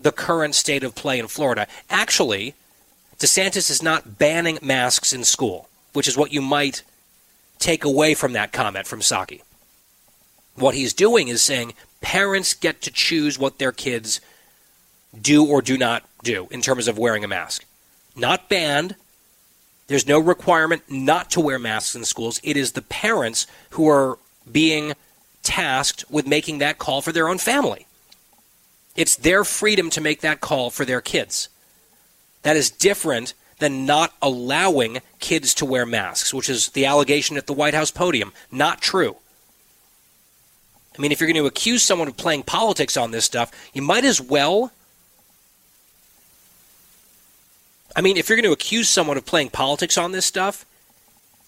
[0.00, 1.66] the current state of play in Florida.
[1.88, 2.54] Actually,
[3.18, 6.82] DeSantis is not banning masks in school, which is what you might
[7.58, 9.42] take away from that comment from Psaki.
[10.56, 14.20] What he's doing is saying parents get to choose what their kids
[15.18, 17.64] do or do not do in terms of wearing a mask.
[18.16, 18.96] Not banned.
[19.86, 22.40] There's no requirement not to wear masks in schools.
[22.42, 24.18] It is the parents who are
[24.50, 24.94] being
[25.42, 27.86] tasked with making that call for their own family.
[28.94, 31.48] It's their freedom to make that call for their kids.
[32.42, 37.46] That is different than not allowing kids to wear masks, which is the allegation at
[37.46, 38.32] the White House podium.
[38.50, 39.16] Not true.
[40.96, 43.80] I mean, if you're going to accuse someone of playing politics on this stuff, you
[43.80, 44.72] might as well.
[47.96, 50.66] I mean, if you're going to accuse someone of playing politics on this stuff,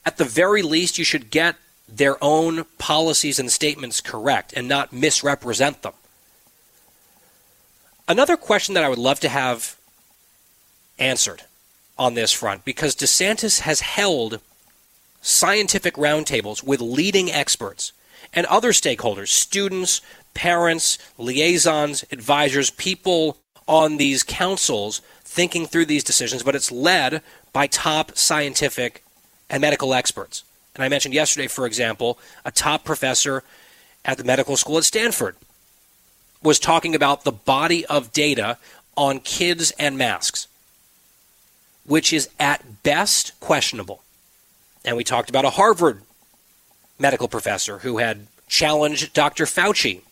[0.06, 1.56] at the very least, you should get
[1.88, 5.92] their own policies and statements correct and not misrepresent them.
[8.08, 9.76] Another question that I would love to have
[10.98, 11.42] answered
[11.98, 14.40] on this front, because DeSantis has held
[15.22, 17.92] scientific roundtables with leading experts
[18.32, 20.00] and other stakeholders, students,
[20.34, 27.22] parents, liaisons, advisors, people on these councils thinking through these decisions, but it's led
[27.52, 29.02] by top scientific
[29.48, 30.44] and medical experts.
[30.74, 33.42] And I mentioned yesterday, for example, a top professor
[34.04, 35.36] at the medical school at Stanford
[36.42, 38.58] was talking about the body of data
[38.96, 40.46] on kids and masks,
[41.86, 44.02] which is at best questionable.
[44.84, 46.02] And we talked about a Harvard
[46.98, 49.46] medical professor who had challenged Dr.
[49.46, 50.02] Fauci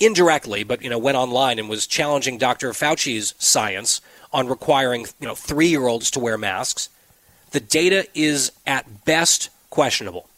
[0.00, 2.70] indirectly, but you know went online and was challenging Dr.
[2.72, 4.00] Fauci's science
[4.32, 6.88] on requiring you know three year olds to wear masks.
[7.52, 10.28] The data is at best questionable,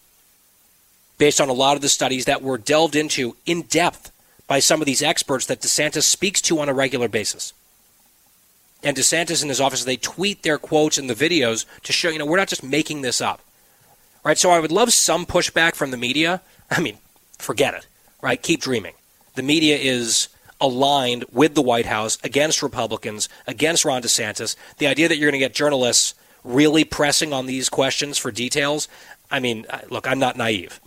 [1.18, 4.12] based on a lot of the studies that were delved into in depth
[4.46, 7.52] by some of these experts that DeSantis speaks to on a regular basis.
[8.82, 12.18] And DeSantis and his office, they tweet their quotes and the videos to show, you
[12.18, 13.40] know, we're not just making this up.
[14.24, 14.38] Right?
[14.38, 16.40] So I would love some pushback from the media.
[16.70, 16.98] I mean,
[17.38, 17.86] forget it.
[18.22, 18.40] Right?
[18.40, 18.94] Keep dreaming.
[19.34, 20.28] The media is
[20.60, 24.56] aligned with the White House against Republicans, against Ron DeSantis.
[24.78, 26.14] The idea that you're going to get journalists
[26.44, 28.88] really pressing on these questions for details,
[29.30, 30.80] I mean, look, I'm not naive.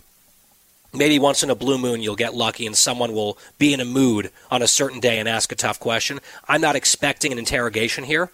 [0.94, 3.84] Maybe once in a blue moon you'll get lucky and someone will be in a
[3.84, 6.20] mood on a certain day and ask a tough question.
[6.48, 8.30] I'm not expecting an interrogation here.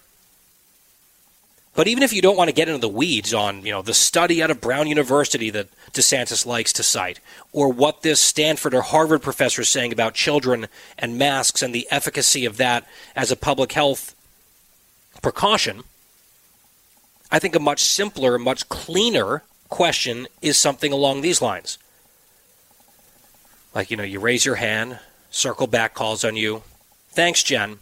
[1.75, 3.93] But even if you don't want to get into the weeds on, you know, the
[3.93, 7.21] study out of Brown University that DeSantis likes to cite,
[7.53, 11.87] or what this Stanford or Harvard professor is saying about children and masks and the
[11.89, 12.85] efficacy of that
[13.15, 14.13] as a public health
[15.21, 15.83] precaution,
[17.31, 21.77] I think a much simpler, much cleaner question is something along these lines.
[23.73, 24.99] Like, you know, you raise your hand,
[25.29, 26.63] circle back calls on you.
[27.09, 27.79] Thanks, Jen.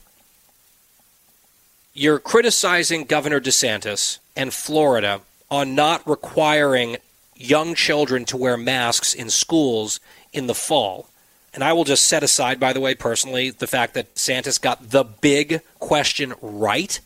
[1.94, 6.98] You're criticizing Governor DeSantis and Florida on not requiring
[7.36, 10.00] young children to wear masks in schools
[10.34, 11.10] in the fall.
[11.54, 14.92] And I will just set aside, by the way, personally, the fact that DeSantis got
[14.92, 17.00] the big question right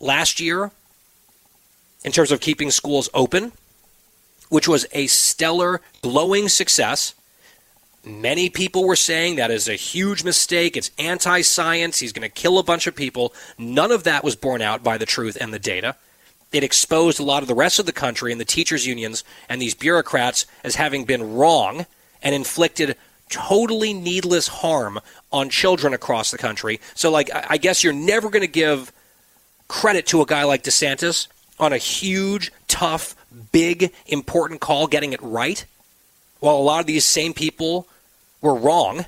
[0.00, 0.72] last year
[2.04, 3.52] in terms of keeping schools open,
[4.48, 7.14] which was a stellar, glowing success.
[8.04, 10.76] Many people were saying that is a huge mistake.
[10.76, 12.00] It's anti science.
[12.00, 13.32] He's going to kill a bunch of people.
[13.56, 15.96] None of that was borne out by the truth and the data.
[16.52, 19.60] It exposed a lot of the rest of the country and the teachers' unions and
[19.60, 21.86] these bureaucrats as having been wrong
[22.22, 22.96] and inflicted
[23.28, 25.00] totally needless harm
[25.32, 26.80] on children across the country.
[26.94, 28.92] So, like, I guess you're never going to give
[29.66, 31.26] credit to a guy like DeSantis
[31.58, 33.16] on a huge, tough,
[33.52, 35.64] big, important call getting it right.
[36.40, 37.88] While a lot of these same people
[38.40, 39.06] were wrong,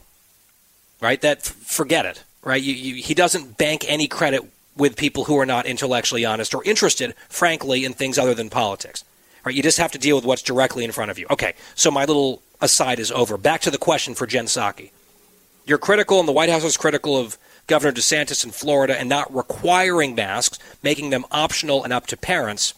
[1.00, 1.20] right?
[1.20, 2.62] That forget it, right?
[2.62, 4.42] You, you, he doesn't bank any credit
[4.76, 9.04] with people who are not intellectually honest or interested, frankly, in things other than politics.
[9.44, 9.54] Right?
[9.54, 11.26] You just have to deal with what's directly in front of you.
[11.30, 13.38] Okay, so my little aside is over.
[13.38, 14.90] Back to the question for Jen Psaki.
[15.66, 19.34] You're critical, and the White House is critical of Governor DeSantis in Florida and not
[19.34, 22.74] requiring masks, making them optional and up to parents.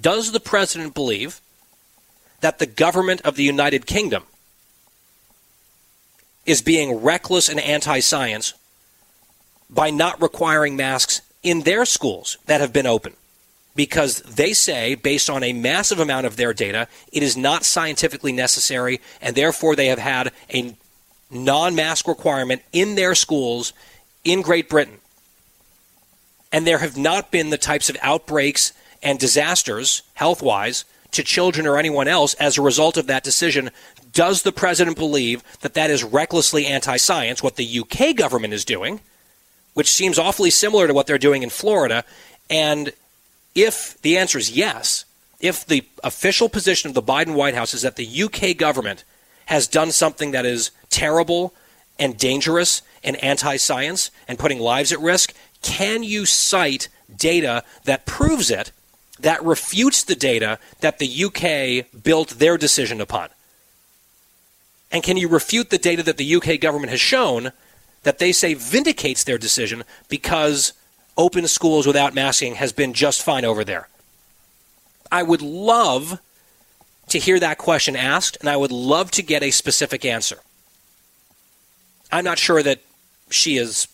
[0.00, 1.40] Does the president believe
[2.40, 4.24] that the government of the United Kingdom
[6.46, 8.54] is being reckless and anti science
[9.70, 13.14] by not requiring masks in their schools that have been open.
[13.76, 18.30] Because they say, based on a massive amount of their data, it is not scientifically
[18.30, 20.76] necessary, and therefore they have had a
[21.30, 23.72] non mask requirement in their schools
[24.22, 24.98] in Great Britain.
[26.52, 28.72] And there have not been the types of outbreaks
[29.04, 33.70] and disasters, health wise, to children or anyone else as a result of that decision
[34.12, 38.64] does the president believe that that is recklessly anti science, what the UK government is
[38.64, 39.00] doing,
[39.74, 42.04] which seems awfully similar to what they're doing in Florida?
[42.48, 42.92] And
[43.54, 45.04] if the answer is yes,
[45.40, 49.04] if the official position of the Biden White House is that the UK government
[49.46, 51.52] has done something that is terrible
[51.98, 58.06] and dangerous and anti science and putting lives at risk, can you cite data that
[58.06, 58.72] proves it,
[59.20, 63.28] that refutes the data that the UK built their decision upon?
[64.90, 67.52] And can you refute the data that the UK government has shown
[68.02, 70.72] that they say vindicates their decision because
[71.16, 73.88] open schools without masking has been just fine over there?
[75.10, 76.20] I would love
[77.08, 80.38] to hear that question asked, and I would love to get a specific answer.
[82.10, 82.80] I'm not sure that
[83.30, 83.88] she is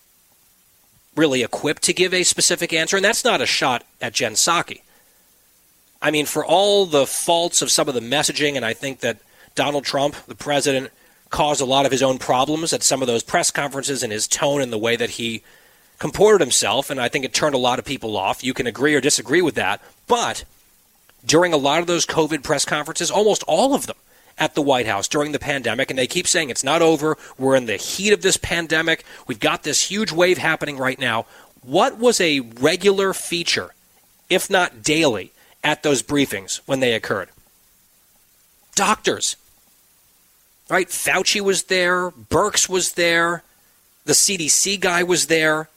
[1.16, 4.82] really equipped to give a specific answer, and that's not a shot at Jen Psaki.
[6.02, 9.18] I mean, for all the faults of some of the messaging, and I think that
[9.54, 10.90] Donald Trump, the president,
[11.28, 14.26] caused a lot of his own problems at some of those press conferences and his
[14.26, 15.42] tone and the way that he
[15.98, 18.42] comported himself, and I think it turned a lot of people off.
[18.42, 20.44] You can agree or disagree with that, but
[21.24, 23.96] during a lot of those COVID press conferences, almost all of them
[24.38, 27.18] at the White House during the pandemic, and they keep saying it's not over.
[27.36, 29.04] We're in the heat of this pandemic.
[29.26, 31.26] We've got this huge wave happening right now.
[31.62, 33.74] What was a regular feature,
[34.30, 35.32] if not daily,
[35.62, 37.28] at those briefings when they occurred?
[38.74, 39.36] Doctors.
[40.68, 40.88] Right?
[40.88, 43.42] Fauci was there, Birx was there,
[44.04, 45.68] the CDC guy was there.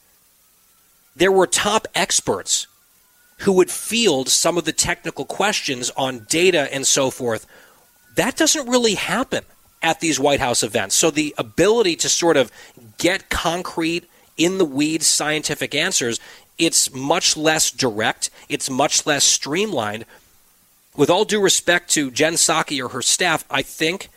[1.16, 2.68] There were top experts
[3.40, 7.46] who would field some of the technical questions on data and so forth.
[8.16, 9.44] That doesn't really happen
[9.82, 10.96] at these White House events.
[10.96, 12.52] So the ability to sort of
[12.98, 14.08] get concrete,
[14.38, 16.20] in the weeds scientific answers,
[16.58, 20.06] it's much less direct, it's much less streamlined.
[20.96, 24.10] With all due respect to Jen Psaki or her staff, I think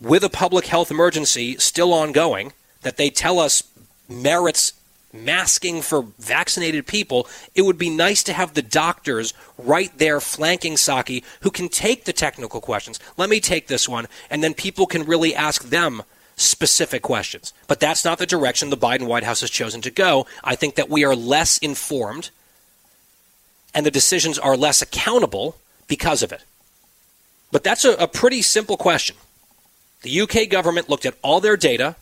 [0.00, 3.62] with a public health emergency still ongoing, that they tell us
[4.08, 4.72] merits
[5.12, 10.74] masking for vaccinated people, it would be nice to have the doctors right there flanking
[10.74, 13.00] Psaki who can take the technical questions.
[13.16, 16.02] Let me take this one, and then people can really ask them
[16.36, 17.52] specific questions.
[17.66, 20.26] But that's not the direction the Biden White House has chosen to go.
[20.44, 22.30] I think that we are less informed
[23.74, 25.56] and the decisions are less accountable
[25.86, 26.44] because of it.
[27.52, 29.16] But that's a, a pretty simple question.
[30.02, 31.96] The UK government looked at all their data.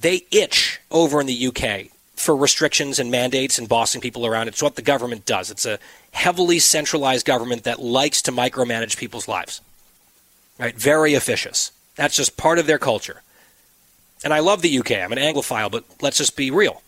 [0.00, 4.48] They itch over in the UK for restrictions and mandates and bossing people around.
[4.48, 5.50] It's what the government does.
[5.50, 5.78] It's a
[6.12, 9.60] heavily centralized government that likes to micromanage people's lives.
[10.58, 10.74] Right?
[10.74, 11.72] Very officious.
[11.96, 13.22] That's just part of their culture.
[14.24, 14.92] And I love the UK.
[14.92, 16.82] I'm an Anglophile, but let's just be real.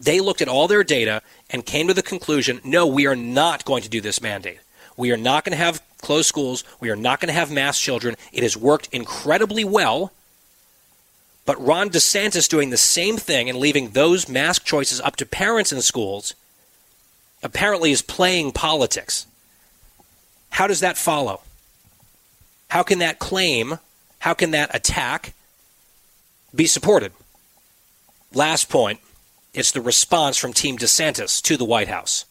[0.00, 3.64] They looked at all their data and came to the conclusion no, we are not
[3.64, 4.60] going to do this mandate.
[4.96, 6.64] We are not going to have closed schools.
[6.80, 8.14] We are not going to have mass children.
[8.32, 10.12] It has worked incredibly well
[11.48, 15.72] but Ron DeSantis doing the same thing and leaving those mask choices up to parents
[15.72, 16.34] in schools
[17.42, 19.24] apparently is playing politics.
[20.50, 21.40] How does that follow?
[22.68, 23.78] How can that claim,
[24.18, 25.32] how can that attack
[26.54, 27.12] be supported?
[28.32, 29.00] Last point
[29.54, 32.24] it's the response from Team DeSantis to the White House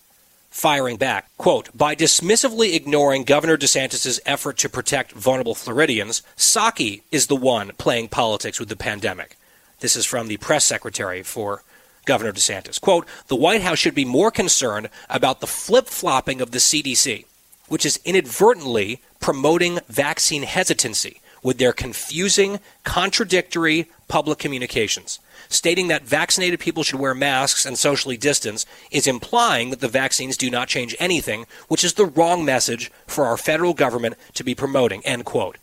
[0.50, 1.30] firing back.
[1.38, 7.72] Quote, by dismissively ignoring Governor DeSantis' effort to protect vulnerable Floridians, Psaki is the one
[7.78, 9.38] playing politics with the pandemic.
[9.82, 11.64] This is from the press secretary for
[12.06, 12.82] Governor DeSantis.
[12.82, 17.26] Quote, the White House should be more concerned about the flip flopping of the CDC,
[17.68, 25.20] which is inadvertently promoting vaccine hesitancy with their confusing, contradictory public communications
[25.50, 30.38] stating that vaccinated people should wear masks and socially distance is implying that the vaccines
[30.38, 34.56] do not change anything, which is the wrong message for our federal government to be
[34.56, 35.06] promoting.
[35.06, 35.58] End quote.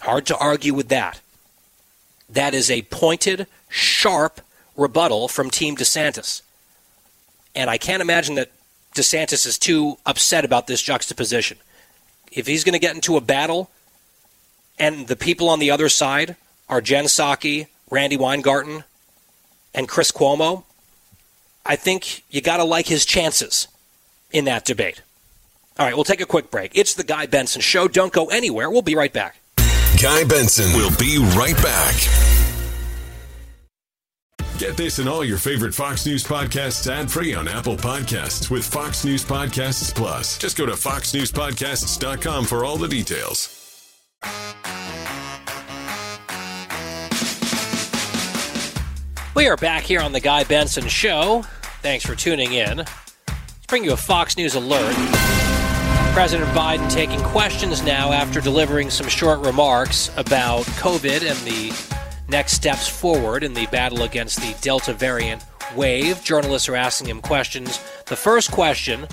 [0.00, 1.20] Hard to argue with that.
[2.28, 4.40] That is a pointed, sharp
[4.76, 6.42] rebuttal from Team DeSantis.
[7.54, 8.52] And I can't imagine that
[8.94, 11.58] DeSantis is too upset about this juxtaposition.
[12.30, 13.70] If he's going to get into a battle
[14.78, 16.36] and the people on the other side
[16.68, 18.84] are Jen Psaki, Randi Weingarten
[19.74, 20.64] and Chris Cuomo,
[21.64, 23.68] I think you got to like his chances
[24.30, 25.02] in that debate.
[25.78, 26.72] All right, we'll take a quick break.
[26.74, 27.86] It's the Guy Benson Show.
[27.86, 28.70] Don't go anywhere.
[28.70, 29.40] We'll be right back.
[30.02, 31.94] Guy Benson will be right back.
[34.58, 38.66] Get this and all your favorite Fox News podcasts ad free on Apple Podcasts with
[38.66, 40.36] Fox News Podcasts Plus.
[40.36, 43.67] Just go to foxnewspodcasts.com for all the details.
[49.38, 51.42] We are back here on the Guy Benson Show.
[51.80, 52.78] Thanks for tuning in.
[52.78, 54.96] Let's bring you a Fox News alert.
[56.12, 61.72] President Biden taking questions now after delivering some short remarks about COVID and the
[62.28, 65.44] next steps forward in the battle against the Delta variant
[65.76, 66.24] wave.
[66.24, 67.78] Journalists are asking him questions.
[68.06, 69.06] The first question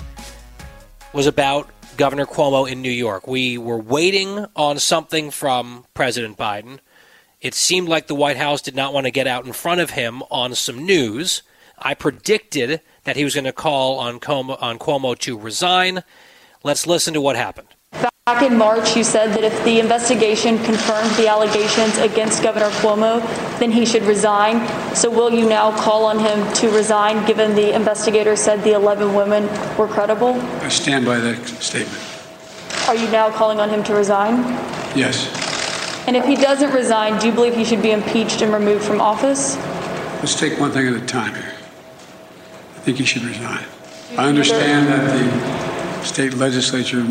[1.12, 3.26] was about Governor Cuomo in New York.
[3.26, 6.78] We were waiting on something from President Biden.
[7.40, 9.90] It seemed like the White House did not want to get out in front of
[9.90, 11.42] him on some news.
[11.78, 16.02] I predicted that he was going to call on Cuomo, on Cuomo to resign.
[16.62, 17.68] Let's listen to what happened.
[18.26, 23.20] Back in March, you said that if the investigation confirmed the allegations against Governor Cuomo,
[23.60, 24.66] then he should resign.
[24.96, 29.14] So, will you now call on him to resign given the investigator said the 11
[29.14, 29.44] women
[29.78, 30.34] were credible?
[30.60, 32.02] I stand by that statement.
[32.88, 34.38] Are you now calling on him to resign?
[34.98, 35.30] Yes.
[36.08, 39.00] And if he doesn't resign, do you believe he should be impeached and removed from
[39.00, 39.56] office?
[40.18, 41.54] Let's take one thing at a time here.
[42.74, 43.64] I think he should resign.
[44.18, 47.04] I understand that the state legislature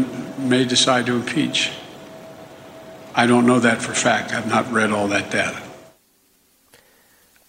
[0.46, 1.72] may decide to impeach.
[3.14, 4.34] I don't know that for fact.
[4.34, 5.62] I've not read all that data.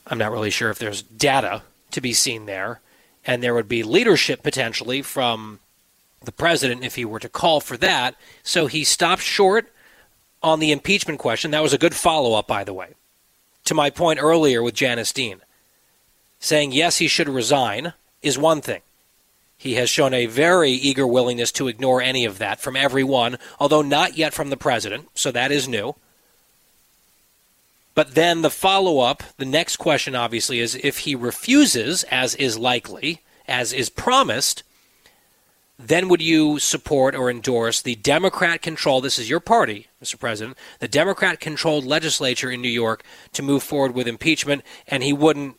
[0.07, 2.81] I'm not really sure if there's data to be seen there,
[3.25, 5.59] and there would be leadership potentially from
[6.23, 8.15] the president if he were to call for that.
[8.43, 9.73] So he stopped short
[10.43, 11.51] on the impeachment question.
[11.51, 12.95] That was a good follow up, by the way,
[13.65, 15.41] to my point earlier with Janice Dean.
[16.39, 18.83] Saying yes, he should resign is one thing.
[19.57, 23.83] He has shown a very eager willingness to ignore any of that from everyone, although
[23.83, 25.95] not yet from the president, so that is new.
[27.95, 32.59] But then the follow up, the next question obviously is if he refuses, as is
[32.59, 34.63] likely, as is promised,
[35.79, 40.19] then would you support or endorse the Democrat controlled, this is your party, Mr.
[40.19, 43.03] President, the Democrat controlled legislature in New York
[43.33, 45.59] to move forward with impeachment, and he wouldn't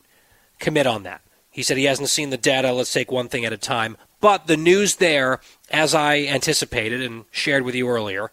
[0.59, 1.21] commit on that?
[1.57, 2.71] He said he hasn't seen the data.
[2.71, 3.97] Let's take one thing at a time.
[4.21, 5.39] But the news there,
[5.71, 8.31] as I anticipated and shared with you earlier,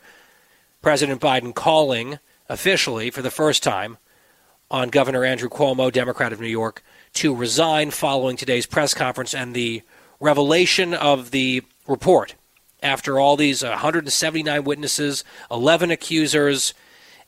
[0.82, 2.18] President Biden calling
[2.50, 3.96] officially for the first time
[4.70, 6.84] on Governor Andrew Cuomo, Democrat of New York,
[7.14, 9.80] to resign following today's press conference and the
[10.20, 12.34] revelation of the report
[12.82, 16.74] after all these 179 witnesses, 11 accusers,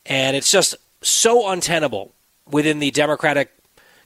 [0.05, 2.13] and it's just so untenable
[2.45, 3.56] within the Democratic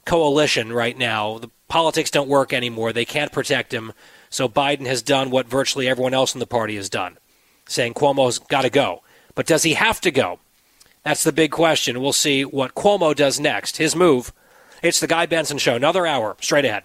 [0.04, 1.38] coalition right now.
[1.38, 2.92] The politics don't work anymore.
[2.92, 3.92] They can't protect him.
[4.30, 7.18] So Biden has done what virtually everyone else in the party has done,
[7.66, 9.02] saying Cuomo's got to go.
[9.34, 10.38] But does he have to go?
[11.04, 12.00] That's the big question.
[12.00, 13.76] We'll see what Cuomo does next.
[13.76, 14.32] His move.
[14.82, 15.76] It's the Guy Benson Show.
[15.76, 16.84] Another hour straight ahead.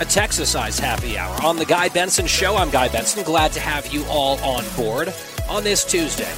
[0.00, 1.36] a Texas-sized happy hour.
[1.42, 3.24] On the Guy Benson Show, I'm Guy Benson.
[3.24, 5.12] Glad to have you all on board
[5.48, 6.32] on this Tuesday.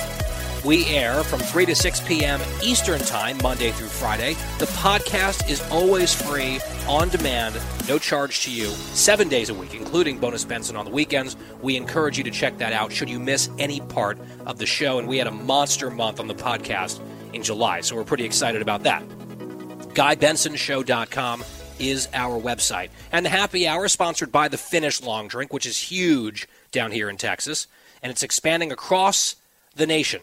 [0.65, 2.41] We air from 3 to 6 p.m.
[2.63, 4.35] Eastern Time, Monday through Friday.
[4.59, 7.59] The podcast is always free, on demand,
[7.89, 11.37] no charge to you, seven days a week, including Bonus Benson on the weekends.
[11.63, 14.99] We encourage you to check that out should you miss any part of the show.
[14.99, 17.01] And we had a monster month on the podcast
[17.33, 19.03] in July, so we're pretty excited about that.
[19.95, 21.43] GuyBensonShow.com
[21.81, 22.91] is our website.
[23.11, 26.93] And the happy hour is sponsored by the Finnish Long Drink, which is huge down
[26.93, 27.67] here in Texas,
[28.03, 29.37] and it's expanding across
[29.75, 30.21] the nation.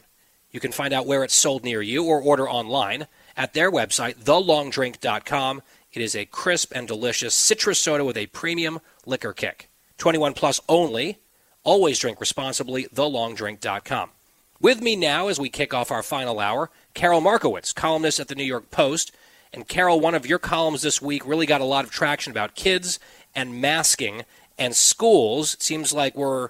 [0.52, 4.16] You can find out where it's sold near you or order online at their website,
[4.24, 5.62] thelongdrink.com.
[5.92, 9.70] It is a crisp and delicious citrus soda with a premium liquor kick.
[9.98, 11.20] 21 plus only.
[11.64, 14.12] Always drink responsibly, thelongdrink.com.
[14.60, 18.36] With me now as we kick off our final hour, Karol Markowicz, columnist at the
[18.36, 19.12] New York Post
[19.54, 22.56] and Karol, one of your columns this week really got a lot of traction about
[22.56, 23.00] kids
[23.36, 24.24] and masking
[24.58, 25.56] and schools.
[25.56, 26.50] It seems like we're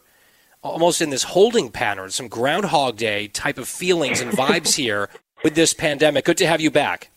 [0.61, 5.09] almost in this holding pattern, some Groundhog Day type of feelings and vibes here
[5.43, 6.25] with this pandemic.
[6.25, 7.09] Good to have you back.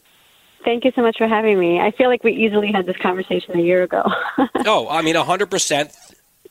[0.65, 1.81] Thank you so much for having me.
[1.81, 4.03] I feel like we easily had this conversation a year ago.
[4.67, 5.93] oh, I mean, 100%.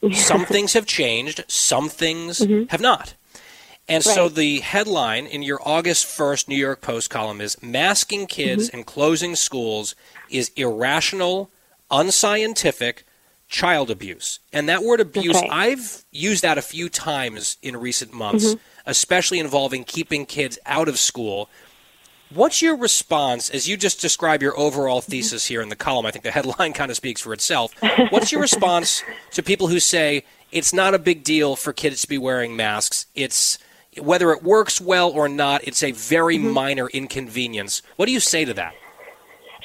[0.14, 2.68] Some things have changed, some things mm-hmm.
[2.70, 3.16] have not.
[3.90, 4.16] And right.
[4.16, 8.78] so the headline in your August 1st New York Post column is Masking Kids mm-hmm.
[8.78, 9.96] and Closing Schools
[10.30, 11.50] is Irrational,
[11.90, 13.04] Unscientific,
[13.48, 14.40] Child Abuse.
[14.54, 15.50] And that word abuse, okay.
[15.50, 18.62] I've used that a few times in recent months, mm-hmm.
[18.86, 21.50] especially involving keeping kids out of school.
[22.32, 25.12] What's your response as you just describe your overall mm-hmm.
[25.12, 26.06] thesis here in the column?
[26.06, 27.74] I think the headline kind of speaks for itself.
[28.12, 32.08] What's your response to people who say it's not a big deal for kids to
[32.08, 33.08] be wearing masks?
[33.16, 33.58] It's
[34.02, 36.52] whether it works well or not, it's a very mm-hmm.
[36.52, 37.82] minor inconvenience.
[37.96, 38.74] What do you say to that?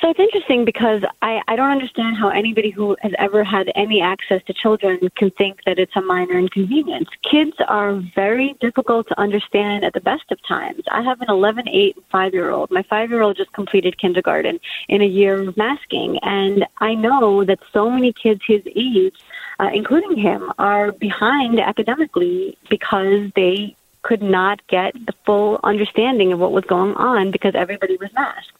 [0.04, 4.02] So it's interesting because I, I don't understand how anybody who has ever had any
[4.02, 7.08] access to children can think that it's a minor inconvenience.
[7.22, 10.82] Kids are very difficult to understand at the best of times.
[10.90, 12.70] I have an 11, 8, 5 year old.
[12.70, 16.18] My 5 year old just completed kindergarten in a year of masking.
[16.22, 19.16] And I know that so many kids his age,
[19.58, 23.74] uh, including him, are behind academically because they
[24.04, 28.52] could not get the full understanding of what was going on because everybody was masked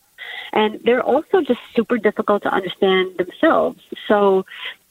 [0.55, 3.81] and they're also just super difficult to understand themselves.
[4.07, 4.47] So,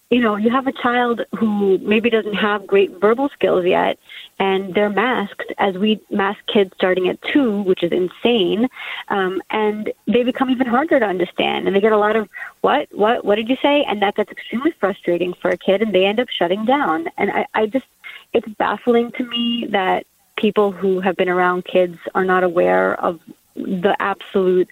[0.10, 3.98] you know, you have a child who maybe doesn't have great verbal skills yet,
[4.38, 8.70] and they're masked as we mask kids starting at two, which is insane.
[9.08, 12.30] Um, and they become even harder to understand, and they get a lot of
[12.62, 13.84] what, what, what did you say?
[13.86, 17.08] And that gets extremely frustrating for a kid, and they end up shutting down.
[17.18, 17.86] And I, I just,
[18.34, 20.06] it's baffling to me that
[20.38, 23.20] people who have been around kids are not aware of
[23.56, 24.70] the absolute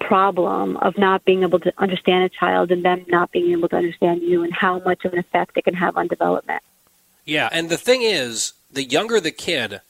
[0.00, 3.76] problem of not being able to understand a child and them not being able to
[3.76, 6.62] understand you and how much of an effect it can have on development.
[7.24, 9.80] Yeah, and the thing is, the younger the kid,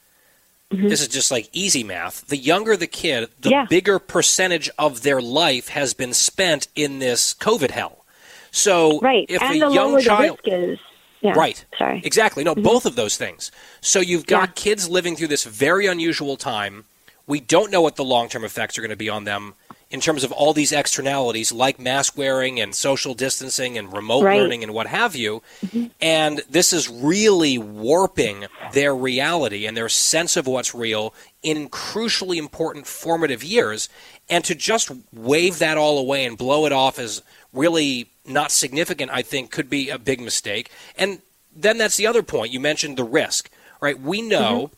[0.70, 0.88] mm-hmm.
[0.88, 2.26] this is just like easy math.
[2.26, 3.66] The younger the kid, the yeah.
[3.68, 8.04] bigger percentage of their life has been spent in this COVID hell.
[8.50, 9.26] So right.
[9.28, 10.78] if and a young child is.
[11.24, 11.32] Yeah.
[11.32, 11.64] Right.
[11.78, 12.02] Sorry.
[12.04, 12.44] Exactly.
[12.44, 12.62] No, mm-hmm.
[12.62, 13.50] both of those things.
[13.80, 14.52] So you've got yeah.
[14.54, 16.84] kids living through this very unusual time
[17.26, 19.54] we don't know what the long term effects are going to be on them
[19.90, 24.40] in terms of all these externalities like mask wearing and social distancing and remote right.
[24.40, 25.42] learning and what have you.
[25.64, 25.86] Mm-hmm.
[26.00, 32.36] And this is really warping their reality and their sense of what's real in crucially
[32.36, 33.88] important formative years.
[34.28, 37.22] And to just wave that all away and blow it off as
[37.52, 40.70] really not significant, I think, could be a big mistake.
[40.96, 41.20] And
[41.54, 42.52] then that's the other point.
[42.52, 43.98] You mentioned the risk, right?
[43.98, 44.66] We know.
[44.66, 44.74] Mm-hmm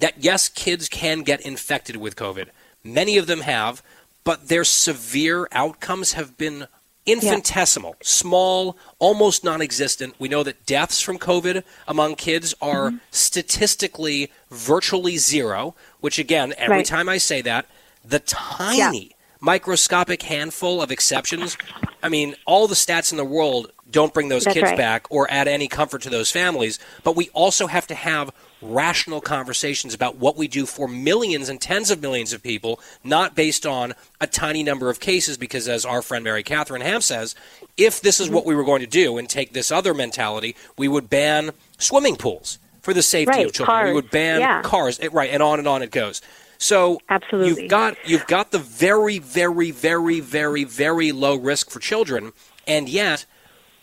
[0.00, 2.48] that yes, kids can get infected with COVID.
[2.84, 3.82] Many of them have,
[4.24, 6.66] but their severe outcomes have been
[7.06, 8.02] infinitesimal, yeah.
[8.02, 10.14] small, almost non existent.
[10.18, 12.98] We know that deaths from COVID among kids are mm-hmm.
[13.10, 16.86] statistically virtually zero, which, again, every right.
[16.86, 17.66] time I say that,
[18.04, 19.14] the tiny yeah.
[19.40, 21.56] Microscopic handful of exceptions,
[22.02, 24.76] I mean, all the stats in the world don't bring those That's kids right.
[24.76, 29.20] back or add any comfort to those families, but we also have to have rational
[29.20, 33.64] conversations about what we do for millions and tens of millions of people, not based
[33.64, 35.38] on a tiny number of cases.
[35.38, 37.34] Because, as our friend Mary Catherine Ham says,
[37.76, 40.88] if this is what we were going to do and take this other mentality, we
[40.88, 43.74] would ban swimming pools for the safety right, of children.
[43.74, 43.88] Cars.
[43.88, 44.62] We would ban yeah.
[44.62, 46.20] cars, right, and on and on it goes.
[46.58, 51.78] So absolutely, you've got you've got the very, very, very, very, very low risk for
[51.78, 52.32] children,
[52.66, 53.24] and yet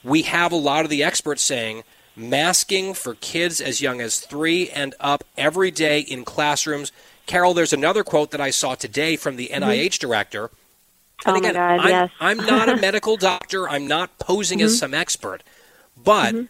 [0.04, 1.84] we have a lot of the experts saying
[2.16, 6.92] masking for kids as young as three and up every day in classrooms.
[7.26, 10.08] Karol, there's another quote that I saw today from the NIH mm-hmm.
[10.08, 10.52] director.
[11.26, 12.12] And oh again, God, I'm, yes.
[12.20, 13.68] I'm, not a medical doctor.
[13.68, 14.66] I'm not posing mm-hmm.
[14.66, 15.44] as some expert.
[16.02, 16.46] But mm-hmm.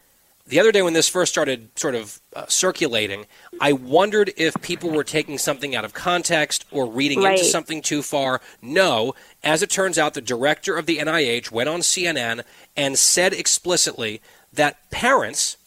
[0.48, 3.26] The other day when this first started sort of uh, circulating,
[3.60, 7.40] I wondered if people were taking something out of context or reading right.
[7.40, 8.42] into something too far.
[8.62, 12.44] No, as it turns out, the director of the NIH went on CNN
[12.78, 14.22] and said explicitly
[14.54, 15.58] that parents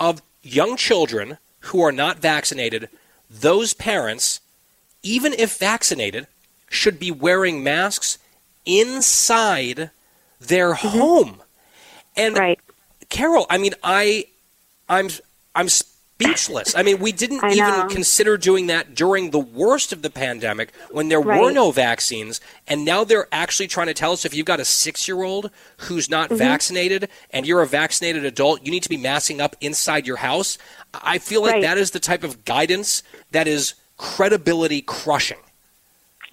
[0.00, 2.88] of young children who are not vaccinated,
[3.30, 4.40] those parents,
[5.02, 6.26] even if vaccinated,
[6.68, 8.18] should be wearing masks
[8.66, 9.90] inside
[10.40, 10.98] their mm-hmm.
[10.98, 11.42] home.
[12.16, 12.60] And right.
[13.08, 14.26] Karol, I mean, I,
[14.88, 15.08] I'm,
[15.54, 16.74] I'm speechless.
[16.74, 21.08] I mean, we didn't even consider doing that during the worst of the pandemic when
[21.08, 21.40] there right.
[21.40, 22.40] were no vaccines.
[22.66, 25.50] And now they're actually trying to tell us if you've got a six year old
[25.78, 26.38] who's not mm-hmm.
[26.38, 30.58] vaccinated and you're a vaccinated adult, you need to be masking up inside your house.
[30.92, 31.62] I feel like right.
[31.62, 35.38] that is the type of guidance that is credibility crushing.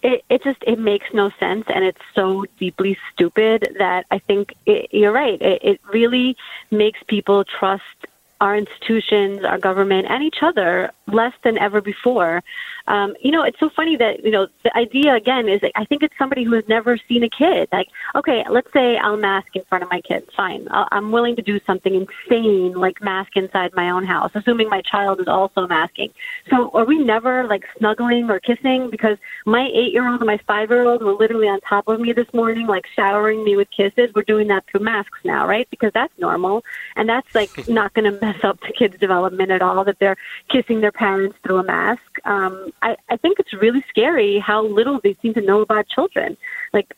[0.09, 4.53] It, it just it makes no sense and it's so deeply stupid that I think
[4.67, 5.41] it, you're right.
[5.41, 6.37] It, it really
[6.69, 7.97] makes people trust
[8.39, 12.43] our institutions, our government, and each other less than ever before.
[12.87, 15.85] Um, you know, it's so funny that, you know, the idea again is like, I
[15.85, 17.69] think it's somebody who has never seen a kid.
[17.71, 20.27] Like, okay, let's say I'll mask in front of my kids.
[20.35, 20.67] Fine.
[20.69, 24.81] i I'm willing to do something insane like mask inside my own house, assuming my
[24.81, 26.11] child is also masking.
[26.49, 28.89] So are we never like snuggling or kissing?
[28.89, 31.99] Because my eight year old and my five year old were literally on top of
[31.99, 34.11] me this morning, like showering me with kisses.
[34.13, 35.67] We're doing that through masks now, right?
[35.69, 36.63] Because that's normal.
[36.95, 40.17] And that's like not going to mess up the kids' development at all that they're
[40.49, 42.01] kissing their parents through a mask.
[42.25, 46.37] Um, I, I think it's really scary how little they seem to know about children.
[46.73, 46.95] Like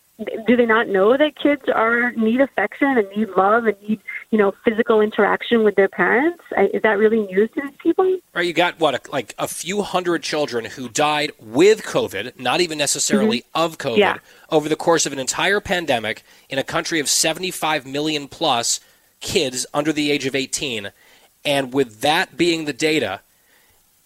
[0.48, 4.00] do they not know that kids are need affection and need love and need
[4.32, 6.42] you know physical interaction with their parents?
[6.74, 8.18] Is that really news to these people?
[8.34, 12.62] Right, you got what a, like a few hundred children who died with COVID, not
[12.62, 13.46] even necessarily Mhm.
[13.54, 14.18] of COVID, Yeah.
[14.50, 18.80] over the course of an entire pandemic in a country of 75 million plus
[19.20, 20.92] kids under the age of 18,
[21.46, 23.22] and with that being the data,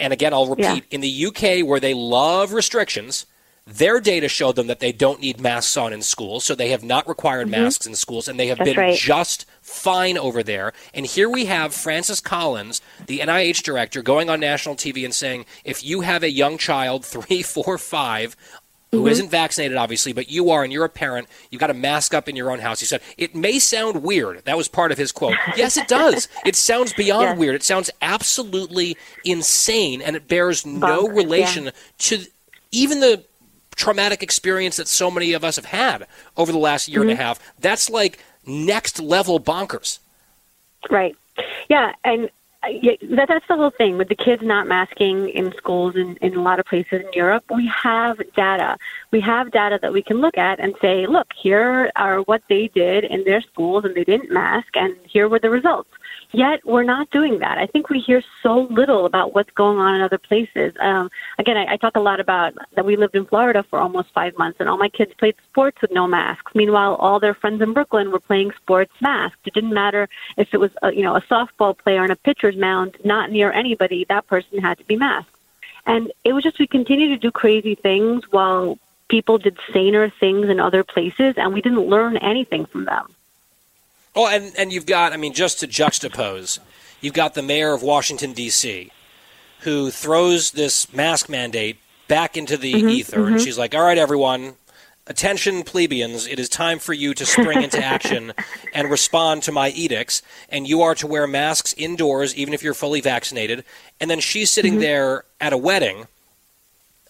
[0.02, 3.26] and again I'll repeat, in the UK where they love restrictions.
[3.68, 6.84] Their data showed them that they don't need masks on in schools, so they have
[6.84, 7.52] not required Mhm.
[7.52, 8.98] masks in schools, and they have That's been right.
[8.98, 10.74] just fine over there.
[10.96, 15.46] And here we have Francis Collins, the NIH director, going on national TV and saying,
[15.64, 18.36] if you have a young child, three, four, five,
[18.92, 19.06] who Mhm.
[19.22, 22.28] not vaccinated, obviously, but you are and you're a parent, you've got to mask up
[22.28, 22.82] in your own house.
[22.82, 24.44] He said, it may sound weird.
[24.44, 25.38] That was part of his quote.
[25.56, 26.28] yes, it does.
[26.46, 27.34] It sounds beyond Yeah.
[27.36, 27.56] weird.
[27.56, 31.72] It sounds absolutely insane, and it bears no relation yeah.
[32.00, 32.26] to
[32.72, 33.24] even the
[33.78, 36.06] traumatic experience that so many of us have had
[36.36, 37.14] over the last year and Mhm.
[37.14, 37.40] a half.
[37.60, 40.00] That's like next level bonkers.
[40.90, 41.16] Right.
[41.70, 42.30] Yeah, and
[42.64, 46.42] that, that's the whole thing with the kids not masking in schools in, in a
[46.42, 47.44] lot of places in Europe.
[47.54, 48.78] We have data.
[49.10, 52.68] We have data that we can look at and say, look, here are what they
[52.68, 55.90] did in their schools, and they didn't mask, and here were the results.
[56.34, 57.58] Yet we're not doing that.
[57.58, 60.74] I think we hear so little about what's going on in other places.
[60.80, 64.14] Um, again, I, I talk a lot about that we lived in Florida for almost
[64.14, 66.56] five months, and all my kids played sports with no masks.
[66.56, 69.46] Meanwhile, all their friends in Brooklyn were playing sports masked.
[69.46, 72.56] It didn't matter if it was a, you know a softball player on a pitcher's
[72.56, 74.06] mound, not near anybody.
[74.06, 75.36] That person had to be masked,
[75.86, 78.80] and it was just we continued to do crazy things while
[79.10, 83.14] people did saner things in other places, and we didn't learn anything from them.
[84.16, 86.60] Oh, and, and you've got, I mean, just to juxtapose,
[87.00, 88.92] you've got the mayor of Washington, D.C.,
[89.62, 91.78] who throws this mask mandate
[92.08, 93.28] back into the Mhm, ether.
[93.28, 93.44] And mhm.
[93.44, 94.56] she's like, all right, everyone,
[95.08, 98.34] attention, plebeians, it is time for you to spring into action
[98.74, 100.22] and respond to my edicts.
[100.50, 103.64] And you are to wear masks indoors, even if you're fully vaccinated.
[104.00, 104.82] And then she's sitting Mhm.
[104.82, 106.08] there at a wedding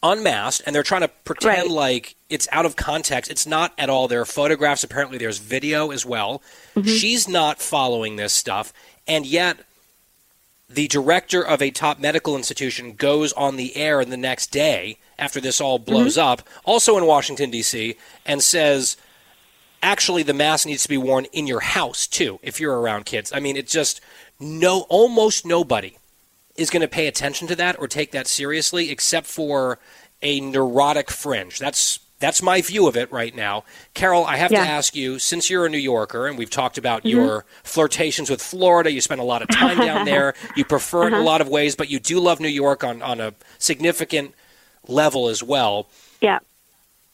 [0.04, 3.30] unmasked and they're trying to pretend like it's out of context.
[3.30, 4.08] It's not at all.
[4.08, 4.84] There are photographs.
[4.84, 6.42] Apparently, there's video as well.
[6.76, 6.88] Mm-hmm.
[6.88, 8.74] She's not following this stuff.
[9.08, 9.58] And yet,
[10.70, 15.42] the director of a top medical institution goes on the air the next day after
[15.42, 16.28] this all blows mm-hmm.
[16.28, 17.96] up, also in Washington, D.C.,
[18.26, 18.96] and says,
[19.84, 23.34] actually, the mask needs to be worn in your house, too, if you're around kids.
[23.34, 24.00] I mean, it's just
[24.40, 25.98] no, almost nobody
[26.56, 29.80] is going to pay attention to that or take that seriously, except for
[30.22, 31.60] a neurotic fringe.
[31.60, 33.64] That's that's my view of it right now.
[33.96, 34.64] Karol, I have Yeah.
[34.64, 37.10] to ask you, since you're a New Yorker and we've talked about Mhm.
[37.10, 41.08] your flirtations with Florida, you spend a lot of time down there, you prefer it
[41.08, 41.26] in a Uh-huh.
[41.26, 44.36] lot of ways, but you do love New York on, on a significant
[44.88, 45.88] level as well.
[46.22, 46.38] Yeah.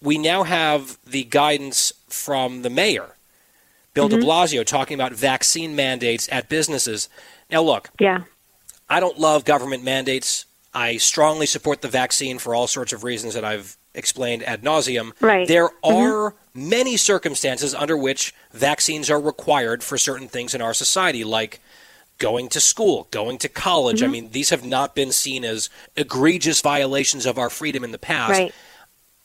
[0.01, 3.15] We now have the guidance from the mayor,
[3.93, 4.19] Bill Mhm.
[4.19, 7.07] de Blasio, talking about vaccine mandates at businesses.
[7.49, 8.23] Now, look, Yeah.
[8.89, 10.45] I don't love government mandates.
[10.73, 15.11] I strongly support the vaccine for all sorts of reasons that I've explained ad nauseum.
[15.19, 15.47] Right.
[15.47, 15.73] There Mhm.
[15.83, 21.59] are many circumstances under which vaccines are required for certain things in our society, like
[22.19, 24.01] going to school, going to college.
[24.01, 24.11] I Mhm.
[24.11, 28.31] mean, these have not been seen as egregious violations of our freedom in the past.
[28.31, 28.53] Right.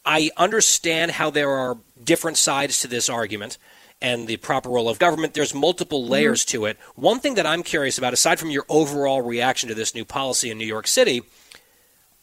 [0.05, 3.57] I understand how there are different sides to this argument
[4.03, 5.33] and the proper role of government.
[5.33, 6.13] There's multiple mm-hmm.
[6.13, 6.77] layers to it.
[6.97, 10.51] One thing that I'm curious about, aside from your overall reaction to this new policy
[10.51, 11.23] in New York City,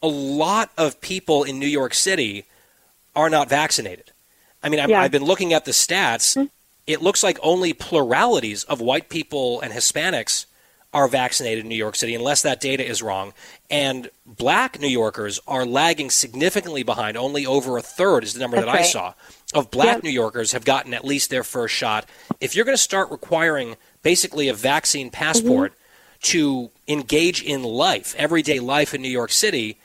[0.03, 2.45] a lot of people in New York City
[3.15, 4.11] are not vaccinated.
[4.61, 5.01] I mean, I've, Yeah.
[5.01, 6.35] I've been looking at the stats.
[6.35, 6.47] Hmm.
[6.85, 10.45] It looks like only pluralities of white people and Hispanics
[10.91, 13.33] are vaccinated in New York City, unless that data is wrong.
[13.69, 17.15] And black New Yorkers are lagging significantly behind.
[17.15, 19.13] Only over a third is the number That's that I saw
[19.53, 20.03] of black Yep.
[20.03, 22.05] New Yorkers have gotten at least their first shot.
[22.39, 26.19] If you're going to start requiring basically a vaccine passport mm-hmm.
[26.21, 29.77] to engage in life, everyday life in New York City,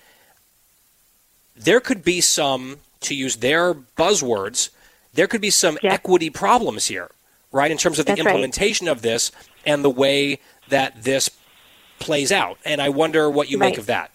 [1.56, 4.70] there could be some, to use their buzzwords,
[5.14, 7.10] there could be some equity problems here,
[7.52, 8.32] right, in terms of the That's right.
[8.32, 9.30] implementation of this
[9.64, 11.30] and the way that this
[12.00, 12.58] plays out.
[12.64, 14.10] And I wonder what you make of that.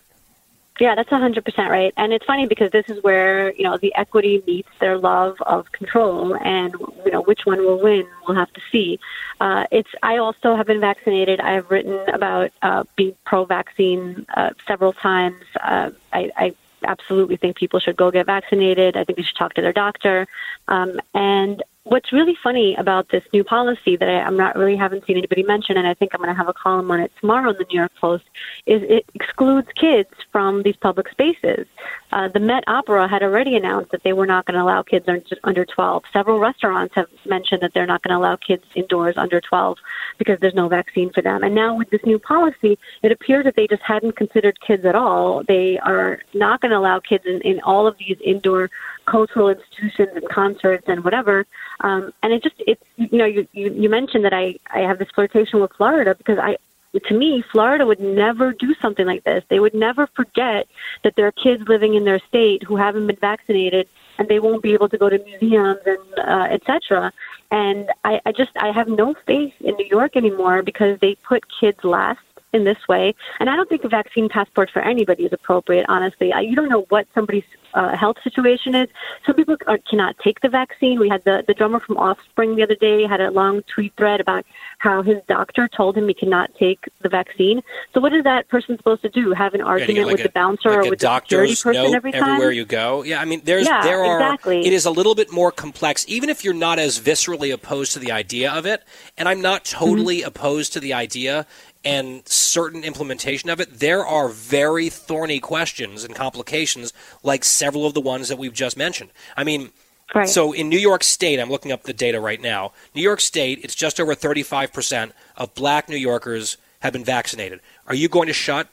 [0.79, 1.93] Yeah, that's 100% right.
[1.97, 5.69] And it's funny because this is where, you know, the equity meets their love of
[5.73, 6.73] control and,
[7.05, 8.97] you know, which one will win, we'll have to see.
[9.41, 11.41] Uh, it's, I also have been vaccinated.
[11.41, 15.43] I have written about uh, being pro-vaccine uh, several times.
[15.61, 18.95] Uh, I, I absolutely think people should go get vaccinated.
[18.95, 20.27] I think they should talk to their doctor.
[20.69, 25.05] Um, and what's really funny about this new policy that I, I'm not really haven't
[25.05, 27.51] seen anybody mention, and I think I'm going to have a column on it tomorrow
[27.51, 28.25] in the New York Post,
[28.65, 31.67] is it excludes kids from these public spaces.
[32.11, 35.07] Uh, the Met Opera had already announced that they were not going to allow kids
[35.43, 36.03] under 12.
[36.11, 39.77] Several restaurants have mentioned that they're not going to allow kids indoors under 12
[40.17, 41.43] because there's no vaccine for them.
[41.43, 44.95] And now with this new policy, it appears that they just hadn't considered kids at
[44.95, 45.43] all.
[45.47, 48.69] They are not going to allow kids in, in all of these indoor
[49.09, 51.45] cultural institutions and concerts and whatever.
[51.81, 54.99] Um, and it just, it's, you know, you, you, you mentioned that I, I have
[54.99, 56.57] this flirtation with Florida because I,
[57.05, 59.43] to me, Florida would never do something like this.
[59.47, 60.67] They would never forget
[61.03, 63.87] that there are kids living in their state who haven't been vaccinated
[64.17, 67.13] and they won't be able to go to museums and uh, etc.
[67.51, 71.43] And I, I just I have no faith in New York anymore because they put
[71.59, 72.19] kids last
[72.53, 73.13] in this way.
[73.39, 76.33] And I don't think a vaccine passport for anybody is appropriate, honestly.
[76.33, 77.43] I, you don't know what somebody's
[77.73, 78.87] uh, health situation is.
[79.25, 80.99] Some people are, cannot take the vaccine.
[80.99, 84.19] We had the, the drummer from Offspring the other day had a long tweet thread
[84.19, 84.45] about
[84.79, 87.61] how his doctor told him he cannot take the vaccine.
[87.93, 89.33] So what is that person supposed to do?
[89.33, 92.11] Have an argument like with a, the bouncer like or with the security person every
[92.11, 92.23] time?
[92.23, 93.03] Everywhere you go.
[93.03, 94.19] Yeah, I mean, there's yeah, there are.
[94.19, 94.65] Exactly.
[94.65, 97.99] It is a little bit more complex, even if you're not as viscerally opposed to
[97.99, 98.83] the idea of it.
[99.17, 100.27] And I'm not totally mm-hmm.
[100.27, 101.45] opposed to the idea
[101.83, 106.93] and certain implementation of it, there are very thorny questions and complications,
[107.23, 109.09] like several of the ones that we've just mentioned.
[109.37, 109.69] I mean,
[110.13, 110.27] right.
[110.27, 112.73] so in New York State, I'm looking up the data right now.
[112.93, 117.61] New York State, it's just over 35% of black New Yorkers have been vaccinated.
[117.87, 118.67] Are you going to shut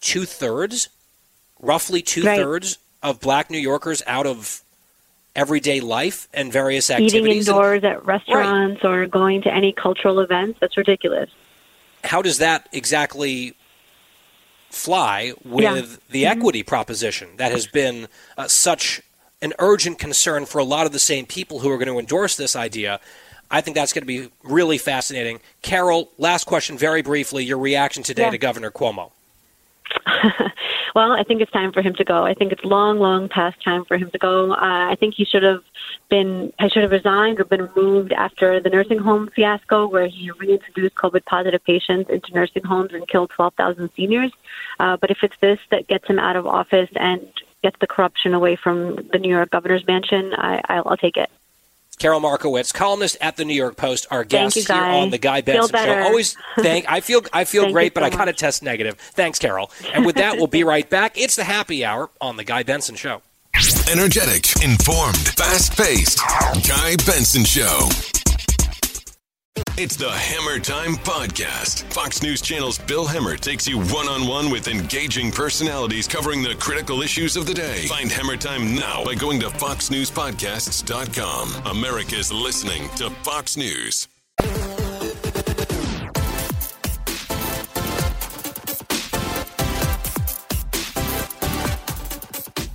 [0.00, 0.88] two thirds,
[1.60, 3.10] roughly two thirds right.
[3.10, 4.62] of black New Yorkers out of
[5.36, 7.14] everyday life and various activities?
[7.14, 8.90] Eating indoors and, at restaurants right.
[8.90, 10.58] or going to any cultural events?
[10.60, 11.30] That's ridiculous
[12.08, 13.54] how does that exactly
[14.70, 15.74] fly with yeah.
[16.10, 16.38] the mm-hmm.
[16.38, 19.00] equity proposition that has been uh, such
[19.40, 22.36] an urgent concern for a lot of the same people who are going to endorse
[22.36, 23.00] this idea?
[23.50, 25.40] I think that's going to be really fascinating.
[25.62, 28.30] Karol, last question, very briefly, your reaction today yeah.
[28.30, 29.10] to Governor Cuomo.
[30.94, 32.24] well, I think it's time for him to go.
[32.24, 34.52] I think it's long, long past time for him to go.
[34.52, 34.56] Uh,
[34.90, 35.62] I think he should have
[36.08, 40.30] been, I should have resigned or been removed after the nursing home fiasco, where he
[40.30, 44.32] reintroduced COVID positive patients into nursing homes and killed 12,000 seniors.
[44.78, 47.26] Uh, but if it's this that gets him out of office and
[47.62, 51.30] gets the corruption away from the New York governor's mansion, I, I'll, I'll take it.
[51.98, 55.40] Karol Markowicz, columnist at the New York Post, our guest you, here on the Guy
[55.40, 56.02] Benson Show.
[56.02, 56.90] Always thank.
[56.90, 58.96] I feel I feel great, but so I kind of test negative.
[58.98, 59.70] Thanks, Carol.
[59.92, 61.18] And with that, we'll be right back.
[61.18, 63.22] It's the Happy Hour on the Guy Benson Show.
[63.90, 66.18] Energetic, informed, fast paced.
[66.68, 67.88] Guy Benson Show.
[69.76, 71.82] It's the Hemmer Time Podcast.
[71.92, 76.54] Fox News Channel's Bill Hemmer takes you one on one with engaging personalities covering the
[76.56, 77.86] critical issues of the day.
[77.86, 81.76] Find Hemmer Time now by going to FoxNewsPodcasts.com.
[81.76, 84.08] America's listening to Fox News.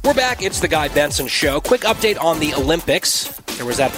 [0.03, 0.43] We're back.
[0.43, 1.61] It's the Guy Benson Show.
[1.61, 3.29] Quick update on the Olympics.
[3.57, 3.91] There was that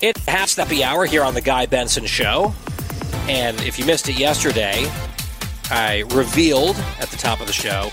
[0.00, 2.54] it half steppy hour here on the Guy Benson Show.
[3.28, 4.86] And if you missed it yesterday,
[5.70, 7.90] I revealed at the top of the show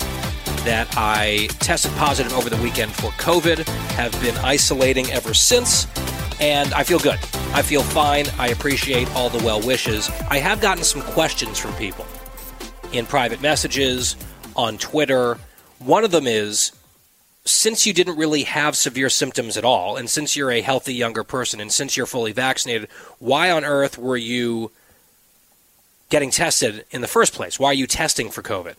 [0.63, 5.88] that I tested positive over the weekend for COVID, have been isolating ever since,
[6.39, 7.19] and I feel good.
[7.53, 8.25] I feel fine.
[8.38, 10.09] I appreciate all the well wishes.
[10.29, 12.05] I have gotten some questions from people
[12.91, 14.15] in private messages,
[14.55, 15.38] on Twitter.
[15.79, 16.71] One of them is
[17.49, 21.24] since you didn't really have severe symptoms at all, and since you're a healthy younger
[21.24, 24.72] person, and since you're fully vaccinated, why on earth were you
[26.10, 27.60] getting tested in the first place?
[27.60, 28.76] Why are you testing for COVID?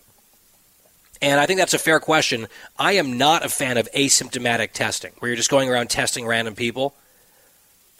[1.20, 2.46] And I think that's a fair question.
[2.78, 6.54] I am not a fan of asymptomatic testing, where you're just going around testing random
[6.54, 6.94] people.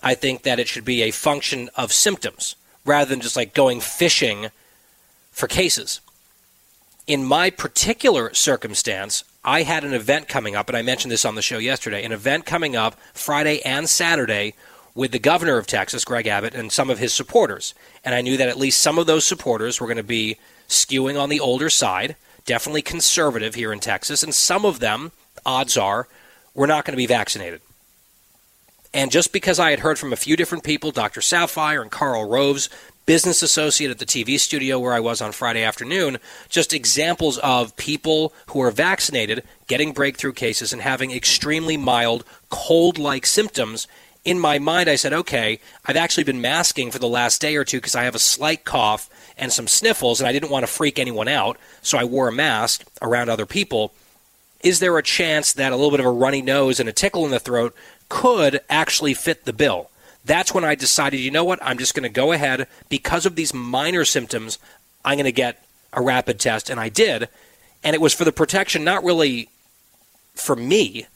[0.02, 2.54] I think that it should be a function of symptoms
[2.84, 4.48] rather than just like going fishing
[5.32, 6.00] for cases.
[7.08, 11.36] In my particular circumstance, I had an event coming up, and I mentioned this on
[11.36, 14.52] the show yesterday an event coming up Friday and Saturday
[14.94, 17.72] with the governor of Texas, Greg Abbott, and some of his supporters.
[18.04, 20.36] And I knew that at least some of those supporters were going to be
[20.68, 22.14] skewing on the older side,
[22.44, 25.12] definitely conservative here in Texas, and some of them,
[25.46, 26.08] odds are,
[26.52, 27.62] were not going to be vaccinated.
[28.92, 31.22] And just because I had heard from a few different people, Dr.
[31.22, 32.68] Saphier and Karl Rove's,
[33.08, 36.18] business associate at the TV studio where I was on Friday afternoon,
[36.50, 42.98] just examples of people who are vaccinated getting breakthrough cases and having extremely mild cold
[42.98, 43.88] like symptoms.
[44.26, 47.64] In my mind, I said, okay, I've actually been masking for the last day or
[47.64, 49.08] two because I have a slight cough
[49.38, 52.32] and some sniffles, and I didn't want to freak anyone out, so I wore a
[52.32, 53.94] mask around other people.
[54.60, 57.24] Is there a chance that a little bit of a runny nose and a tickle
[57.24, 57.74] in the throat
[58.10, 59.88] could actually fit the bill?
[60.24, 63.36] That's when I decided, you know what, I'm just going to go ahead because of
[63.36, 64.58] these minor symptoms.
[65.04, 67.28] I'm going to get a rapid test, and I did,
[67.82, 69.48] and it was for the protection, not really
[70.34, 71.06] for me,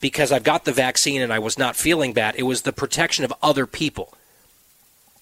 [0.00, 2.34] because I've got the vaccine and I was not feeling bad.
[2.36, 4.12] It was the protection of other people.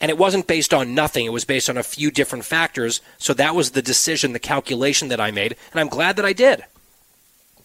[0.01, 3.03] And it wasn't based on nothing, it was based on a few different factors.
[3.19, 5.57] So that was the decision, the calculation that I made.
[5.73, 6.65] And I'm glad that I did.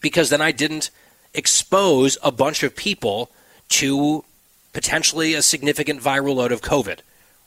[0.01, 0.89] Because then I didn't
[1.33, 3.31] expose a bunch of people
[3.69, 4.25] to
[4.75, 6.99] potentially a significant viral load of COVID.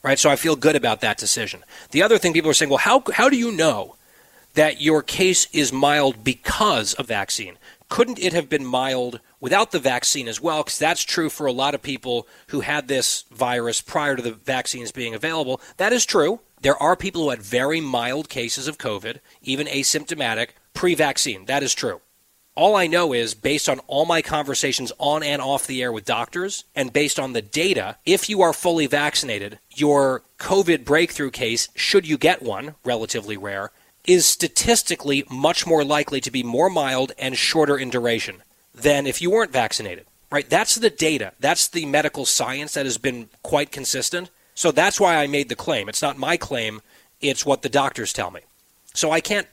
[0.03, 0.19] Right?
[0.19, 1.63] So I feel good about that decision.
[1.91, 3.95] The other thing people are saying, well, how, how do you know
[4.55, 7.57] that your case is mild because of vaccine?
[7.87, 11.51] Couldn't it have been mild without the vaccine as well, because that's true for a
[11.51, 15.61] lot of people who had this virus prior to the vaccines being available.
[15.77, 16.41] That is true.
[16.61, 21.45] There are people who had very mild cases of COVID, even asymptomatic, pre vaccine.
[21.45, 22.01] That is true.
[22.59, 26.03] All I know is, based on all my conversations on and off the air with
[26.03, 31.69] doctors, and based on the data, if you are fully vaccinated, your COVID breakthrough case,
[31.73, 33.71] should you get one, relatively rare,
[34.03, 38.43] is statistically much more likely to be more mild and shorter in duration
[38.75, 40.05] than if you weren't vaccinated.
[40.29, 40.49] Right?
[40.49, 41.31] That's the data.
[41.39, 44.31] That's the medical science that has been quite consistent.
[44.53, 45.87] So that's why I made the claim.
[45.87, 46.81] It's not my claim,
[47.21, 48.41] it's what the doctors tell me.
[48.93, 49.47] So I can't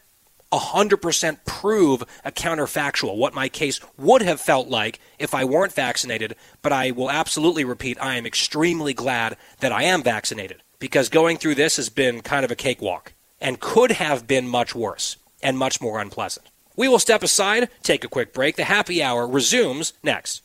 [0.52, 6.36] 100% prove a counterfactual, what my case would have felt like if I weren't vaccinated,
[6.62, 11.36] but I will absolutely repeat I am extremely glad that I am vaccinated because going
[11.36, 15.58] through this has been kind of a cakewalk and could have been much worse and
[15.58, 16.46] much more unpleasant.
[16.76, 18.56] We will step aside, take a quick break.
[18.56, 20.42] The happy hour resumes next.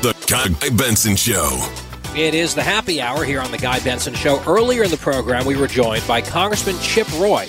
[0.00, 1.87] The Guy Benson Show.
[2.18, 4.42] It is the happy hour here on the Guy Benson Show.
[4.44, 7.46] Earlier in the program, we were joined by Congressman Chip Roy,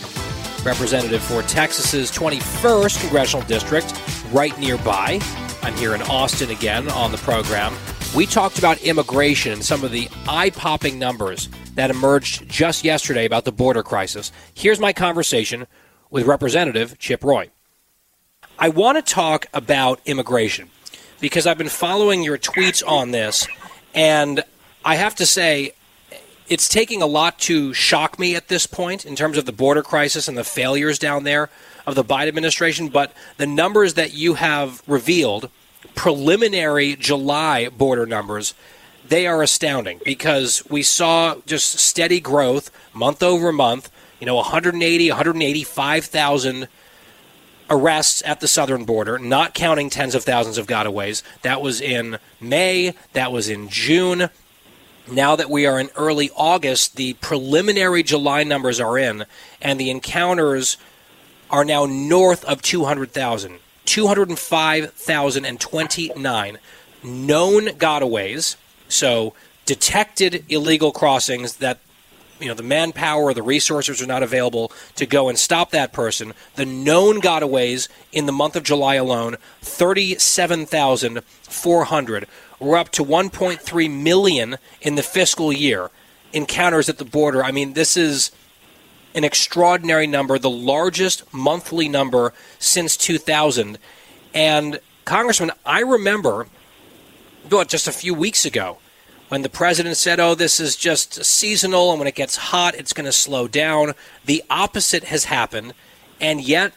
[0.64, 4.00] representative for Texas's 21st congressional district,
[4.32, 5.20] right nearby.
[5.64, 7.74] I'm here in Austin again on the program.
[8.16, 13.26] We talked about immigration and some of the eye popping numbers that emerged just yesterday
[13.26, 14.32] about the border crisis.
[14.54, 15.66] Here's my conversation
[16.12, 17.50] with Representative Chip Roy.
[18.60, 20.70] I want to talk about immigration
[21.20, 23.48] because I've been following your tweets on this,
[23.96, 24.44] and
[24.84, 25.74] I have to say,
[26.48, 29.84] it's taking a lot to shock me at this point in terms of the border
[29.84, 31.50] crisis and the failures down there
[31.86, 32.90] of the Biden administration.
[32.90, 35.50] But the numbers that you have revealed,
[35.96, 38.54] preliminary July border numbers,
[39.08, 43.92] they are astounding because we saw just steady growth month over month.
[44.20, 46.68] You know, 180, 185,000
[47.70, 51.22] arrests at the southern border, not counting tens of thousands of gotaways.
[51.44, 54.30] That was in May, that was in June.
[55.12, 59.26] Now that we are in early August, the preliminary July numbers are in,
[59.62, 60.78] and the encounters
[61.50, 63.60] are now north of 200,000.
[63.86, 66.58] 205,029
[67.02, 68.58] known gotaways
[68.88, 69.34] so
[69.66, 71.80] detected illegal crossings that
[72.40, 76.36] you know the manpower the resources are not available to go and stop that person.
[76.56, 82.28] The known gotaways in the month of July alone, 37,400.
[82.60, 85.92] We're up to 1.3 million in the fiscal year.
[86.34, 87.44] Encounters at the border.
[87.44, 88.32] I mean, this is
[89.16, 93.78] an extraordinary number, the largest monthly number since 2000.
[94.34, 96.48] And Congressman, I remember
[97.68, 98.78] just a few weeks ago
[99.30, 102.94] when the president said, oh, this is just seasonal, and when it gets hot, it's
[102.94, 103.94] going to slow down.
[104.26, 105.74] The opposite has happened,
[106.20, 106.74] and yet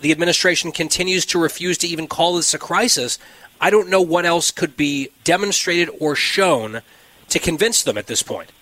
[0.00, 3.18] the administration continues to refuse to even call this a crisis.
[3.60, 6.82] I don't know what else could be demonstrated or shown
[7.28, 8.52] to convince them at this point.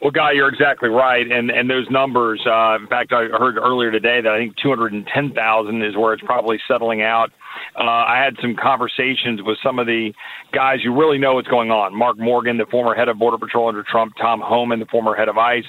[0.00, 2.40] Well, Guy, you're exactly right, and and those numbers.
[2.46, 6.60] Uh, in fact, I heard earlier today that I think 210,000 is where it's probably
[6.68, 7.32] settling out.
[7.76, 10.12] Uh, I had some conversations with some of the
[10.52, 11.96] guys who really know what's going on.
[11.96, 15.28] Mark Morgan, the former head of Border Patrol under Trump, Tom Homan, the former head
[15.28, 15.64] of ICE,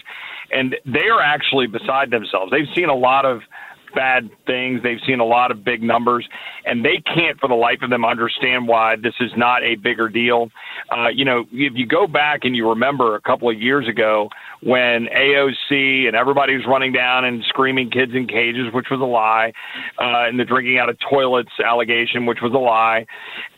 [0.52, 2.52] and they are actually beside themselves.
[2.52, 3.42] They've seen a lot of
[3.94, 4.82] bad things.
[4.84, 6.28] They've seen a lot of big numbers,
[6.66, 10.10] and they can't, for the life of them, understand why this is not a bigger
[10.10, 10.50] deal.
[10.92, 14.30] Uh, you know, if you go back and you remember a couple of years ago
[14.62, 19.06] when AOC and everybody was running down and screaming kids in cages, which was a
[19.06, 19.54] lie,
[20.00, 23.06] uh, and the drinking out of toilets allegation, which was a lie.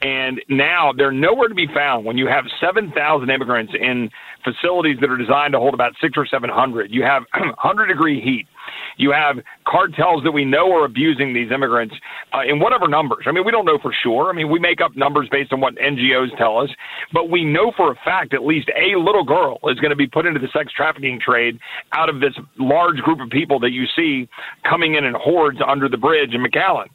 [0.01, 4.09] And now they're nowhere to be found when you have 7,000 immigrants in
[4.43, 6.91] facilities that are designed to hold about six or 700.
[6.91, 8.47] You have 100 degree heat.
[8.97, 11.95] You have cartels that we know are abusing these immigrants
[12.33, 13.25] uh, in whatever numbers.
[13.27, 14.29] I mean, we don't know for sure.
[14.29, 16.69] I mean, we make up numbers based on what NGOs tell us,
[17.13, 20.07] but we know for a fact at least a little girl is going to be
[20.07, 21.59] put into the sex trafficking trade
[21.93, 24.27] out of this large group of people that you see
[24.67, 26.87] coming in in hordes under the bridge in McAllen.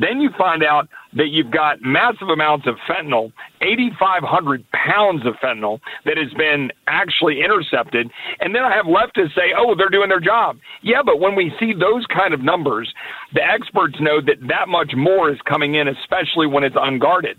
[0.00, 5.80] Then you find out that you've got massive amounts of fentanyl, 8,500 pounds of fentanyl
[6.04, 8.10] that has been actually intercepted.
[8.40, 10.58] And then I have left to say, oh, they're doing their job.
[10.82, 12.92] Yeah, but when we see those kind of numbers,
[13.34, 17.36] the experts know that that much more is coming in, especially when it's unguarded.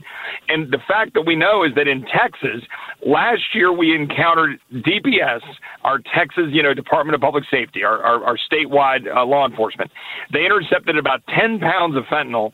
[0.50, 2.68] And the fact that we know is that in Texas,
[3.06, 5.42] last year we encountered DPS,
[5.84, 9.90] our Texas, you know, Department of Public Safety, our, our, our statewide uh, law enforcement.
[10.34, 12.52] They intercepted about 10 pounds of fentanyl.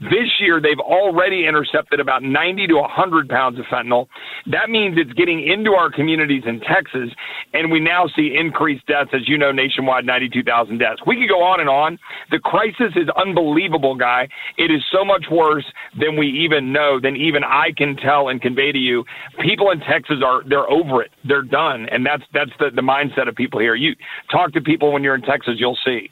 [0.00, 4.06] This year, they've already intercepted about 90 to 100 pounds of fentanyl.
[4.50, 7.10] That means it's getting into our communities in Texas,
[7.52, 11.00] and we now see increased deaths, as you know, nationwide, 92,000 deaths.
[11.06, 11.98] We could go on and on.
[12.30, 14.28] The crisis is unbelievable, guy.
[14.56, 15.64] It is so much worse
[15.98, 19.04] than we even know, than even I can tell and convey to you.
[19.40, 21.10] People in Texas are they're over it.
[21.24, 23.74] They're done, and that's that's the, the mindset of people here.
[23.74, 23.94] You
[24.30, 26.10] talk to people when you're in Texas, you'll see.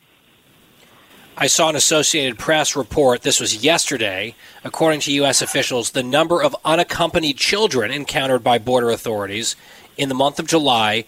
[1.41, 4.35] I saw an Associated Press report, this was yesterday.
[4.65, 5.41] According to U.S.
[5.41, 9.55] officials, the number of unaccompanied children encountered by border authorities
[9.97, 11.05] in the month of July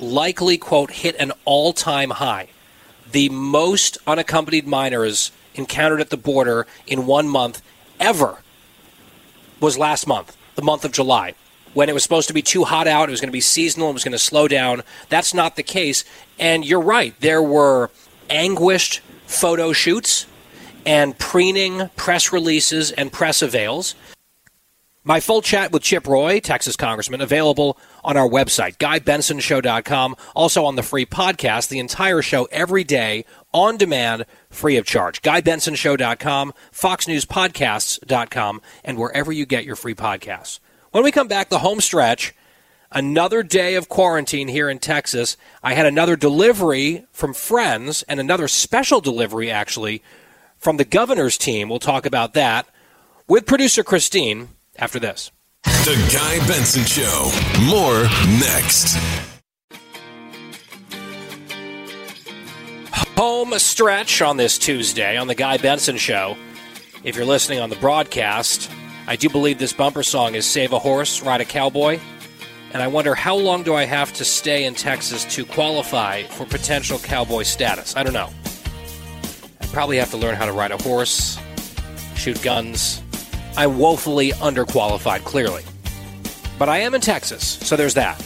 [0.00, 2.48] likely, quote, hit an all time high.
[3.12, 7.60] The most unaccompanied minors encountered at the border in one month
[7.98, 8.42] ever
[9.58, 11.34] was last month, the month of July.
[11.74, 13.90] When it was supposed to be too hot out, it was going to be seasonal,
[13.90, 14.82] it was going to slow down.
[15.08, 16.04] That's not the case.
[16.38, 17.90] And you're right, there were
[18.28, 20.26] anguished photo shoots
[20.86, 23.94] and preening press releases and press avails.
[25.02, 30.14] My full chat with Chip Roy, Texas Congressman, available on our website, GuyBensonShow.com.
[30.36, 33.24] Also on the free podcast, the entire show every day
[33.54, 35.22] on demand, free of charge.
[35.22, 40.58] GuyBensonShow.com, FoxNewsPodcasts.com, and wherever you get your free podcasts.
[40.90, 42.34] When we come back, the home stretch,
[42.92, 45.38] another day of quarantine here in Texas.
[45.62, 50.02] I had another delivery from friends and another special delivery, actually,
[50.58, 51.70] from the governor's team.
[51.70, 52.66] We'll talk about that
[53.26, 55.30] with producer Christine after this.
[55.64, 57.30] The Guy Benson Show.
[57.68, 58.02] More
[58.38, 58.96] next.
[63.16, 66.36] Home stretch on this Tuesday on The Guy Benson Show.
[67.04, 68.70] If you're listening on the broadcast,
[69.06, 72.00] I do believe this bumper song is Save a Horse, Ride a Cowboy.
[72.72, 76.46] And I wonder how long do I have to stay in Texas to qualify for
[76.46, 77.96] potential cowboy status?
[77.96, 78.30] I don't know.
[79.60, 81.38] I probably have to learn how to ride a horse,
[82.14, 83.02] shoot guns.
[83.56, 85.64] I'm woefully underqualified, clearly.
[86.58, 88.18] But I am in Texas, so there's that.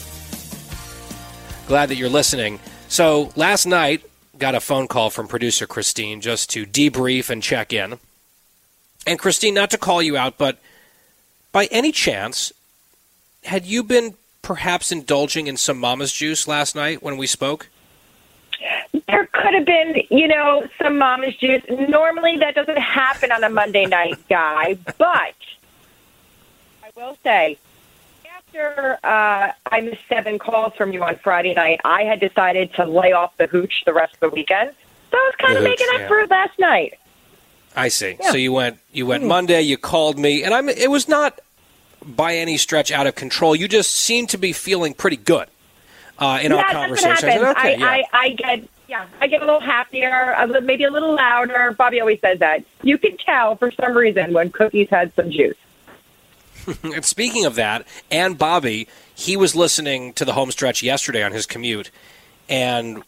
[1.66, 2.60] Glad that you're listening.
[2.88, 4.02] So last night,
[4.38, 7.98] got a phone call from producer Christine just to debrief and check in.
[9.06, 10.58] And Christine, not to call you out, but
[11.52, 12.52] by any chance,
[13.44, 17.68] had you been perhaps indulging in some mama's juice last night when we spoke?
[19.08, 21.62] There could have been, you know, some mama's juice.
[21.68, 25.34] Normally that doesn't happen on a Monday night, guy, but
[26.82, 27.58] I will say,
[28.36, 32.84] after uh, I missed seven calls from you on Friday night, I had decided to
[32.84, 34.70] lay off the hooch the rest of the weekend.
[35.10, 36.08] So I was kind The of hooch, making up yeah.
[36.08, 36.94] for it last night.
[37.76, 38.16] I see.
[38.20, 38.30] Yeah.
[38.30, 39.28] So you went you went Hmm.
[39.28, 41.40] Monday, you called me, and I'm it was not
[42.04, 43.56] by any stretch out of control.
[43.56, 45.48] You just seemed to be feeling pretty good
[46.20, 47.10] uh, in yeah, our conversation.
[47.10, 47.86] what I said, okay, yeah.
[47.86, 51.74] I, I get yeah, I get a little happier, a little, maybe a little louder.
[51.76, 52.64] Bobby always says that.
[52.82, 55.56] You can tell for some reason when Cookie's had some juice.
[56.82, 61.32] and speaking of that, and Bobby, he was listening to the home stretch yesterday on
[61.32, 61.90] his commute.
[62.48, 63.02] And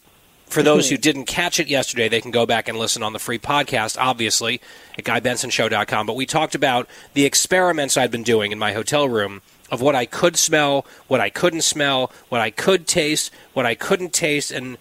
[0.47, 0.95] for those mm-hmm.
[0.95, 3.97] who didn't catch it yesterday, they can go back and listen on the free podcast,
[3.99, 4.61] obviously,
[4.97, 6.07] at GuyBensonShow.com.
[6.07, 9.95] But we talked about the experiments I'd been doing in my hotel room of what
[9.95, 14.53] I could smell, what I couldn't smell, what I could taste, what I couldn't taste.
[14.53, 14.79] And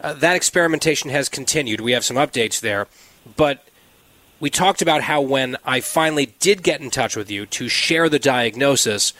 [0.00, 1.80] uh, that experimentation has continued.
[1.80, 2.86] We have some updates there.
[3.36, 3.66] But
[4.38, 8.08] we talked about how when I finally did get in touch with you to share
[8.08, 9.12] the diagnosis,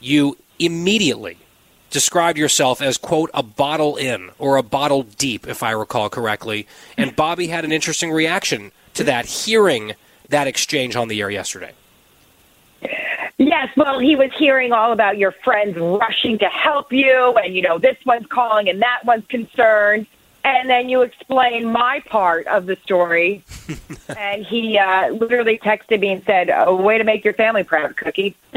[0.00, 1.38] you immediately
[1.90, 6.66] described yourself as, quote, a bottle in or a bottle deep, if I recall correctly.
[6.96, 9.94] And Bobby had an interesting reaction to that, hearing
[10.28, 11.72] that exchange on the air yesterday.
[13.38, 17.62] Yes, well, he was hearing all about your friends rushing to help you, and you
[17.62, 20.06] know this one's calling and that one's concerned,
[20.56, 23.44] and then you explain my part of the story,
[24.16, 27.96] and he uh, literally texted me and said, oh, "Way to make your family proud,
[27.96, 28.36] Cookie."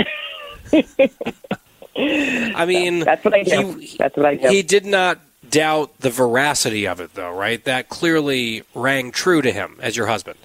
[1.96, 3.74] I mean, that's what I do.
[3.76, 4.48] He, that's what I do.
[4.50, 5.20] He did not
[5.50, 7.64] doubt the veracity of it, though, right?
[7.66, 10.38] That clearly rang true to him as your husband.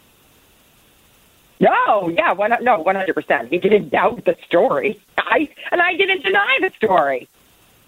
[1.59, 3.49] No, yeah, one, no, one hundred percent.
[3.49, 5.01] He didn't doubt the story.
[5.17, 7.29] I and I didn't deny the story.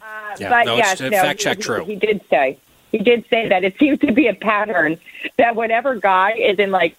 [0.00, 1.84] Uh, Yeah, but no, yes, it's- no, fact check he, true.
[1.84, 2.56] He did say
[2.92, 4.98] he did say that it seems to be a pattern
[5.36, 6.96] that whenever guy is in like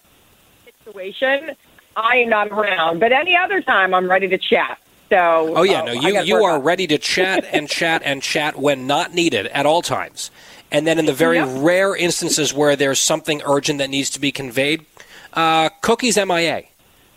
[0.84, 1.52] situation,
[1.96, 3.00] I am not around.
[3.00, 4.78] But any other time, I'm ready to chat.
[5.08, 8.56] So Oh yeah, uh, no, you you are ready to chat and chat and chat
[8.56, 10.30] when not needed at all times.
[10.70, 11.48] And then in the very Yep.
[11.62, 14.86] rare instances where there's something urgent that needs to be conveyed,
[15.34, 16.62] uh, Cookie's MIA.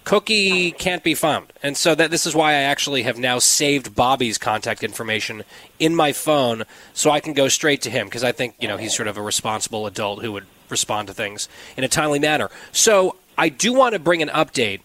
[0.04, 1.54] Cookie can't be found.
[1.62, 5.44] And so that this is why I actually have now saved Bobby's contact information
[5.80, 6.64] in my phone
[6.94, 9.18] so I can go straight to him because I think, you know, he's sort of
[9.18, 11.48] a responsible adult who would respond to things
[11.78, 12.50] in a timely manner.
[12.72, 14.82] So I do want to bring an update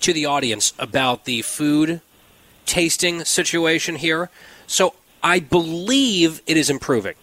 [0.00, 2.00] to the audience about the food
[2.66, 4.30] tasting situation here.
[4.66, 7.14] So I believe it is improving.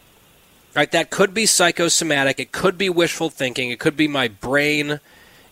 [0.75, 0.91] Right?
[0.91, 2.39] That could be psychosomatic.
[2.39, 3.71] It could be wishful thinking.
[3.71, 4.99] It could be my brain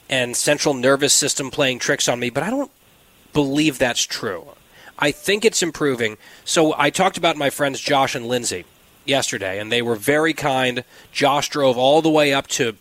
[0.09, 2.71] and central nervous system playing tricks on me, but I don't
[3.33, 4.47] believe that's true.
[4.97, 6.17] I think it's improving.
[6.45, 8.65] So I talked about my friends Josh and Lindsay
[9.05, 10.83] yesterday, and they were very kind.
[11.11, 12.75] Josh drove all the way up to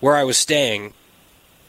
[0.00, 0.92] where I was staying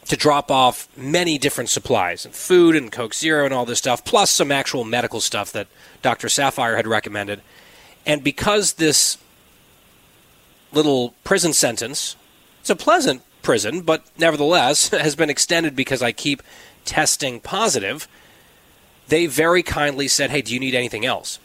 [0.05, 4.03] to drop off many different supplies and food and Coke Zero and all this stuff,
[4.03, 5.67] plus some actual medical stuff that
[6.01, 6.27] Dr.
[6.27, 7.41] Saphier had recommended.
[8.05, 9.17] And because this
[10.73, 12.17] little prison sentence,
[12.59, 16.41] it's a pleasant prison, but nevertheless has been extended because I keep
[16.85, 18.07] testing positive,
[19.07, 21.39] they very kindly said, Hey, do you need anything else?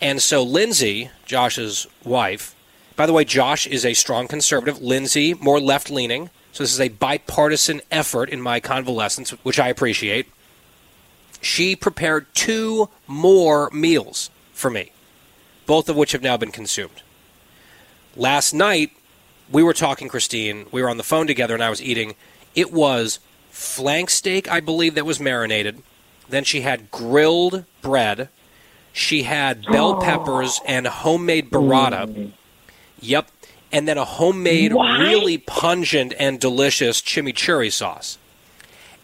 [0.00, 2.54] And so Lindsay, Josh's wife,
[2.96, 6.30] by the way, Josh is a strong conservative, Lindsay, more left leaning.
[6.52, 10.28] So this is a bipartisan effort in my convalescence, which I appreciate.
[11.40, 14.92] She prepared two more meals for me,
[15.66, 17.02] both of which have now been consumed.
[18.16, 18.92] Last night,
[19.50, 20.66] we were talking, Christine.
[20.72, 22.14] We were on the phone together, and I was eating.
[22.54, 23.18] It was
[23.50, 25.82] flank steak, I believe, that was marinated.
[26.28, 28.28] Then she had grilled bread.
[28.92, 30.00] She had bell oh.
[30.00, 32.06] peppers and homemade burrata.
[32.06, 32.32] Mm.
[33.00, 33.30] Yep.
[33.72, 35.00] And then a homemade, What?
[35.00, 38.18] really pungent and delicious chimichurri sauce.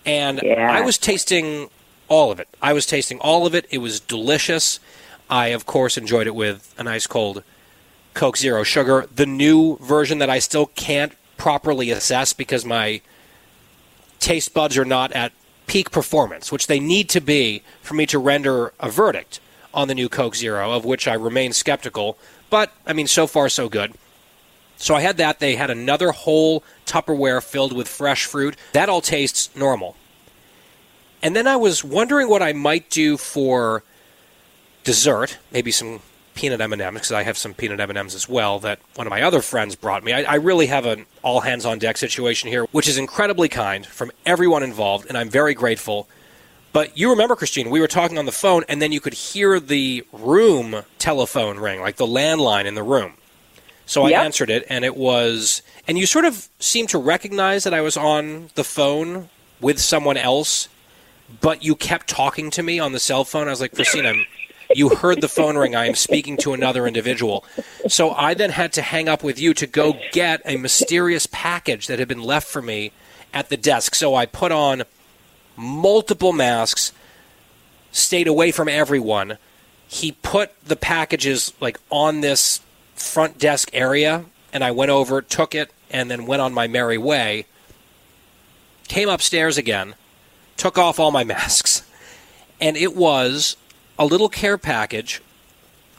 [0.06, 0.70] And Yeah.
[0.70, 1.68] I was tasting
[2.08, 2.48] all of it.
[2.62, 3.66] I was tasting all of it.
[3.70, 4.78] It was delicious.
[5.28, 7.42] I, of course, enjoyed it with a nice cold
[8.14, 9.06] Coke Zero Sugar.
[9.14, 13.00] The new version that I still can't properly assess because my
[14.18, 15.32] taste buds are not at
[15.66, 19.40] peak performance, which they need to be for me to render a verdict
[19.72, 22.18] on the new Coke Zero, of which I remain skeptical.
[22.50, 23.94] But, I mean, so far, so good.
[24.76, 25.38] So I had that.
[25.38, 28.56] They had another whole Tupperware filled with fresh fruit.
[28.72, 29.94] That all tastes normal.
[31.22, 33.84] And then I was wondering what I might do for
[34.84, 36.00] dessert, maybe some
[36.34, 39.42] peanut M&Ms because I have some peanut M&Ms as well that one of my other
[39.42, 40.12] friends brought me.
[40.12, 43.84] I, I really have an all hands on deck situation here, which is incredibly kind
[43.84, 46.08] from everyone involved, and I'm very grateful.
[46.72, 49.58] But you remember, Christine, we were talking on the phone, and then you could hear
[49.58, 53.14] the room telephone ring, like the landline in the room.
[53.86, 54.24] So I Yep.
[54.24, 57.96] answered it, and it was, and you sort of seemed to recognize that I was
[57.96, 59.30] on the phone
[59.60, 60.68] with someone else,
[61.40, 63.48] but you kept talking to me on the cell phone.
[63.48, 64.24] I was like, Christine, I'm,
[64.74, 65.74] you heard the phone ring.
[65.74, 67.44] I am speaking to another individual.
[67.88, 71.86] So I then had to hang up with you to go get a mysterious package
[71.86, 72.92] that had been left for me
[73.32, 73.94] at the desk.
[73.94, 74.84] So I put on
[75.56, 76.92] multiple masks,
[77.92, 79.38] stayed away from everyone.
[79.88, 82.60] He put the packages like on this
[82.94, 86.98] front desk area, and I went over, took it, and then went on my merry
[86.98, 87.46] way.
[88.88, 89.94] Came upstairs again,
[90.56, 91.82] took off all my masks,
[92.60, 93.56] and it was
[94.00, 95.20] a little care package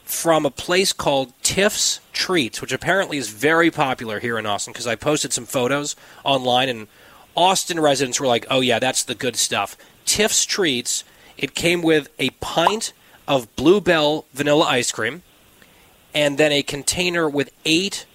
[0.03, 4.87] from a place called Tiff's Treats, which apparently is very popular here in Austin because
[4.87, 6.87] I posted some photos online and
[7.37, 9.77] Austin residents were like, oh, yeah, that's the good stuff.
[10.03, 11.03] Tiff's Treats,
[11.37, 12.91] it came with a pint
[13.27, 15.21] of Bluebell vanilla ice cream
[16.11, 18.07] and then a container with eight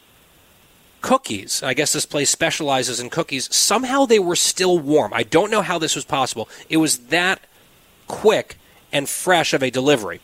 [1.01, 1.63] cookies.
[1.63, 3.55] I guess this place specializes in cookies.
[3.55, 5.15] Somehow they were still warm.
[5.15, 6.49] I don't know how this was possible.
[6.69, 7.41] It was that
[8.09, 8.57] quick
[8.93, 10.21] and fresh of a delivery.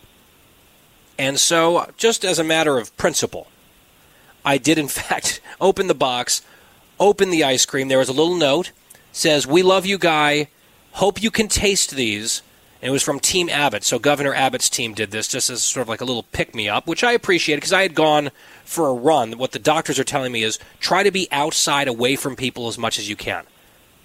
[1.17, 3.47] And so, just as a matter of principle,
[4.43, 6.41] I did in fact open the box,
[6.99, 7.87] open the ice cream.
[7.87, 8.71] There was a little note
[9.13, 10.49] says, "We love you, guy.
[10.93, 12.41] Hope you can taste these."
[12.81, 13.85] And it was from Team Abbott.
[13.85, 16.67] So Governor Abbott's team did this just as sort of like a little pick me
[16.67, 18.29] up, which I appreciated because I had gone
[18.65, 19.37] for a run.
[19.37, 22.77] What the doctors are telling me is try to be outside away from people as
[22.77, 23.45] much as you can.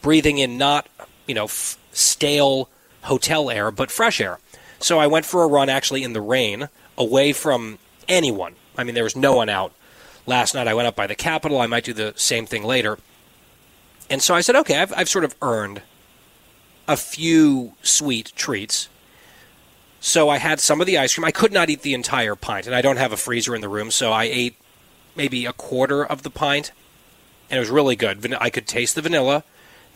[0.00, 0.86] Breathing in not,
[1.26, 2.68] you know, f- stale
[3.02, 4.38] hotel air, but fresh air.
[4.80, 7.78] So I went for a run actually in the rain, away from
[8.08, 9.72] anyone I mean, there was no one out
[10.24, 10.68] last night.
[10.68, 11.60] I went up by the Capitol.
[11.60, 12.98] I might do the same thing later.
[14.08, 15.82] And so I said, okay, I've, I've sort of earned
[16.86, 18.88] a few sweet treats.
[20.00, 21.24] So I had some of the ice cream.
[21.24, 23.68] I could not eat the entire pint, and I don't have a freezer in the
[23.68, 24.54] room, so I ate
[25.16, 26.70] maybe a quarter of the pint,
[27.50, 28.32] and it was really good.
[28.40, 29.42] I could taste the vanilla.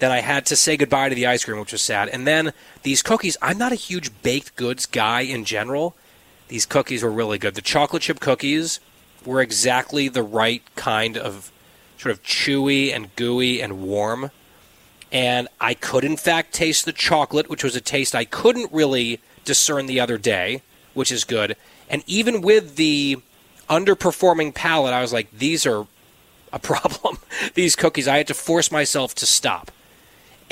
[0.03, 2.09] Then I had to say goodbye to the ice cream, which was sad.
[2.09, 2.53] And then
[2.83, 5.95] these cookies, I'm not a huge baked goods guy in general.
[6.49, 7.55] These cookies were really good.
[7.55, 8.81] The chocolate chip cookies
[9.25, 11.53] were exactly the right kind of
[11.99, 14.33] sort of chewy and gooey and warm.
[15.13, 19.21] And I could, in fact, taste the chocolate, which was a taste I couldn't really
[19.45, 20.63] discern the other day,
[20.95, 21.57] which is good.
[21.89, 23.19] And even with the
[23.71, 25.87] underperforming palate, I was like, these are
[26.53, 27.19] a problem.
[27.55, 29.71] these cookies, I had to force myself to stop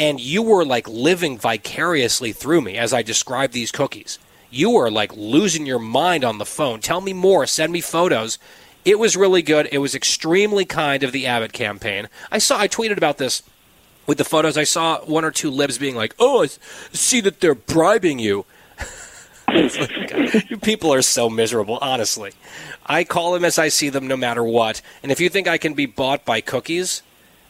[0.00, 4.18] and you were like living vicariously through me as I described these cookies.
[4.50, 6.80] You were like losing your mind on the phone.
[6.80, 7.46] Tell me more.
[7.46, 8.38] Send me photos.
[8.84, 9.68] It was really good.
[9.70, 12.08] It was extremely kind of the Abbott campaign.
[12.32, 12.58] I saw.
[12.58, 13.42] I tweeted about this
[14.06, 14.56] with the photos.
[14.56, 18.46] I saw one or two libs being like, "Oh, I see that they're bribing you."
[19.52, 22.32] you people are so miserable, honestly.
[22.86, 24.80] I call them as I see them, no matter what.
[25.02, 27.02] And if you think I can be bought by cookies,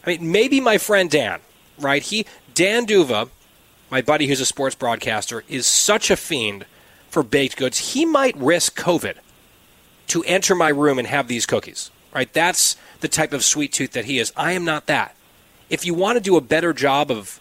[0.05, 1.41] I mean, maybe my friend Dan
[1.81, 2.03] right?
[2.03, 3.29] He Dan D'Uva,
[3.91, 6.67] my buddy who's a sports broadcaster, is such a fiend
[7.09, 7.93] for baked goods.
[7.95, 9.17] He might risk COVID
[10.09, 11.91] to enter my room and have these cookies.
[12.15, 12.33] Right?
[12.33, 14.33] That's the type of sweet tooth that he is.
[14.37, 15.15] I am not that.
[15.69, 17.39] If you want to do a better job of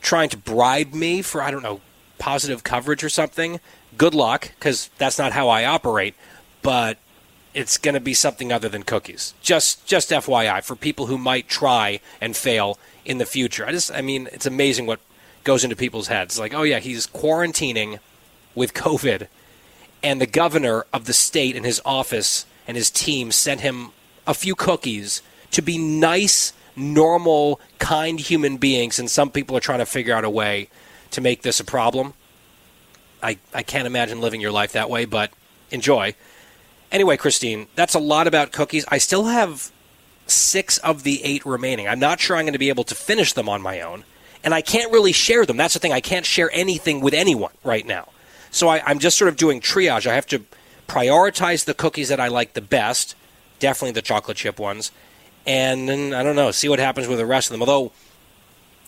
[0.00, 1.80] trying to bribe me for I don't know
[2.18, 3.60] positive coverage or something,
[3.96, 6.14] good luck because that's not how I operate.
[6.62, 6.98] But
[7.54, 9.34] it's going to be something other than cookies.
[9.42, 13.66] Just just FYI for people who might try and fail in the future.
[13.66, 15.00] I just, I mean, it's amazing what
[15.44, 16.38] goes into people's heads.
[16.38, 18.00] Like, oh yeah, he's quarantining
[18.54, 19.28] with COVID,
[20.02, 23.90] and the governor of the state and his office and his team sent him
[24.26, 25.22] a few cookies
[25.52, 30.24] to be nice, normal, kind human beings, and some people are trying to figure out
[30.24, 30.68] a way
[31.10, 32.14] to make this a problem.
[33.22, 35.32] I, I can't imagine living your life that way, but
[35.70, 36.14] enjoy.
[36.92, 38.84] Anyway, Christine, that's a lot about cookies.
[38.88, 39.72] I still have
[40.30, 41.88] six of the eight remaining.
[41.88, 44.04] I'm not sure I'm going to be able to finish them on my own,
[44.44, 45.56] and I can't really share them.
[45.56, 45.92] That's the thing.
[45.92, 48.08] I can't share anything with anyone right now.
[48.50, 50.06] So I, I'm just sort of doing triage.
[50.06, 50.44] I have to
[50.86, 53.14] prioritize the cookies that I like the best,
[53.58, 54.90] definitely the chocolate chip ones,
[55.46, 57.62] and then, I don't know, see what happens with the rest of them.
[57.62, 57.92] Although,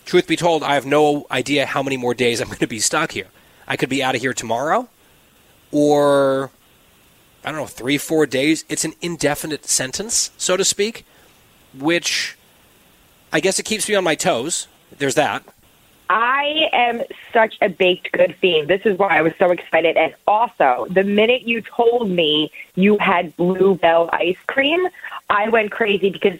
[0.05, 2.79] truth be told, I have no idea how many more days I'm going to be
[2.79, 3.27] stuck here.
[3.67, 4.89] I could be out of here tomorrow,
[5.71, 6.51] or
[7.43, 8.65] I don't know, three, four days.
[8.69, 11.05] It's an indefinite sentence, so to speak
[11.77, 12.37] which
[13.33, 14.67] I guess it keeps me on my toes.
[14.97, 15.43] There's that.
[16.09, 18.67] I am such a baked good fiend.
[18.67, 19.95] This is why I was so excited.
[19.95, 24.85] And also, the minute you told me you had Bluebell ice cream,
[25.29, 26.37] I went crazy because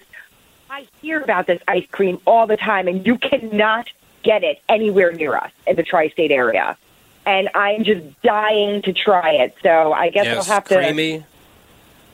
[0.69, 3.87] I hear about this ice cream all the time, and you cannot
[4.23, 6.77] get it anywhere near us in the tri state area.
[7.25, 9.55] And I'm just dying to try it.
[9.63, 10.75] So I guess yes, I'll have to.
[10.75, 11.23] Creamy.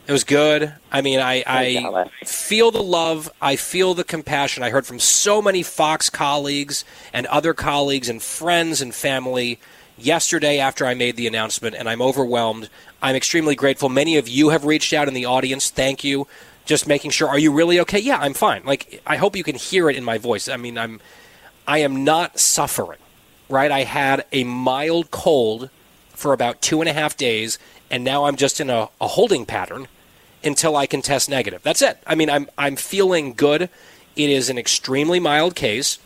[0.07, 0.73] It was good.
[0.89, 3.29] I mean, I, I feel the love.
[3.41, 4.63] I feel the compassion.
[4.63, 9.59] I heard from so many Fox colleagues and other colleagues and friends and family
[9.97, 12.69] yesterday after I made the announcement, and I'm overwhelmed.
[13.01, 13.89] I'm extremely grateful.
[13.89, 15.69] Many of you have reached out in the audience.
[15.69, 16.25] Thank you.
[16.63, 17.27] Just making sure.
[17.27, 17.99] Are you really okay?
[17.99, 18.63] Yeah, I'm fine.
[18.63, 20.47] Like I hope you can hear it in my voice.
[20.47, 21.01] I mean, I'm
[21.67, 22.99] I am not suffering.
[23.49, 23.71] Right?
[23.71, 25.69] I had a mild cold
[26.11, 27.59] for about two and a half days,
[27.91, 29.89] and now I'm just in a, a holding pattern
[30.43, 31.61] until I can test negative.
[31.63, 31.97] That's it.
[32.05, 33.63] I mean, I'm I'm feeling good.
[34.15, 35.99] It is an extremely mild case,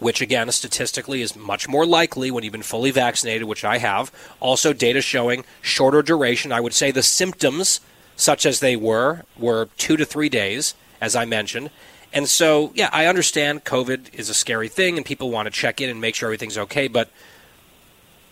[0.00, 4.12] which again statistically is much more likely when you've been fully vaccinated, which I have.
[4.40, 6.52] Also, data showing shorter duration.
[6.52, 7.80] I would say the symptoms,
[8.16, 11.70] such as they were, were two to three days, as I mentioned.
[12.12, 15.80] And so, yeah, I understand COVID is a scary thing, and people want to check
[15.80, 16.88] in and make sure everything's okay.
[16.88, 17.10] But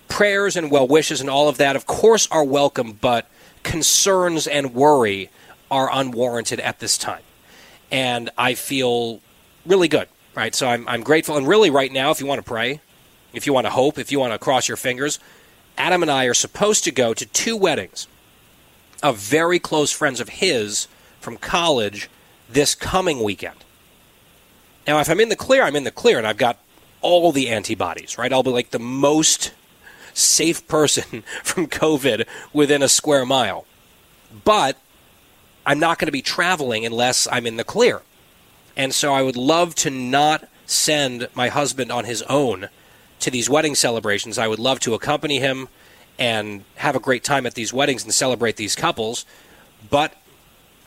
[0.08, 2.92] prayers and well wishes and all of that, of course, are welcome.
[2.92, 3.28] But
[3.66, 5.28] concerns and worry
[5.70, 7.22] are unwarranted at this time.
[7.90, 9.20] And I feel
[9.66, 10.55] really good, right?
[10.55, 11.36] So I'm, I'm grateful.
[11.36, 12.80] And really, right now, if you want to pray,
[13.32, 15.18] if you want to hope, if you want to cross your fingers,
[15.76, 18.06] Adam and I are supposed to go to two weddings
[19.02, 20.88] of very close friends of his
[21.20, 22.09] from college
[22.48, 23.64] this coming weekend.
[24.86, 26.59] Now, if I'm in the clear, I'm in the clear, and I've got
[27.02, 28.32] all the antibodies, right?
[28.32, 29.52] I'll be like the most
[30.16, 33.66] safe person from COVID within a square mile.
[34.44, 34.76] But
[35.64, 38.02] I'm not going to be traveling unless I'm in the clear.
[38.76, 42.68] And so I would love to not send my husband on his own
[43.20, 44.38] to these wedding celebrations.
[44.38, 45.68] I would love to accompany him
[46.18, 49.24] and have a great time at these weddings and celebrate these couples.
[49.88, 50.14] But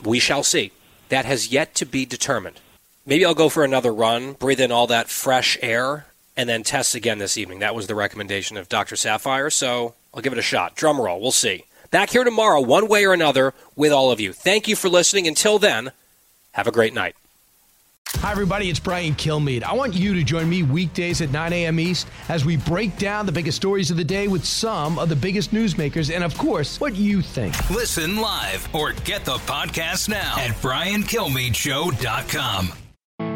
[0.02, 0.72] we shall see.
[1.08, 2.60] That has yet to be determined.
[3.04, 6.06] Maybe I'll go for another run, breathe in all that fresh air,
[6.40, 7.58] and then test again this evening.
[7.58, 8.96] That was the recommendation of Dr.
[8.96, 10.74] Saphier, so I'll give it a shot.
[10.74, 11.64] Drum roll, we'll see.
[11.90, 14.32] Back here tomorrow, one way or another, with all of you.
[14.32, 15.28] Thank you for listening.
[15.28, 15.92] Until then,
[16.52, 17.14] have a great night.
[18.14, 18.70] Hi, everybody.
[18.70, 19.64] It's Brian Kilmeade.
[19.64, 21.78] I want you to join me weekdays at 9 a.m.
[21.78, 25.16] East as we break down the biggest stories of the day with some of the
[25.16, 27.68] biggest newsmakers and, of course, what you think.
[27.68, 32.72] Listen live or get the podcast now at briankilmeadshow.com.